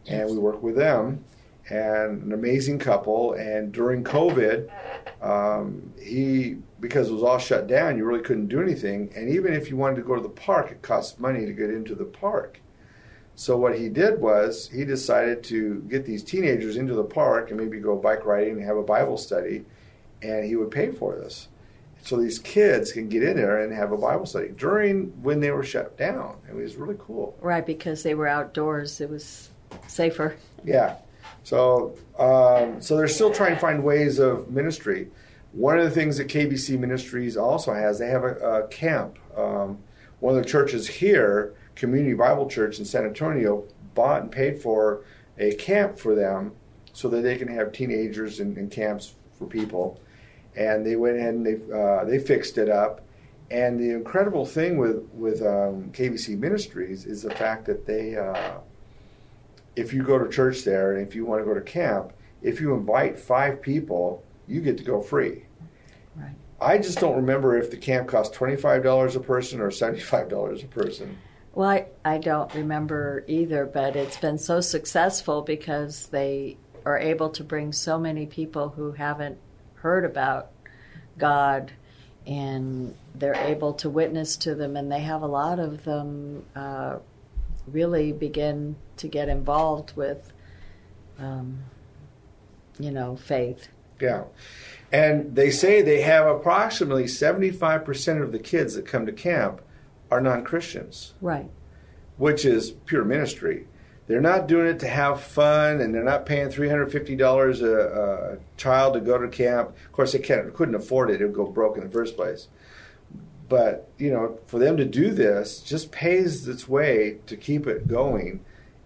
and 0.07 0.29
we 0.29 0.37
work 0.37 0.61
with 0.63 0.75
them 0.75 1.23
and 1.69 2.23
an 2.23 2.33
amazing 2.33 2.79
couple. 2.79 3.33
And 3.33 3.71
during 3.71 4.03
COVID, 4.03 4.69
um, 5.21 5.93
he 6.01 6.57
because 6.79 7.09
it 7.09 7.13
was 7.13 7.23
all 7.23 7.37
shut 7.37 7.67
down, 7.67 7.97
you 7.97 8.05
really 8.05 8.23
couldn't 8.23 8.47
do 8.47 8.61
anything. 8.61 9.11
And 9.15 9.29
even 9.29 9.53
if 9.53 9.69
you 9.69 9.77
wanted 9.77 9.97
to 9.97 10.01
go 10.03 10.15
to 10.15 10.21
the 10.21 10.29
park, 10.29 10.71
it 10.71 10.81
cost 10.81 11.19
money 11.19 11.45
to 11.45 11.53
get 11.53 11.69
into 11.69 11.93
the 11.93 12.05
park. 12.05 12.61
So 13.35 13.57
what 13.57 13.77
he 13.77 13.89
did 13.89 14.19
was 14.19 14.69
he 14.69 14.83
decided 14.83 15.43
to 15.45 15.81
get 15.89 16.05
these 16.05 16.23
teenagers 16.23 16.75
into 16.75 16.93
the 16.93 17.03
park 17.03 17.51
and 17.51 17.59
maybe 17.59 17.79
go 17.79 17.95
bike 17.95 18.25
riding 18.25 18.57
and 18.57 18.63
have 18.63 18.77
a 18.77 18.83
Bible 18.83 19.17
study, 19.17 19.65
and 20.21 20.45
he 20.45 20.55
would 20.55 20.71
pay 20.71 20.91
for 20.91 21.15
this. 21.15 21.47
So 22.01 22.17
these 22.17 22.39
kids 22.39 22.91
can 22.91 23.07
get 23.09 23.23
in 23.23 23.37
there 23.37 23.61
and 23.61 23.73
have 23.73 23.91
a 23.91 23.97
Bible 23.97 24.25
study 24.25 24.49
during 24.49 25.07
when 25.21 25.39
they 25.39 25.51
were 25.51 25.63
shut 25.63 25.97
down. 25.97 26.37
It 26.49 26.55
was 26.55 26.75
really 26.75 26.97
cool. 26.99 27.37
Right, 27.41 27.65
because 27.65 28.03
they 28.03 28.15
were 28.15 28.27
outdoors. 28.27 29.01
It 29.01 29.09
was 29.09 29.49
safer. 29.87 30.35
Yeah. 30.63 30.95
So, 31.43 31.95
um, 32.17 32.81
so 32.81 32.97
they're 32.97 33.07
still 33.07 33.31
trying 33.31 33.55
to 33.55 33.59
find 33.59 33.83
ways 33.83 34.19
of 34.19 34.49
ministry. 34.49 35.09
One 35.51 35.79
of 35.79 35.85
the 35.85 35.91
things 35.91 36.17
that 36.17 36.27
KBC 36.27 36.77
Ministries 36.77 37.35
also 37.37 37.73
has, 37.73 37.99
they 37.99 38.07
have 38.07 38.23
a, 38.23 38.35
a 38.35 38.67
camp. 38.67 39.17
Um, 39.35 39.79
one 40.19 40.37
of 40.37 40.43
the 40.43 40.49
churches 40.49 40.87
here, 40.87 41.55
Community 41.75 42.13
Bible 42.13 42.47
Church 42.47 42.77
in 42.77 42.85
San 42.85 43.05
Antonio, 43.05 43.65
bought 43.95 44.21
and 44.21 44.31
paid 44.31 44.61
for 44.61 45.05
a 45.37 45.53
camp 45.55 45.97
for 45.97 46.13
them 46.13 46.51
so 46.93 47.07
that 47.09 47.21
they 47.21 47.37
can 47.37 47.47
have 47.47 47.71
teenagers 47.71 48.39
in, 48.39 48.57
in 48.57 48.69
camps 48.69 49.15
for 49.37 49.47
people. 49.47 49.99
And 50.55 50.85
they 50.85 50.95
went 50.97 51.17
ahead 51.17 51.33
and 51.35 51.45
they 51.45 51.73
uh, 51.73 52.03
they 52.03 52.19
fixed 52.19 52.57
it 52.57 52.69
up. 52.69 53.01
And 53.49 53.79
the 53.79 53.91
incredible 53.91 54.45
thing 54.45 54.77
with 54.77 55.07
with 55.13 55.41
um, 55.41 55.91
KBC 55.93 56.37
Ministries 56.37 57.05
is 57.05 57.23
the 57.23 57.31
fact 57.31 57.65
that 57.65 57.85
they 57.85 58.17
uh, 58.17 58.59
if 59.79 59.93
you 59.93 60.03
go 60.03 60.19
to 60.19 60.29
church 60.29 60.63
there 60.63 60.93
and 60.93 61.07
if 61.07 61.15
you 61.15 61.25
want 61.25 61.41
to 61.41 61.45
go 61.45 61.53
to 61.53 61.61
camp, 61.61 62.11
if 62.41 62.59
you 62.59 62.73
invite 62.73 63.17
five 63.17 63.61
people, 63.61 64.23
you 64.45 64.59
get 64.61 64.77
to 64.77 64.83
go 64.83 64.99
free. 64.99 65.45
Right. 66.15 66.35
I 66.59 66.77
just 66.77 66.99
don't 66.99 67.15
remember 67.15 67.57
if 67.57 67.71
the 67.71 67.77
camp 67.77 68.09
cost 68.09 68.33
$25 68.33 69.15
a 69.15 69.19
person 69.21 69.61
or 69.61 69.69
$75 69.69 70.63
a 70.63 70.67
person. 70.67 71.17
Well, 71.53 71.69
I, 71.69 71.85
I 72.03 72.17
don't 72.17 72.53
remember 72.53 73.23
either, 73.27 73.65
but 73.65 73.95
it's 73.95 74.17
been 74.17 74.37
so 74.37 74.59
successful 74.59 75.41
because 75.41 76.07
they 76.07 76.57
are 76.85 76.97
able 76.97 77.29
to 77.29 77.43
bring 77.43 77.71
so 77.71 77.97
many 77.97 78.25
people 78.25 78.69
who 78.69 78.91
haven't 78.91 79.37
heard 79.75 80.03
about 80.03 80.51
God 81.17 81.71
and 82.27 82.95
they're 83.15 83.35
able 83.35 83.73
to 83.73 83.89
witness 83.89 84.35
to 84.37 84.55
them, 84.55 84.75
and 84.75 84.91
they 84.91 84.99
have 84.99 85.21
a 85.21 85.27
lot 85.27 85.57
of 85.57 85.83
them 85.83 86.45
uh, 86.55 86.97
really 87.65 88.11
begin 88.11 88.75
to 88.99 89.07
get 89.07 89.29
involved 89.29 89.95
with, 89.95 90.31
um, 91.17 91.63
you 92.79 92.91
know, 92.91 93.15
faith. 93.15 93.69
Yeah. 93.99 94.25
And 94.91 95.35
they 95.35 95.51
say 95.51 95.81
they 95.81 96.01
have 96.01 96.25
approximately 96.25 97.05
75% 97.05 98.21
of 98.21 98.31
the 98.31 98.39
kids 98.39 98.75
that 98.75 98.85
come 98.85 99.05
to 99.05 99.11
camp 99.11 99.61
are 100.09 100.21
non 100.21 100.43
Christians. 100.43 101.13
Right. 101.21 101.49
Which 102.17 102.45
is 102.45 102.71
pure 102.71 103.05
ministry. 103.05 103.67
They're 104.07 104.21
not 104.21 104.47
doing 104.47 104.65
it 104.65 104.79
to 104.79 104.87
have 104.87 105.21
fun 105.21 105.81
and 105.81 105.93
they're 105.93 106.03
not 106.03 106.25
paying 106.25 106.49
$350 106.49 107.61
a, 107.61 108.33
a 108.33 108.37
child 108.57 108.95
to 108.95 108.99
go 108.99 109.19
to 109.19 109.27
camp. 109.27 109.69
Of 109.85 109.91
course, 109.91 110.13
they 110.13 110.19
can't, 110.19 110.51
couldn't 110.53 110.73
afford 110.73 111.11
it, 111.11 111.21
it 111.21 111.25
would 111.25 111.35
go 111.35 111.45
broke 111.45 111.77
in 111.77 111.83
the 111.83 111.89
first 111.89 112.15
place. 112.15 112.47
But, 113.47 113.89
you 113.99 114.11
know, 114.11 114.39
for 114.47 114.57
them 114.57 114.77
to 114.77 114.85
do 114.85 115.11
this 115.11 115.59
just 115.59 115.91
pays 115.91 116.47
its 116.47 116.67
way 116.67 117.17
to 117.27 117.37
keep 117.37 117.67
it 117.67 117.87
going 117.87 118.43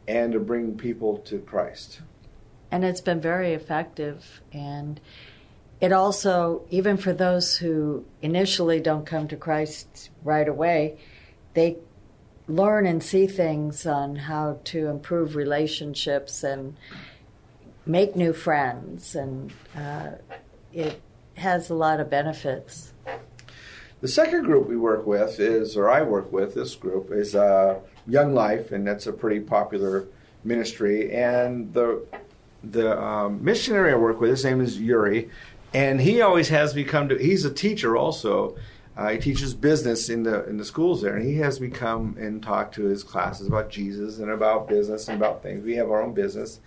and 0.08 0.34
to 0.34 0.40
bring 0.40 0.78
people 0.78 1.18
to 1.18 1.40
Christ. 1.40 2.02
And 2.72 2.84
it's 2.84 3.02
been 3.02 3.22
very 3.22 3.54
effective. 3.54 4.42
And 4.52 5.00
it 5.80 5.92
also, 5.92 6.64
even 6.70 6.98
for 6.98 7.14
those 7.14 7.58
who 7.58 8.06
initially 8.22 8.80
don't 8.80 9.06
come 9.06 9.28
to 9.28 9.36
Christ 9.36 10.10
right 10.24 10.48
away, 10.48 10.98
they 11.54 11.78
learn 12.48 12.86
and 12.86 13.02
see 13.02 13.28
things 13.28 13.86
on 13.86 14.16
how 14.16 14.60
to 14.66 14.88
improve 14.88 15.36
relationships 15.36 16.44
and 16.44 16.76
make 17.86 18.16
new 18.16 18.34
friends. 18.34 19.16
And 19.16 19.54
uh, 19.76 20.12
it 20.72 21.02
has 21.36 21.70
a 21.70 21.76
lot 21.76 22.00
of 22.00 22.10
benefits. 22.10 22.94
The 24.02 24.08
second 24.08 24.44
group 24.44 24.68
we 24.68 24.76
work 24.76 25.06
with 25.06 25.40
is, 25.40 25.78
or 25.78 25.90
I 25.90 26.02
work 26.02 26.32
with, 26.32 26.56
this 26.56 26.76
group 26.76 27.12
is 27.12 27.36
uh, 27.36 27.80
Young 28.08 28.34
Life, 28.34 28.72
and 28.72 28.86
that's 28.86 29.08
a 29.08 29.14
pretty 29.14 29.40
popular 29.40 30.08
ministry. 30.44 31.14
And 31.14 31.74
the 31.74 32.06
the 32.64 33.02
um, 33.02 33.44
missionary 33.44 33.92
I 33.92 33.96
work 33.96 34.22
with, 34.22 34.30
his 34.30 34.46
name 34.46 34.62
is 34.62 34.80
Yuri, 34.80 35.30
and 35.74 36.02
he 36.02 36.22
always 36.22 36.50
has 36.50 36.76
me 36.76 36.84
come 36.84 37.10
to. 37.10 37.18
He's 37.18 37.46
a 37.46 37.54
teacher 37.54 37.98
also. 37.98 38.56
Uh, 38.96 39.10
he 39.10 39.18
teaches 39.18 39.54
business 39.56 40.08
in 40.08 40.24
the 40.24 40.48
in 40.48 40.58
the 40.58 40.66
schools 40.66 41.02
there, 41.02 41.16
and 41.16 41.26
he 41.26 41.38
has 41.38 41.60
me 41.60 41.70
come 41.70 42.16
and 42.20 42.44
talk 42.44 42.72
to 42.74 42.84
his 42.84 43.04
classes 43.04 43.48
about 43.48 43.70
Jesus 43.70 44.20
and 44.20 44.30
about 44.30 44.68
business 44.68 45.08
and 45.08 45.18
about 45.18 45.42
things. 45.42 45.64
We 45.64 45.76
have 45.76 45.90
our 45.90 46.02
own 46.02 46.14
business, 46.14 46.60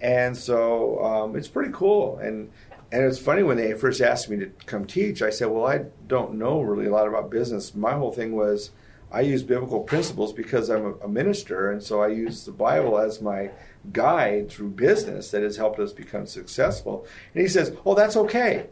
and 0.00 0.36
so 0.36 1.04
um, 1.04 1.36
it's 1.36 1.48
pretty 1.48 1.70
cool. 1.72 2.18
And 2.18 2.50
and 2.90 3.04
it's 3.04 3.18
funny 3.18 3.42
when 3.42 3.58
they 3.58 3.74
first 3.74 4.00
asked 4.00 4.30
me 4.30 4.38
to 4.38 4.46
come 4.64 4.86
teach, 4.86 5.20
I 5.20 5.30
said, 5.30 5.48
Well, 5.48 5.66
I 5.66 5.84
don't 6.06 6.34
know 6.34 6.60
really 6.60 6.86
a 6.86 6.90
lot 6.90 7.06
about 7.06 7.30
business. 7.30 7.74
My 7.74 7.92
whole 7.92 8.12
thing 8.12 8.32
was 8.32 8.70
I 9.10 9.22
use 9.22 9.42
biblical 9.42 9.80
principles 9.80 10.32
because 10.32 10.68
I'm 10.68 10.84
a, 10.84 10.92
a 11.04 11.08
minister, 11.08 11.70
and 11.70 11.82
so 11.82 12.02
I 12.02 12.08
use 12.08 12.44
the 12.44 12.52
Bible 12.52 12.98
as 12.98 13.20
my 13.20 13.50
guide 13.92 14.50
through 14.50 14.70
business 14.70 15.30
that 15.30 15.42
has 15.42 15.56
helped 15.56 15.78
us 15.78 15.92
become 15.92 16.26
successful. 16.26 17.06
And 17.34 17.42
he 17.42 17.48
says, 17.48 17.74
Oh, 17.86 17.94
that's 17.94 18.16
okay. 18.16 18.66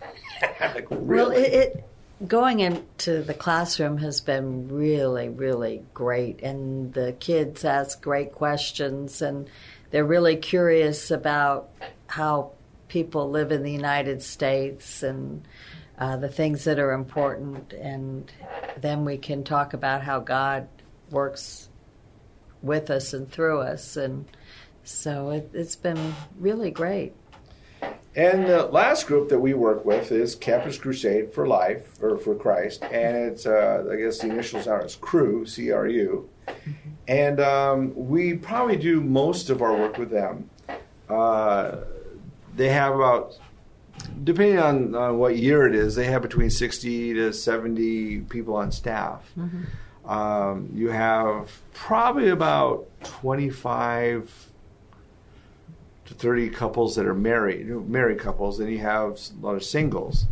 like, 0.60 0.86
really? 0.90 1.16
Well, 1.16 1.44
it, 1.44 1.52
it 1.52 1.84
going 2.26 2.60
into 2.60 3.22
the 3.22 3.34
classroom 3.34 3.98
has 3.98 4.20
been 4.20 4.68
really, 4.68 5.28
really 5.28 5.84
great, 5.94 6.42
and 6.42 6.92
the 6.92 7.14
kids 7.18 7.64
ask 7.64 8.02
great 8.02 8.32
questions, 8.32 9.22
and 9.22 9.48
they're 9.90 10.04
really 10.04 10.36
curious 10.36 11.10
about 11.10 11.70
how 12.08 12.52
people 12.88 13.30
live 13.30 13.52
in 13.52 13.62
the 13.62 13.72
United 13.72 14.22
States 14.22 15.02
and 15.02 15.46
uh, 15.98 16.16
the 16.16 16.28
things 16.28 16.64
that 16.64 16.78
are 16.78 16.92
important, 16.92 17.72
and 17.72 18.30
then 18.80 19.04
we 19.04 19.16
can 19.16 19.44
talk 19.44 19.74
about 19.74 20.02
how 20.02 20.20
God 20.20 20.68
works 21.10 21.68
with 22.62 22.90
us 22.90 23.12
and 23.12 23.30
through 23.30 23.60
us, 23.60 23.96
and 23.96 24.26
so 24.84 25.30
it, 25.30 25.50
has 25.54 25.76
been 25.76 26.14
really 26.38 26.70
great. 26.70 27.14
And 28.16 28.46
the 28.46 28.66
last 28.66 29.06
group 29.06 29.28
that 29.28 29.38
we 29.38 29.54
work 29.54 29.84
with 29.84 30.10
is 30.10 30.34
Campus 30.34 30.78
Crusade 30.78 31.32
for 31.32 31.46
Life 31.46 32.02
or 32.02 32.16
for 32.16 32.34
Christ, 32.34 32.82
and 32.84 33.16
it's 33.16 33.46
uh, 33.46 33.88
I 33.90 33.96
guess 33.96 34.18
the 34.18 34.28
initials 34.30 34.66
are 34.66 34.80
it's 34.80 34.96
CRU, 34.96 35.46
C 35.46 35.70
R 35.70 35.86
U, 35.86 36.28
and 37.06 37.40
um, 37.40 37.92
we 37.94 38.34
probably 38.34 38.76
do 38.76 39.00
most 39.00 39.50
of 39.50 39.62
our 39.62 39.76
work 39.76 39.98
with 39.98 40.10
them. 40.10 40.50
Uh, 41.08 41.78
they 42.54 42.68
have 42.68 42.94
about, 42.94 43.38
depending 44.24 44.58
on, 44.58 44.94
on 44.94 45.18
what 45.18 45.36
year 45.36 45.66
it 45.66 45.74
is, 45.74 45.94
they 45.94 46.06
have 46.06 46.22
between 46.22 46.50
sixty 46.50 47.14
to 47.14 47.32
seventy 47.32 48.20
people 48.20 48.56
on 48.56 48.72
staff. 48.72 49.30
Um, 50.06 50.70
you 50.74 50.88
have 50.88 51.50
probably 51.74 52.28
about 52.30 52.88
twenty 53.04 53.50
five 53.50 54.32
to 56.06 56.14
30 56.14 56.48
couples 56.48 56.96
that 56.96 57.04
are 57.04 57.12
married, 57.12 57.66
married 57.86 58.18
couples, 58.18 58.60
and 58.60 58.70
you 58.70 58.78
have 58.78 59.20
a 59.42 59.46
lot 59.46 59.54
of 59.56 59.62
singles. 59.62 60.26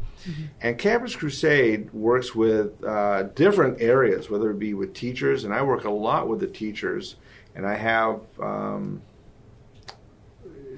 And 0.63 0.79
Campus 0.79 1.15
Crusade 1.15 1.93
works 1.93 2.35
with 2.35 2.83
uh, 2.83 3.25
different 3.35 3.81
areas, 3.81 4.31
whether 4.31 4.51
it 4.51 4.59
be 4.59 4.73
with 4.75 4.95
teachers, 4.95 5.45
and 5.45 5.53
I 5.53 5.63
work 5.63 5.85
a 5.85 5.91
lot 5.91 6.29
with 6.29 6.41
the 6.41 6.47
teachers, 6.47 7.17
and 7.55 7.67
I 7.67 7.75
have 7.75 8.21
um, 8.41 9.03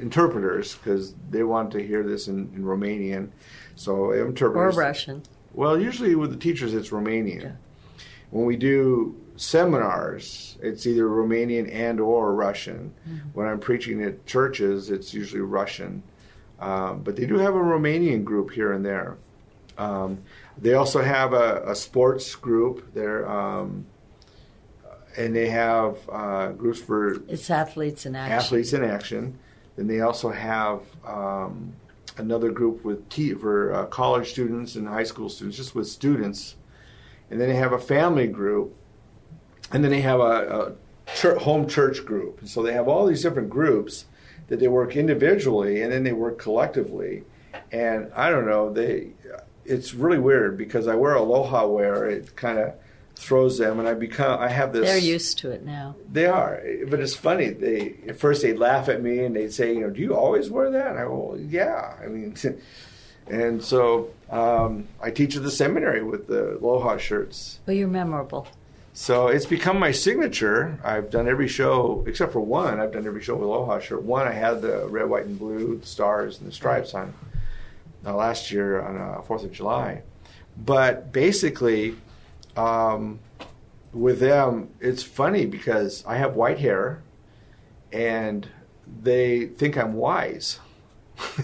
interpreters 0.00 0.74
because 0.76 1.14
they 1.30 1.42
want 1.42 1.70
to 1.72 1.86
hear 1.86 2.02
this 2.02 2.28
in, 2.28 2.50
in 2.54 2.64
Romanian. 2.64 3.30
So 3.76 4.12
I 4.12 4.16
have 4.18 4.42
Or. 4.42 4.70
Russian. 4.70 5.22
Well, 5.54 5.78
usually 5.80 6.14
with 6.14 6.30
the 6.30 6.36
teachers, 6.36 6.74
it's 6.74 6.90
Romanian. 6.90 7.42
Yeah. 7.42 7.52
When 8.30 8.44
we 8.44 8.56
do 8.56 9.16
seminars, 9.36 10.58
it's 10.62 10.86
either 10.86 11.04
Romanian 11.04 11.72
and 11.72 12.00
or 12.00 12.34
Russian. 12.34 12.92
When 13.32 13.46
I'm 13.46 13.58
preaching 13.60 14.02
at 14.02 14.26
churches, 14.26 14.90
it's 14.90 15.14
usually 15.14 15.40
Russian. 15.42 16.02
Um, 16.60 17.02
but 17.02 17.16
they 17.16 17.24
do 17.26 17.38
have 17.38 17.54
a 17.54 17.58
Romanian 17.58 18.24
group 18.24 18.50
here 18.50 18.72
and 18.72 18.84
there. 18.84 19.16
Um, 19.78 20.18
they 20.60 20.74
also 20.74 21.00
have 21.02 21.32
a, 21.32 21.62
a 21.70 21.74
sports 21.76 22.34
group 22.34 22.92
there, 22.94 23.28
um, 23.30 23.86
and 25.16 25.34
they 25.36 25.48
have 25.48 25.96
uh, 26.10 26.48
groups 26.52 26.80
for 26.80 27.14
It's 27.28 27.48
athletes 27.48 28.04
in 28.04 28.16
action. 28.16 28.32
athletes 28.38 28.72
in 28.72 28.82
action. 28.84 29.38
Then 29.78 29.86
they 29.86 30.00
also 30.00 30.30
have 30.30 30.80
um, 31.06 31.72
another 32.16 32.50
group 32.50 32.84
with 32.84 33.08
te- 33.08 33.34
for 33.34 33.72
uh, 33.72 33.86
college 33.86 34.32
students 34.32 34.74
and 34.74 34.88
high 34.88 35.04
school 35.04 35.28
students, 35.28 35.56
just 35.56 35.76
with 35.76 35.86
students. 35.86 36.56
And 37.30 37.40
then 37.40 37.48
they 37.48 37.54
have 37.54 37.72
a 37.72 37.78
family 37.78 38.26
group, 38.26 38.74
and 39.70 39.84
then 39.84 39.92
they 39.92 40.00
have 40.00 40.18
a, 40.18 40.24
a 40.24 40.72
chur 41.14 41.38
home 41.38 41.68
church 41.68 42.04
group. 42.04 42.40
And 42.40 42.48
so 42.50 42.60
they 42.60 42.72
have 42.72 42.88
all 42.88 43.06
these 43.06 43.22
different 43.22 43.50
groups 43.50 44.06
that 44.48 44.58
they 44.58 44.66
work 44.66 44.96
individually, 44.96 45.80
and 45.80 45.92
then 45.92 46.02
they 46.02 46.12
work 46.12 46.40
collectively. 46.40 47.22
And 47.70 48.12
I 48.14 48.30
don't 48.30 48.46
know, 48.46 48.72
they 48.72 49.12
it's 49.64 49.94
really 49.94 50.18
weird 50.18 50.58
because 50.58 50.88
I 50.88 50.96
wear 50.96 51.14
aloha 51.14 51.68
wear. 51.68 52.10
It 52.10 52.34
kind 52.34 52.58
of 52.58 52.74
throws 53.18 53.58
them, 53.58 53.80
and 53.80 53.88
I 53.88 53.94
become 53.94 54.40
I 54.40 54.48
have 54.48 54.72
this. 54.72 54.86
They're 54.86 54.96
used 54.96 55.38
to 55.38 55.50
it 55.50 55.64
now. 55.64 55.96
They 56.10 56.26
are, 56.26 56.62
but 56.88 57.00
it's 57.00 57.16
funny. 57.16 57.50
They 57.50 57.96
at 58.06 58.18
first 58.18 58.42
they'd 58.42 58.58
laugh 58.58 58.88
at 58.88 59.02
me 59.02 59.24
and 59.24 59.34
they'd 59.34 59.52
say, 59.52 59.74
"You 59.74 59.80
know, 59.80 59.90
do 59.90 60.00
you 60.00 60.14
always 60.14 60.50
wear 60.50 60.70
that?" 60.70 60.92
And 60.92 60.98
I 60.98 61.02
go, 61.02 61.30
well, 61.30 61.40
"Yeah." 61.40 61.96
I 62.00 62.06
mean, 62.06 62.36
and 63.26 63.62
so 63.62 64.10
um, 64.30 64.86
I 65.02 65.10
teach 65.10 65.36
at 65.36 65.42
the 65.42 65.50
seminary 65.50 66.02
with 66.02 66.28
the 66.28 66.58
Aloha 66.58 66.96
shirts. 66.96 67.58
Well, 67.66 67.76
you're 67.76 67.88
memorable. 67.88 68.46
So 68.92 69.28
it's 69.28 69.46
become 69.46 69.78
my 69.78 69.90
signature. 69.90 70.78
I've 70.82 71.10
done 71.10 71.28
every 71.28 71.48
show 71.48 72.04
except 72.06 72.32
for 72.32 72.40
one. 72.40 72.80
I've 72.80 72.92
done 72.92 73.06
every 73.06 73.22
show 73.22 73.34
with 73.34 73.44
Aloha 73.44 73.80
shirt. 73.80 74.02
One, 74.02 74.26
I 74.26 74.32
had 74.32 74.62
the 74.62 74.86
red, 74.88 75.08
white, 75.08 75.26
and 75.26 75.38
blue 75.38 75.80
stars 75.82 76.38
and 76.38 76.48
the 76.48 76.52
stripes 76.52 76.94
on 76.94 77.14
uh, 78.06 78.14
last 78.14 78.50
year 78.50 78.80
on 78.80 78.96
uh, 78.96 79.22
Fourth 79.22 79.44
of 79.44 79.52
July. 79.52 80.02
But 80.56 81.12
basically, 81.12 81.96
um, 82.58 83.20
with 83.92 84.20
them, 84.20 84.70
it's 84.80 85.02
funny 85.02 85.46
because 85.46 86.04
I 86.06 86.16
have 86.16 86.34
white 86.34 86.58
hair, 86.58 87.02
and 87.92 88.48
they 89.02 89.46
think 89.46 89.76
I'm 89.76 89.94
wise. 89.94 90.58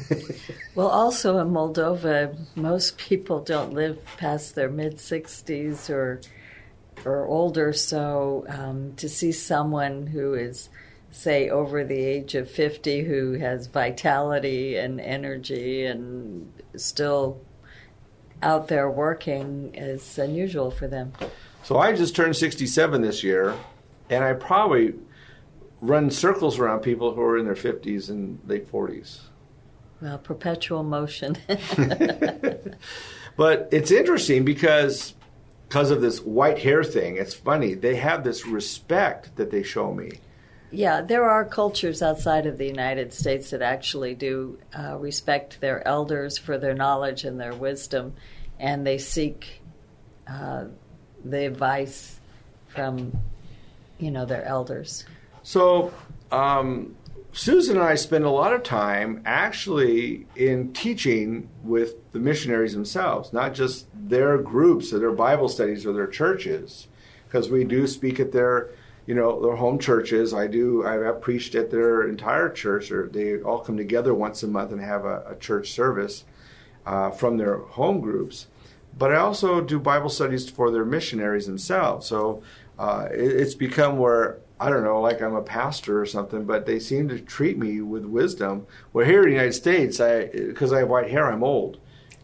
Well, 0.74 0.88
also 0.88 1.38
in 1.38 1.50
Moldova, 1.52 2.36
most 2.56 2.98
people 2.98 3.38
don't 3.38 3.72
live 3.74 4.04
past 4.16 4.56
their 4.56 4.68
mid 4.68 4.96
60s 4.96 5.88
or 5.88 6.20
or 7.04 7.26
older. 7.26 7.72
So 7.72 8.44
um, 8.48 8.94
to 8.96 9.08
see 9.08 9.30
someone 9.30 10.08
who 10.08 10.34
is, 10.34 10.68
say, 11.12 11.48
over 11.50 11.84
the 11.84 12.04
age 12.04 12.34
of 12.34 12.50
50 12.50 13.04
who 13.04 13.34
has 13.34 13.68
vitality 13.68 14.76
and 14.76 15.00
energy 15.00 15.86
and 15.86 16.52
still 16.74 17.40
out 18.44 18.68
there 18.68 18.90
working 18.90 19.74
is 19.74 20.18
unusual 20.18 20.70
for 20.70 20.86
them. 20.86 21.12
So 21.62 21.78
I 21.78 21.94
just 21.94 22.14
turned 22.14 22.36
67 22.36 23.02
this 23.02 23.24
year, 23.24 23.54
and 24.10 24.22
I 24.22 24.34
probably 24.34 24.94
run 25.80 26.10
circles 26.10 26.58
around 26.58 26.80
people 26.80 27.14
who 27.14 27.22
are 27.22 27.38
in 27.38 27.44
their 27.44 27.54
50s 27.54 28.08
and 28.10 28.38
late 28.46 28.70
40s. 28.70 29.20
Well, 30.00 30.18
perpetual 30.18 30.82
motion. 30.82 31.36
But 33.36 33.68
it's 33.72 33.90
interesting 33.90 34.44
because 34.44 35.14
because 35.68 35.90
of 35.90 36.00
this 36.00 36.20
white 36.20 36.58
hair 36.58 36.84
thing, 36.84 37.16
it's 37.16 37.34
funny. 37.34 37.74
They 37.74 37.96
have 37.96 38.22
this 38.22 38.46
respect 38.46 39.36
that 39.36 39.50
they 39.50 39.62
show 39.62 39.92
me. 39.92 40.18
Yeah, 40.74 41.02
there 41.02 41.24
are 41.24 41.44
cultures 41.44 42.02
outside 42.02 42.46
of 42.46 42.58
the 42.58 42.66
United 42.66 43.12
States 43.12 43.50
that 43.50 43.62
actually 43.62 44.14
do 44.14 44.58
uh, 44.76 44.96
respect 44.98 45.60
their 45.60 45.86
elders 45.86 46.36
for 46.36 46.58
their 46.58 46.74
knowledge 46.74 47.22
and 47.24 47.40
their 47.40 47.54
wisdom, 47.54 48.14
and 48.58 48.84
they 48.84 48.98
seek 48.98 49.62
uh, 50.26 50.64
the 51.24 51.46
advice 51.46 52.18
from, 52.66 53.16
you 53.98 54.10
know, 54.10 54.26
their 54.26 54.44
elders. 54.44 55.04
So 55.44 55.94
um, 56.32 56.96
Susan 57.32 57.76
and 57.76 57.84
I 57.84 57.94
spend 57.94 58.24
a 58.24 58.30
lot 58.30 58.52
of 58.52 58.62
time 58.64 59.22
actually 59.24 60.26
in 60.34 60.72
teaching 60.72 61.48
with 61.62 62.10
the 62.12 62.18
missionaries 62.18 62.74
themselves, 62.74 63.32
not 63.32 63.54
just 63.54 63.86
their 63.92 64.38
groups 64.38 64.92
or 64.92 64.98
their 64.98 65.12
Bible 65.12 65.48
studies 65.48 65.86
or 65.86 65.92
their 65.92 66.08
churches, 66.08 66.88
because 67.26 67.48
we 67.48 67.62
do 67.62 67.86
speak 67.86 68.18
at 68.18 68.32
their, 68.32 68.70
you 69.06 69.14
know, 69.14 69.40
their 69.42 69.56
home 69.56 69.78
churches. 69.78 70.32
I 70.32 70.46
do. 70.46 70.86
I've 70.86 71.20
preached 71.20 71.54
at 71.54 71.70
their 71.70 72.08
entire 72.08 72.48
church, 72.48 72.90
or 72.90 73.08
they 73.08 73.40
all 73.40 73.58
come 73.58 73.76
together 73.76 74.14
once 74.14 74.42
a 74.42 74.48
month 74.48 74.72
and 74.72 74.80
have 74.80 75.04
a, 75.04 75.24
a 75.30 75.36
church 75.36 75.70
service 75.72 76.24
uh, 76.86 77.10
from 77.10 77.36
their 77.36 77.58
home 77.58 78.00
groups. 78.00 78.46
But 78.96 79.12
I 79.12 79.16
also 79.16 79.60
do 79.60 79.78
Bible 79.78 80.08
studies 80.08 80.48
for 80.48 80.70
their 80.70 80.84
missionaries 80.84 81.46
themselves. 81.46 82.06
So 82.06 82.42
uh, 82.78 83.08
it, 83.10 83.18
it's 83.20 83.54
become 83.54 83.98
where 83.98 84.38
I 84.60 84.70
don't 84.70 84.84
know, 84.84 85.00
like 85.00 85.20
I'm 85.20 85.34
a 85.34 85.42
pastor 85.42 86.00
or 86.00 86.06
something, 86.06 86.44
but 86.44 86.64
they 86.64 86.78
seem 86.78 87.08
to 87.08 87.18
treat 87.18 87.58
me 87.58 87.80
with 87.80 88.04
wisdom. 88.04 88.66
Well, 88.92 89.04
here 89.04 89.20
in 89.22 89.26
the 89.26 89.32
United 89.32 89.52
States, 89.54 90.00
I 90.00 90.26
because 90.26 90.72
I 90.72 90.78
have 90.80 90.88
white 90.88 91.10
hair, 91.10 91.30
I'm 91.30 91.42
old. 91.44 91.78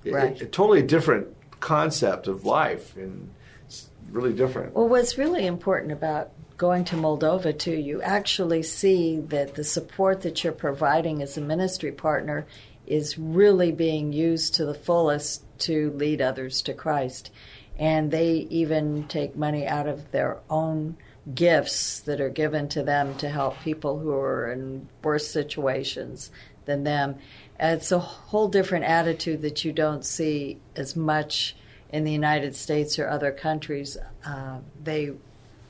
It- 0.05 0.14
Right. 0.14 0.53
totally 0.53 0.81
different 0.83 1.26
concept 1.59 2.26
of 2.26 2.47
life, 2.47 2.97
and 2.97 3.28
it's 3.66 3.91
really 4.11 4.33
different. 4.33 4.74
Well, 4.74 4.89
what's 4.89 5.18
really 5.18 5.47
important 5.47 5.93
about 5.93 6.31
going 6.61 6.84
to 6.84 6.94
Moldova 6.94 7.58
too, 7.58 7.72
you 7.72 8.02
actually 8.02 8.62
see 8.62 9.18
that 9.18 9.54
the 9.54 9.64
support 9.64 10.20
that 10.20 10.44
you're 10.44 10.52
providing 10.52 11.22
as 11.22 11.38
a 11.38 11.40
ministry 11.40 11.90
partner 11.90 12.46
is 12.86 13.16
really 13.16 13.72
being 13.72 14.12
used 14.12 14.54
to 14.54 14.66
the 14.66 14.74
fullest 14.74 15.42
to 15.58 15.90
lead 15.92 16.20
others 16.20 16.61
to 16.61 16.74
Christ. 16.74 17.30
And 17.78 18.11
they 18.11 18.46
even 18.50 19.08
take 19.08 19.34
money 19.34 19.66
out 19.66 19.88
of 19.88 20.11
their 20.11 20.36
own 20.50 20.98
gifts 21.34 22.00
that 22.00 22.20
are 22.20 22.28
given 22.28 22.68
to 22.68 22.82
them 22.82 23.16
to 23.16 23.30
help 23.30 23.58
people 23.61 23.98
who 23.98 24.12
are 24.12 24.52
in 24.52 24.86
worse 25.02 25.26
situations 25.26 26.30
than 26.66 26.84
them. 26.84 27.16
It's 27.58 27.90
a 27.90 27.98
whole 27.98 28.48
different 28.48 28.84
attitude 28.84 29.40
that 29.40 29.64
you 29.64 29.72
don't 29.72 30.04
see 30.04 30.61
as 30.76 30.94
much 30.94 31.56
in 31.88 32.04
the 32.04 32.12
United 32.12 32.54
States 32.54 32.98
or 32.98 33.08
other 33.08 33.32
countries. 33.32 33.96
Uh, 34.26 34.58
they 34.84 35.12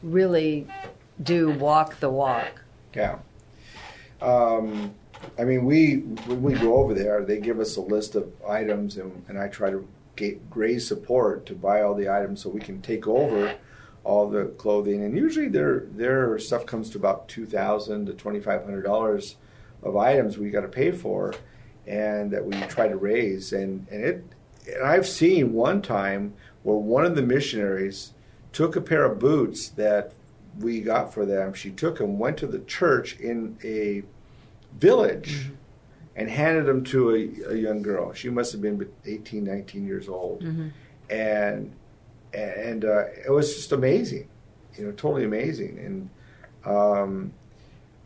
really 0.03 0.67
do 1.23 1.51
walk 1.51 2.01
the 2.01 2.11
walk. 2.11 2.63
Yeah. 2.95 3.19
Um, 4.21 4.95
I 5.39 5.45
mean, 5.45 5.65
we 5.65 5.97
when 6.27 6.43
we 6.43 6.55
go 6.55 6.77
over 6.77 6.95
there, 6.95 7.25
they 7.25 7.39
give 7.39 7.61
us 7.61 7.77
a 7.77 7.81
list 7.81 8.15
of 8.15 8.31
items, 8.49 8.97
and, 8.97 9.25
and 9.29 9.39
I 9.39 9.49
try 9.49 9.71
to 9.71 9.87
get 10.17 10.41
raise 10.55 10.87
support 10.87 11.47
to 11.47 11.55
buy 11.55 11.83
all 11.83 11.95
the 11.95 12.09
items 12.09 12.43
so 12.43 12.51
we 12.51 12.61
can 12.61 12.83
take 12.83 13.07
over 13.07 13.55
all 14.03 14.29
the 14.29 14.47
clothing. 14.47 15.05
And 15.05 15.17
usually, 15.17 15.49
their 15.49 15.81
their 15.81 16.39
stuff 16.39 16.67
comes 16.67 16.91
to 16.91 16.99
about 16.99 17.29
two 17.29 17.47
thousand 17.47 18.07
to 18.07 18.15
twenty 18.15 18.41
five 18.41 18.65
hundred 18.65 18.83
dollars 18.83 19.37
of 19.83 19.97
items 19.97 20.37
we 20.37 20.51
got 20.51 20.63
to 20.63 20.69
pay 20.69 20.91
for, 20.91 21.35
and 21.87 22.31
that 22.31 22.45
we 22.45 22.53
try 22.63 22.89
to 22.89 22.97
raise. 22.97 23.53
And 23.53 23.87
and 23.91 24.05
it, 24.05 24.25
and 24.67 24.85
I've 24.85 25.07
seen 25.07 25.53
one 25.53 25.83
time 25.83 26.35
where 26.63 26.77
one 26.77 27.07
of 27.07 27.15
the 27.15 27.23
missionaries 27.23 28.13
took 28.53 28.77
a 28.77 28.81
pair 28.81 29.05
of 29.05 29.19
boots 29.19 29.69
that 29.71 30.13
we 30.59 30.81
got 30.81 31.13
for 31.15 31.25
them. 31.25 31.55
She 31.55 31.71
took 31.71 31.99
them, 31.99 32.19
went 32.19 32.37
to 32.39 32.47
the 32.47 32.59
church 32.61 33.17
in 33.21 33.57
a 33.65 34.03
village, 34.79 35.51
and 36.17 36.29
handed 36.29 36.67
them 36.67 36.83
to 36.85 37.11
a, 37.11 37.53
a, 37.53 37.57
young 37.57 37.83
girl. 37.83 38.13
She 38.13 38.29
must 38.29 38.53
have 38.53 38.61
been 38.61 38.89
18, 39.07 39.45
19 39.45 39.87
years 39.87 40.09
old, 40.09 40.43
Mm-hmm. 40.43 40.69
and 41.09 41.73
and 42.33 42.85
uh, 42.85 43.05
it 43.27 43.31
was 43.31 43.57
just 43.57 43.73
amazing, 43.73 44.29
you 44.77 44.85
know, 44.87 44.93
totally 44.93 45.25
amazing. 45.25 45.79
And 45.79 46.11
um, 46.65 47.33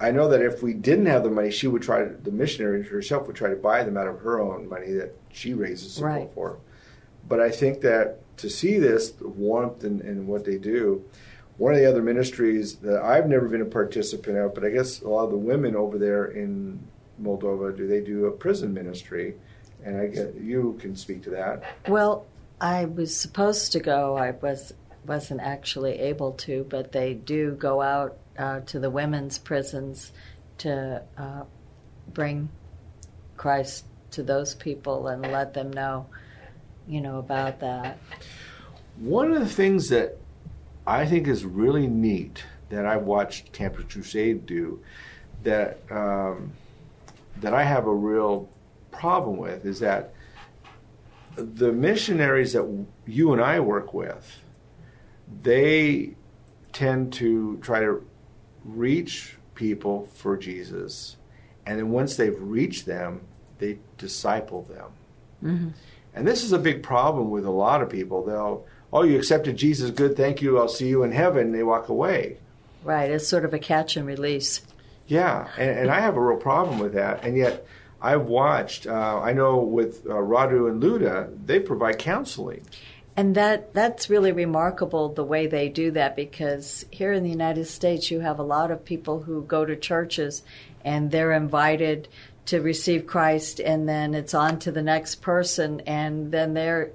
I 0.01 0.11
know 0.13 0.29
that 0.29 0.41
if 0.41 0.63
we 0.63 0.73
didn't 0.73 1.07
have 1.07 1.25
the 1.25 1.31
money, 1.31 1.51
she 1.51 1.67
would 1.67 1.83
try 1.83 2.05
to, 2.05 2.09
the 2.11 2.31
missionary 2.31 2.83
herself 2.85 3.27
would 3.27 3.37
try 3.37 3.51
to 3.51 3.57
buy 3.57 3.83
them 3.85 3.99
out 3.99 4.07
of 4.07 4.21
her 4.21 4.41
own 4.41 4.67
money 4.69 4.93
that 4.93 5.15
she 5.31 5.53
raises 5.53 5.95
support 5.95 6.13
Right. 6.13 6.33
for. 6.33 6.59
But 7.29 7.41
I 7.41 7.51
think 7.51 7.83
that 7.83 8.21
to 8.37 8.51
see 8.51 8.79
this 8.79 9.13
warmth 9.21 9.85
and, 9.85 10.01
in 10.01 10.27
what 10.27 10.45
they 10.45 10.59
do, 10.59 11.05
one 11.57 11.73
of 11.73 11.79
the 11.79 11.89
other 11.89 12.03
ministries 12.03 12.77
that 12.77 13.01
I've 13.03 13.29
never 13.29 13.49
been 13.49 13.61
a 13.61 13.67
participant 13.67 14.37
of, 14.39 14.55
but 14.55 14.65
I 14.65 14.71
guess 14.71 15.03
a 15.03 15.09
lot 15.09 15.25
of 15.25 15.31
the 15.31 15.37
women 15.37 15.77
over 15.77 15.99
there 15.99 16.27
in 16.27 16.81
Moldova 17.23 17.77
do 17.77 17.87
they 17.87 18.01
do 18.01 18.27
a 18.27 18.33
prison 18.33 18.75
ministry, 18.75 19.35
and 19.85 19.97
I 19.97 20.07
get 20.07 20.35
you 20.35 20.77
can 20.81 20.97
speak 20.97 21.23
to 21.25 21.31
that. 21.31 21.63
Well, 21.87 22.27
I 22.61 22.87
was 22.87 23.17
supposed 23.17 23.73
to 23.73 23.81
go. 23.81 24.17
I 24.17 24.33
was 24.33 24.73
wasn't 25.07 25.41
actually 25.41 25.99
able 26.01 26.33
to, 26.33 26.65
but 26.69 26.93
they 26.93 27.15
do 27.15 27.53
go 27.53 27.83
out 27.83 28.17
uh, 28.39 28.61
to 28.61 28.81
the 28.81 28.91
women's 28.91 29.39
prisons 29.39 30.13
to 30.59 31.03
uh, 31.17 31.43
bring 32.13 32.49
Christ 33.37 33.85
to 34.13 34.23
those 34.23 34.55
people 34.55 35.09
and 35.09 35.23
let 35.31 35.55
them 35.55 35.73
know, 35.73 36.07
you 36.87 37.01
know, 37.01 37.19
about 37.19 37.61
that. 37.61 37.99
One 38.99 39.33
of 39.33 39.41
the 39.41 39.49
things 39.49 39.89
that 39.89 40.19
I 40.87 41.07
think 41.07 41.27
is 41.27 41.45
really 41.45 41.87
neat 41.87 42.45
that 42.69 42.87
I've 42.87 43.03
watched 43.03 43.53
Campus 43.53 43.85
Crusade 43.93 44.47
do 44.47 44.81
that 45.43 45.79
um, 45.91 46.53
that 47.41 47.55
I 47.55 47.63
have 47.63 47.87
a 47.87 47.95
real 47.95 48.49
problem 48.91 49.37
with 49.37 49.67
is 49.67 49.81
that 49.81 50.15
the 51.37 51.73
missionaries 51.73 52.53
that 52.53 52.87
you 53.07 53.33
and 53.33 53.43
I 53.43 53.61
work 53.61 53.93
with, 53.93 54.41
they 55.43 56.15
tend 56.73 57.13
to 57.15 57.59
try 57.61 57.81
to 57.81 58.07
reach 58.65 59.37
people 59.55 60.09
for 60.15 60.37
Jesus, 60.37 61.17
and 61.67 61.79
then 61.79 61.91
once 61.91 62.17
they've 62.17 62.41
reached 62.41 62.87
them, 62.87 63.23
they 63.59 63.79
disciple 63.99 64.63
them. 64.63 65.75
And 66.15 66.27
this 66.27 66.45
is 66.45 66.53
a 66.53 66.59
big 66.59 66.83
problem 66.83 67.31
with 67.31 67.45
a 67.45 67.51
lot 67.51 67.83
of 67.83 67.91
people. 67.91 68.25
They'll, 68.25 68.67
oh, 68.93 69.03
you 69.03 69.17
accepted 69.17 69.57
Jesus, 69.57 69.91
good, 69.91 70.17
thank 70.17 70.41
you, 70.41 70.59
I'll 70.59 70.69
see 70.69 70.89
you 70.89 71.03
in 71.03 71.13
heaven. 71.13 71.53
They 71.53 71.63
walk 71.63 71.89
away. 71.89 72.39
Right, 72.85 73.11
it's 73.11 73.27
sort 73.27 73.45
of 73.45 73.55
a 73.55 73.59
catch 73.59 73.97
and 73.97 74.07
release. 74.07 74.63
Yeah, 75.07 75.49
and, 75.59 75.79
and 75.79 75.91
I 75.91 76.01
have 76.01 76.17
a 76.17 76.21
real 76.21 76.39
problem 76.39 76.79
with 76.79 76.95
that. 76.95 77.25
And 77.25 77.37
yet, 77.37 77.67
I've 78.01 78.27
watched. 78.27 78.87
Uh, 78.87 79.21
I 79.21 79.33
know 79.33 79.57
with 79.57 80.05
uh, 80.07 80.11
Radu 80.11 80.69
and 80.69 80.83
Luda, 80.83 81.35
they 81.47 81.59
provide 81.59 81.99
counseling. 81.99 82.63
And 83.17 83.35
that 83.37 83.73
that's 83.73 84.11
really 84.11 84.33
remarkable 84.33 85.09
the 85.09 85.25
way 85.25 85.47
they 85.47 85.69
do 85.69 85.93
that 85.93 86.17
because 86.17 86.85
here 86.91 87.13
in 87.13 87.23
the 87.23 87.31
United 87.31 87.67
States 87.67 88.11
you 88.11 88.21
have 88.21 88.39
a 88.39 88.43
lot 88.43 88.71
of 88.71 88.85
people 88.85 89.23
who 89.23 89.45
go 89.45 89.65
to 89.65 89.77
churches 89.77 90.43
and 90.85 91.11
they're 91.11 91.33
invited 91.33 92.09
to 92.47 92.61
receive 92.61 93.07
Christ 93.07 93.61
and 93.61 93.89
then 93.89 94.15
it's 94.15 94.35
on 94.35 94.59
to 94.61 94.73
the 94.73 94.83
next 94.83 95.17
person 95.17 95.81
and 95.87 96.31
then 96.33 96.55
they're 96.55 96.91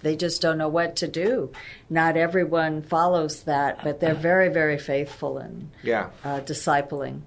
they 0.00 0.16
just 0.16 0.42
don't 0.42 0.58
know 0.58 0.68
what 0.68 0.96
to 0.96 1.06
do. 1.06 1.52
Not 1.88 2.16
everyone 2.16 2.82
follows 2.82 3.44
that, 3.44 3.84
but 3.84 4.00
they're 4.00 4.14
very, 4.14 4.48
very 4.48 4.76
faithful 4.76 5.38
in 5.38 5.70
Yeah. 5.84 6.10
uh, 6.24 6.40
discipling. 6.40 7.20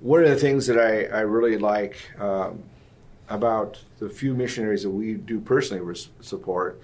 One 0.00 0.24
of 0.24 0.28
the 0.30 0.36
things 0.36 0.66
that 0.66 0.78
I, 0.78 1.04
I 1.16 1.20
really 1.20 1.58
like 1.58 1.96
um, 2.20 2.64
about 3.28 3.78
the 4.00 4.08
few 4.08 4.34
missionaries 4.34 4.82
that 4.82 4.90
we 4.90 5.14
do 5.14 5.38
personally 5.38 5.80
res- 5.82 6.08
support 6.20 6.80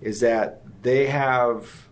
is 0.00 0.20
that 0.20 0.62
they 0.82 1.06
have 1.06 1.86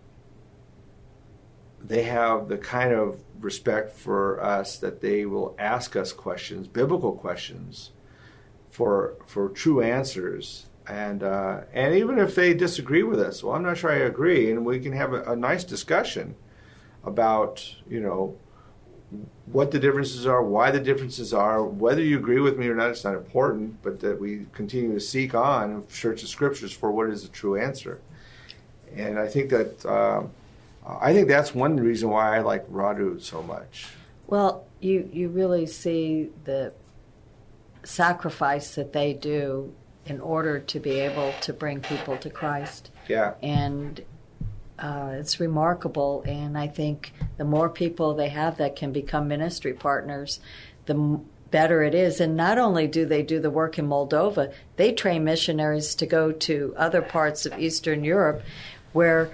they 1.79 2.03
have 2.03 2.47
the 2.47 2.57
kind 2.57 2.93
of 2.93 3.19
respect 3.39 3.91
for 3.91 4.41
us 4.43 4.77
that 4.77 5.01
they 5.01 5.25
will 5.25 5.55
ask 5.59 5.95
us 5.95 6.11
questions, 6.13 6.67
biblical 6.67 7.13
questions, 7.13 7.91
for 8.69 9.15
for 9.25 9.49
true 9.49 9.81
answers. 9.81 10.65
And 10.87 11.21
uh, 11.21 11.61
and 11.73 11.95
even 11.95 12.17
if 12.17 12.35
they 12.35 12.53
disagree 12.53 13.03
with 13.03 13.19
us, 13.19 13.43
well, 13.43 13.55
I'm 13.55 13.63
not 13.63 13.77
sure 13.77 13.91
I 13.91 13.97
agree, 13.97 14.49
and 14.51 14.65
we 14.65 14.79
can 14.79 14.93
have 14.93 15.13
a, 15.13 15.23
a 15.23 15.35
nice 15.35 15.63
discussion 15.63 16.35
about 17.03 17.75
you 17.89 17.99
know 17.99 18.37
what 19.45 19.71
the 19.71 19.79
differences 19.79 20.25
are, 20.25 20.43
why 20.43 20.71
the 20.71 20.79
differences 20.79 21.33
are, 21.33 21.63
whether 21.63 22.01
you 22.01 22.17
agree 22.17 22.41
with 22.41 22.57
me 22.57 22.67
or 22.67 22.75
not, 22.75 22.89
it's 22.89 23.05
not 23.05 23.15
important, 23.15 23.81
but 23.81 24.01
that 24.01 24.19
we 24.19 24.45
continue 24.53 24.93
to 24.93 24.99
seek 24.99 25.33
on 25.33 25.71
and 25.71 25.91
search 25.91 26.21
the 26.21 26.27
scriptures 26.27 26.73
for 26.73 26.91
what 26.91 27.09
is 27.09 27.23
the 27.23 27.29
true 27.29 27.55
answer. 27.55 28.01
And 28.95 29.17
I 29.17 29.27
think 29.27 29.49
that 29.49 29.85
I 30.87 31.13
think 31.13 31.27
that's 31.27 31.53
one 31.53 31.77
reason 31.77 32.09
why 32.09 32.37
I 32.37 32.39
like 32.39 32.69
Radu 32.71 33.21
so 33.21 33.43
much. 33.43 33.87
Well, 34.27 34.65
you 34.79 35.09
you 35.11 35.29
really 35.29 35.65
see 35.65 36.29
the 36.45 36.73
sacrifice 37.83 38.75
that 38.75 38.93
they 38.93 39.13
do 39.13 39.73
in 40.05 40.21
order 40.21 40.59
to 40.59 40.79
be 40.79 40.99
able 40.99 41.33
to 41.41 41.51
bring 41.53 41.81
people 41.81 42.17
to 42.17 42.29
Christ, 42.29 42.91
Yeah, 43.09 43.33
and 43.43 44.01
uh, 44.79 45.11
it's 45.13 45.39
remarkable. 45.39 46.23
And 46.25 46.57
I 46.57 46.67
think 46.67 47.13
the 47.37 47.43
more 47.43 47.69
people 47.69 48.13
they 48.13 48.29
have 48.29 48.57
that 48.57 48.75
can 48.75 48.91
become 48.91 49.27
ministry 49.27 49.73
partners, 49.73 50.39
the 50.85 50.93
m- 50.93 51.25
better 51.51 51.83
it 51.83 51.95
is. 51.95 52.21
And 52.21 52.37
not 52.37 52.57
only 52.57 52.87
do 52.87 53.05
they 53.05 53.23
do 53.23 53.39
the 53.39 53.49
work 53.49 53.77
in 53.79 53.87
Moldova, 53.87 54.53
they 54.75 54.91
train 54.91 55.23
missionaries 55.23 55.95
to 55.95 56.05
go 56.05 56.31
to 56.31 56.73
other 56.77 57.01
parts 57.01 57.45
of 57.45 57.57
Eastern 57.59 58.03
Europe 58.03 58.43
where 58.93 59.31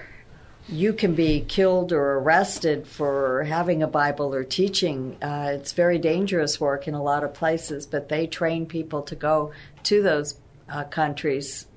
you 0.69 0.93
can 0.93 1.13
be 1.13 1.41
killed 1.41 1.91
or 1.91 2.13
arrested 2.13 2.87
for 2.87 3.43
having 3.43 3.83
a 3.83 3.87
Bible 3.87 4.33
or 4.33 4.43
teaching. 4.43 5.17
Uh, 5.21 5.51
it's 5.53 5.73
very 5.73 5.97
dangerous 5.97 6.59
work 6.59 6.87
in 6.87 6.93
a 6.93 7.03
lot 7.03 7.23
of 7.23 7.33
places, 7.33 7.85
but 7.85 8.09
they 8.09 8.27
train 8.27 8.65
people 8.65 9.01
to 9.03 9.15
go 9.15 9.51
to 9.83 10.01
those 10.01 10.35
uh, 10.69 10.85
countries. 10.85 11.67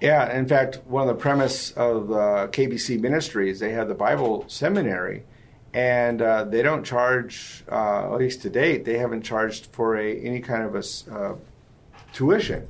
yeah. 0.00 0.36
In 0.36 0.46
fact, 0.46 0.80
one 0.86 1.08
of 1.08 1.16
the 1.16 1.20
premise 1.20 1.70
of 1.72 2.10
uh, 2.10 2.48
KBC 2.48 3.00
Ministries, 3.00 3.60
they 3.60 3.72
have 3.72 3.88
the 3.88 3.94
Bible 3.94 4.44
Seminary, 4.48 5.24
and 5.72 6.20
uh, 6.20 6.44
they 6.44 6.62
don't 6.62 6.84
charge, 6.84 7.64
uh, 7.70 8.12
at 8.12 8.18
least 8.18 8.42
to 8.42 8.50
date, 8.50 8.84
they 8.84 8.98
haven't 8.98 9.22
charged 9.22 9.66
for 9.72 9.96
a 9.96 10.20
any 10.20 10.40
kind 10.40 10.62
of 10.62 10.74
a 10.74 11.14
uh, 11.14 11.34
tuition. 12.12 12.68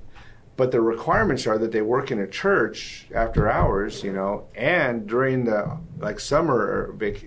But 0.56 0.70
the 0.70 0.80
requirements 0.80 1.46
are 1.46 1.58
that 1.58 1.72
they 1.72 1.82
work 1.82 2.10
in 2.10 2.20
a 2.20 2.28
church 2.28 3.06
after 3.12 3.50
hours, 3.50 4.04
you 4.04 4.12
know, 4.12 4.46
and 4.54 5.06
during 5.06 5.44
the 5.44 5.78
like 5.98 6.20
summer 6.20 6.92
vac- 6.92 7.24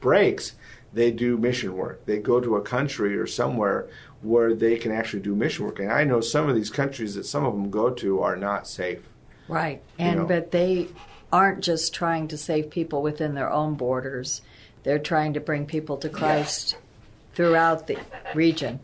breaks, 0.00 0.54
they 0.92 1.10
do 1.10 1.36
mission 1.36 1.76
work. 1.76 2.04
They 2.06 2.18
go 2.18 2.40
to 2.40 2.56
a 2.56 2.62
country 2.62 3.16
or 3.16 3.26
somewhere 3.26 3.88
where 4.22 4.54
they 4.54 4.76
can 4.76 4.92
actually 4.92 5.22
do 5.22 5.34
mission 5.34 5.64
work. 5.66 5.80
And 5.80 5.90
I 5.90 6.04
know 6.04 6.20
some 6.20 6.48
of 6.48 6.54
these 6.54 6.70
countries 6.70 7.14
that 7.14 7.26
some 7.26 7.44
of 7.44 7.52
them 7.54 7.70
go 7.70 7.90
to 7.90 8.22
are 8.22 8.36
not 8.36 8.66
safe. 8.66 9.00
Right. 9.48 9.82
And 9.98 10.20
know. 10.20 10.26
but 10.26 10.50
they 10.50 10.88
aren't 11.32 11.64
just 11.64 11.94
trying 11.94 12.28
to 12.28 12.36
save 12.36 12.70
people 12.70 13.02
within 13.02 13.34
their 13.34 13.50
own 13.50 13.74
borders. 13.74 14.42
They're 14.82 14.98
trying 14.98 15.34
to 15.34 15.40
bring 15.40 15.66
people 15.66 15.96
to 15.98 16.08
Christ 16.08 16.76
throughout 17.34 17.86
the 17.86 17.98
region. 18.34 18.80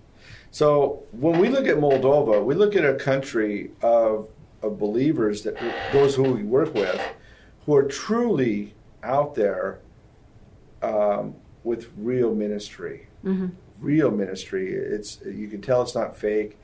So 0.58 1.04
when 1.12 1.38
we 1.38 1.50
look 1.50 1.68
at 1.68 1.76
Moldova, 1.76 2.44
we 2.44 2.56
look 2.56 2.74
at 2.74 2.84
a 2.84 2.94
country 2.94 3.70
of, 3.80 4.28
of 4.60 4.76
believers 4.76 5.42
that 5.42 5.56
those 5.92 6.16
who 6.16 6.24
we 6.24 6.42
work 6.42 6.74
with, 6.74 7.00
who 7.64 7.76
are 7.76 7.84
truly 7.84 8.74
out 9.04 9.36
there 9.36 9.78
um, 10.82 11.36
with 11.62 11.92
real 11.96 12.34
ministry. 12.34 13.06
Real 13.78 14.10
ministry. 14.10 14.72
It's 14.74 15.20
you 15.24 15.46
can 15.46 15.60
tell 15.60 15.80
it's 15.82 15.94
not 15.94 16.16
fake. 16.16 16.58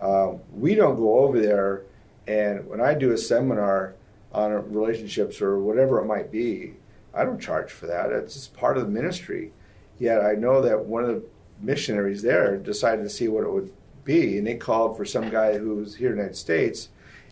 Um, 0.00 0.38
we 0.52 0.76
don't 0.76 0.94
go 0.94 1.18
over 1.18 1.40
there, 1.40 1.82
and 2.28 2.68
when 2.68 2.80
I 2.80 2.94
do 2.94 3.10
a 3.10 3.18
seminar 3.18 3.96
on 4.32 4.52
relationships 4.72 5.42
or 5.42 5.58
whatever 5.58 6.00
it 6.00 6.04
might 6.04 6.30
be, 6.30 6.74
I 7.12 7.24
don't 7.24 7.40
charge 7.40 7.72
for 7.72 7.88
that. 7.88 8.12
It's 8.12 8.34
just 8.34 8.56
part 8.56 8.78
of 8.78 8.84
the 8.84 8.92
ministry. 8.92 9.50
Yet 9.98 10.24
I 10.24 10.34
know 10.34 10.62
that 10.62 10.84
one 10.84 11.02
of 11.02 11.08
the 11.08 11.24
missionaries 11.60 12.22
there 12.22 12.56
decided 12.56 13.02
to 13.02 13.10
see 13.10 13.28
what 13.28 13.44
it 13.44 13.52
would 13.52 13.72
be, 14.04 14.38
and 14.38 14.46
they 14.46 14.54
called 14.54 14.96
for 14.96 15.04
some 15.04 15.30
guy 15.30 15.58
who's 15.58 15.96
here 15.96 16.10
in 16.10 16.16
the 16.16 16.22
United 16.22 16.36
States 16.36 16.88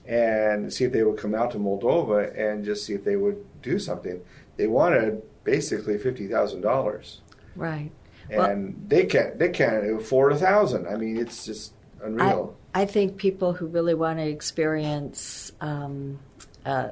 and 0.06 0.72
see 0.72 0.84
if 0.84 0.92
they 0.92 1.02
would 1.02 1.18
come 1.18 1.34
out 1.34 1.50
to 1.50 1.58
Moldova 1.58 2.36
and 2.38 2.64
just 2.64 2.84
see 2.84 2.94
if 2.94 3.04
they 3.04 3.16
would 3.16 3.44
do 3.62 3.78
something. 3.78 4.20
They 4.56 4.66
wanted 4.66 5.22
basically 5.44 5.98
fifty 5.98 6.26
thousand 6.28 6.62
dollars, 6.62 7.20
Right. 7.54 7.90
Well- 8.30 8.50
and 8.50 8.84
they 8.88 9.06
can't 9.06 9.38
they 9.38 9.48
can't 9.50 10.00
afford 10.00 10.32
a 10.32 10.36
thousand. 10.36 10.86
I 10.86 10.96
mean, 10.96 11.16
it's 11.16 11.46
just 11.46 11.72
I, 12.02 12.06
unreal. 12.06 12.56
I 12.74 12.84
think 12.84 13.16
people 13.16 13.54
who 13.54 13.66
really 13.66 13.94
want 13.94 14.18
to 14.18 14.26
experience 14.26 15.52
um, 15.60 16.18
uh, 16.64 16.90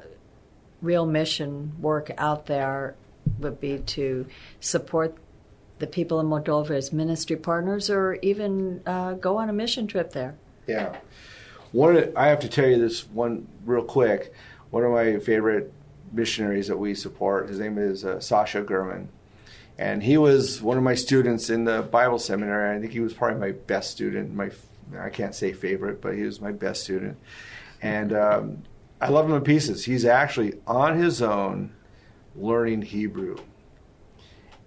real 0.81 1.05
mission 1.05 1.73
work 1.79 2.11
out 2.17 2.47
there 2.47 2.95
would 3.39 3.59
be 3.59 3.79
to 3.79 4.25
support 4.59 5.15
the 5.79 5.87
people 5.87 6.19
in 6.19 6.27
Moldova 6.27 6.71
as 6.71 6.91
ministry 6.91 7.35
partners 7.35 7.89
or 7.89 8.15
even 8.21 8.81
uh, 8.85 9.13
go 9.13 9.37
on 9.37 9.49
a 9.49 9.53
mission 9.53 9.87
trip 9.87 10.11
there. 10.11 10.35
Yeah. 10.65 10.97
One, 11.71 12.11
I 12.15 12.27
have 12.27 12.39
to 12.39 12.49
tell 12.49 12.67
you 12.67 12.79
this 12.79 13.07
one 13.07 13.47
real 13.65 13.83
quick. 13.83 14.33
One 14.69 14.83
of 14.83 14.91
my 14.91 15.19
favorite 15.19 15.71
missionaries 16.11 16.67
that 16.67 16.77
we 16.77 16.95
support, 16.95 17.49
his 17.49 17.59
name 17.59 17.77
is 17.77 18.05
uh, 18.05 18.19
Sasha 18.19 18.61
Gurman. 18.61 19.07
And 19.77 20.01
he 20.01 20.17
was 20.17 20.61
one 20.61 20.77
of 20.77 20.83
my 20.83 20.95
students 20.95 21.49
in 21.49 21.65
the 21.65 21.83
Bible 21.83 22.17
seminary. 22.17 22.75
I 22.75 22.81
think 22.81 22.93
he 22.93 22.99
was 22.99 23.13
probably 23.13 23.39
my 23.39 23.51
best 23.51 23.91
student. 23.91 24.33
My, 24.33 24.49
I 24.97 25.09
can't 25.09 25.35
say 25.35 25.53
favorite, 25.53 26.01
but 26.01 26.15
he 26.15 26.23
was 26.23 26.41
my 26.41 26.51
best 26.51 26.83
student. 26.83 27.17
And 27.81 28.11
um, 28.13 28.63
I 28.99 29.09
love 29.09 29.25
him 29.25 29.35
in 29.35 29.43
pieces. 29.43 29.85
He's 29.85 30.05
actually 30.05 30.55
on 30.65 30.97
his 30.97 31.21
own 31.21 31.73
learning 32.35 32.83
Hebrew. 32.83 33.37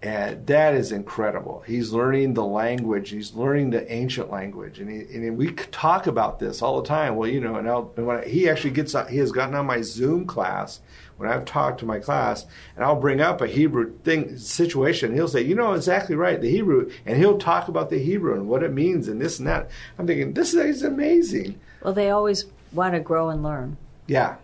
And 0.02 0.46
that 0.46 0.72
is 0.72 0.92
incredible. 0.92 1.62
He's 1.66 1.92
learning 1.92 2.32
the 2.32 2.44
language. 2.44 3.10
He's 3.10 3.34
learning 3.34 3.68
the 3.68 3.92
ancient 3.92 4.30
language, 4.30 4.80
and, 4.80 4.90
he, 4.90 5.00
and 5.14 5.36
we 5.36 5.52
talk 5.52 6.06
about 6.06 6.38
this 6.38 6.62
all 6.62 6.80
the 6.80 6.88
time. 6.88 7.16
Well, 7.16 7.28
you 7.28 7.38
know, 7.38 7.56
and, 7.56 7.68
I'll, 7.68 7.92
and 7.98 8.06
when 8.06 8.16
I, 8.16 8.24
he 8.24 8.48
actually 8.48 8.70
gets, 8.70 8.94
he 9.10 9.18
has 9.18 9.30
gotten 9.30 9.54
on 9.54 9.66
my 9.66 9.82
Zoom 9.82 10.26
class 10.26 10.80
when 11.18 11.28
I've 11.28 11.44
talked 11.44 11.80
to 11.80 11.86
my 11.86 11.98
class, 11.98 12.46
and 12.76 12.82
I'll 12.82 12.98
bring 12.98 13.20
up 13.20 13.42
a 13.42 13.46
Hebrew 13.46 13.92
thing 13.98 14.38
situation. 14.38 15.12
He'll 15.12 15.28
say, 15.28 15.42
"You 15.42 15.54
know, 15.54 15.74
exactly 15.74 16.16
right, 16.16 16.40
the 16.40 16.50
Hebrew," 16.50 16.90
and 17.04 17.18
he'll 17.18 17.36
talk 17.36 17.68
about 17.68 17.90
the 17.90 17.98
Hebrew 17.98 18.32
and 18.32 18.48
what 18.48 18.62
it 18.62 18.72
means 18.72 19.06
and 19.06 19.20
this 19.20 19.38
and 19.38 19.46
that. 19.48 19.70
I'm 19.98 20.06
thinking, 20.06 20.32
this 20.32 20.54
is 20.54 20.82
amazing. 20.82 21.60
Well, 21.82 21.92
they 21.92 22.08
always 22.08 22.46
want 22.72 22.94
to 22.94 23.00
grow 23.00 23.28
and 23.28 23.42
learn. 23.42 23.76
Yeah, 24.06 24.36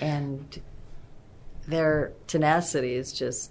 and 0.00 0.60
their 1.66 2.12
tenacity 2.28 2.94
is 2.94 3.12
just 3.12 3.50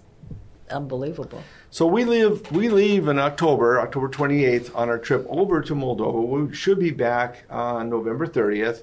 unbelievable. 0.70 1.42
So 1.70 1.86
we 1.86 2.04
leave 2.04 2.50
we 2.50 2.68
leave 2.68 3.08
in 3.08 3.18
October, 3.18 3.80
October 3.80 4.08
28th, 4.08 4.74
on 4.74 4.88
our 4.88 4.98
trip 4.98 5.26
over 5.28 5.60
to 5.60 5.74
Moldova. 5.74 6.26
We 6.26 6.54
should 6.54 6.78
be 6.78 6.90
back 6.90 7.44
on 7.50 7.90
November 7.90 8.26
30th. 8.26 8.82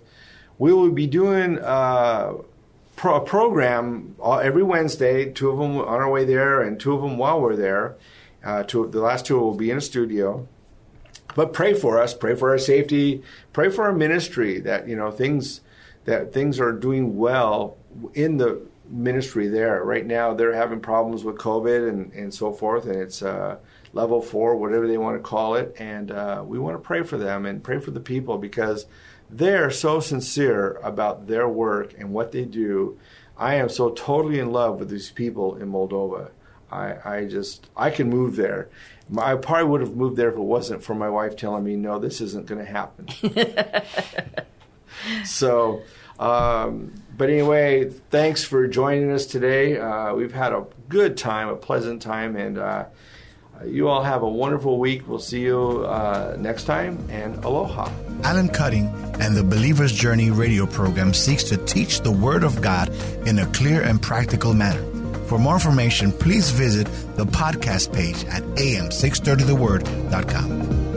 We 0.57 0.73
will 0.73 0.91
be 0.91 1.07
doing 1.07 1.59
uh, 1.59 2.33
pro- 2.95 3.15
a 3.15 3.21
program 3.21 4.15
every 4.23 4.63
Wednesday. 4.63 5.31
Two 5.31 5.49
of 5.49 5.57
them 5.59 5.77
on 5.77 5.87
our 5.87 6.09
way 6.09 6.25
there, 6.25 6.61
and 6.61 6.79
two 6.79 6.93
of 6.93 7.01
them 7.01 7.17
while 7.17 7.39
we're 7.41 7.55
there. 7.55 7.95
Uh, 8.43 8.63
two, 8.63 8.87
the 8.87 9.01
last 9.01 9.25
two 9.25 9.39
will 9.39 9.55
be 9.55 9.69
in 9.69 9.77
a 9.77 9.81
studio. 9.81 10.47
But 11.35 11.53
pray 11.53 11.73
for 11.73 12.01
us. 12.01 12.13
Pray 12.13 12.35
for 12.35 12.49
our 12.49 12.57
safety. 12.57 13.23
Pray 13.53 13.69
for 13.69 13.83
our 13.85 13.93
ministry. 13.93 14.59
That 14.59 14.87
you 14.87 14.95
know 14.95 15.11
things 15.11 15.61
that 16.05 16.33
things 16.33 16.59
are 16.59 16.71
doing 16.71 17.17
well 17.17 17.77
in 18.13 18.37
the 18.37 18.61
ministry 18.89 19.47
there. 19.47 19.83
Right 19.83 20.05
now, 20.05 20.33
they're 20.33 20.53
having 20.53 20.79
problems 20.79 21.23
with 21.23 21.37
COVID 21.37 21.89
and, 21.89 22.11
and 22.13 22.33
so 22.33 22.51
forth, 22.51 22.85
and 22.85 22.95
it's 22.95 23.21
uh, 23.21 23.57
level 23.93 24.21
four, 24.21 24.55
whatever 24.55 24.87
they 24.87 24.97
want 24.97 25.17
to 25.17 25.23
call 25.23 25.55
it. 25.55 25.75
And 25.79 26.11
uh, 26.11 26.43
we 26.45 26.59
want 26.59 26.75
to 26.75 26.85
pray 26.85 27.03
for 27.03 27.17
them 27.17 27.45
and 27.45 27.63
pray 27.63 27.79
for 27.79 27.91
the 27.91 27.99
people 27.99 28.37
because 28.37 28.85
they're 29.29 29.71
so 29.71 29.99
sincere 29.99 30.79
about 30.83 31.27
their 31.27 31.47
work 31.47 31.93
and 31.97 32.13
what 32.13 32.31
they 32.31 32.45
do. 32.45 32.99
I 33.37 33.55
am 33.55 33.69
so 33.69 33.91
totally 33.91 34.39
in 34.39 34.51
love 34.51 34.79
with 34.79 34.89
these 34.89 35.11
people 35.11 35.55
in 35.55 35.71
Moldova. 35.71 36.31
I, 36.71 36.95
I 37.05 37.25
just, 37.25 37.69
I 37.75 37.91
can 37.91 38.09
move 38.09 38.35
there. 38.35 38.69
I 39.17 39.35
probably 39.35 39.69
would 39.69 39.81
have 39.81 39.95
moved 39.95 40.17
there 40.17 40.29
if 40.29 40.35
it 40.35 40.41
wasn't 40.41 40.83
for 40.83 40.93
my 40.93 41.09
wife 41.09 41.35
telling 41.35 41.63
me, 41.63 41.75
no, 41.75 41.97
this 41.97 42.19
isn't 42.19 42.45
going 42.45 42.65
to 42.65 42.71
happen. 42.71 43.07
so, 45.25 45.81
um, 46.19 46.93
but 47.17 47.29
anyway, 47.29 47.89
thanks 48.11 48.43
for 48.43 48.67
joining 48.67 49.11
us 49.11 49.25
today. 49.25 49.79
Uh, 49.79 50.13
we've 50.13 50.33
had 50.33 50.53
a 50.53 50.65
good 50.87 51.17
time, 51.17 51.49
a 51.49 51.55
pleasant 51.55 52.01
time, 52.01 52.35
and 52.35 52.57
uh, 52.57 52.85
you 53.65 53.87
all 53.87 54.03
have 54.03 54.21
a 54.21 54.29
wonderful 54.29 54.77
week. 54.79 55.07
We'll 55.07 55.19
see 55.19 55.41
you 55.41 55.85
uh, 55.85 56.35
next 56.39 56.65
time, 56.65 56.99
and 57.09 57.43
aloha. 57.43 57.89
Alan 58.23 58.49
Cutting 58.49 58.87
and 59.19 59.35
the 59.35 59.43
Believer's 59.43 59.91
Journey 59.91 60.29
radio 60.31 60.65
program 60.67 61.13
seeks 61.13 61.43
to 61.45 61.57
teach 61.57 62.01
the 62.01 62.11
Word 62.11 62.43
of 62.43 62.61
God 62.61 62.89
in 63.27 63.39
a 63.39 63.47
clear 63.47 63.81
and 63.81 63.99
practical 64.01 64.53
manner. 64.53 64.83
For 65.25 65.39
more 65.39 65.55
information, 65.55 66.11
please 66.11 66.51
visit 66.51 66.85
the 67.15 67.25
podcast 67.25 67.93
page 67.93 68.23
at 68.25 68.43
am630theword.com. 68.43 70.96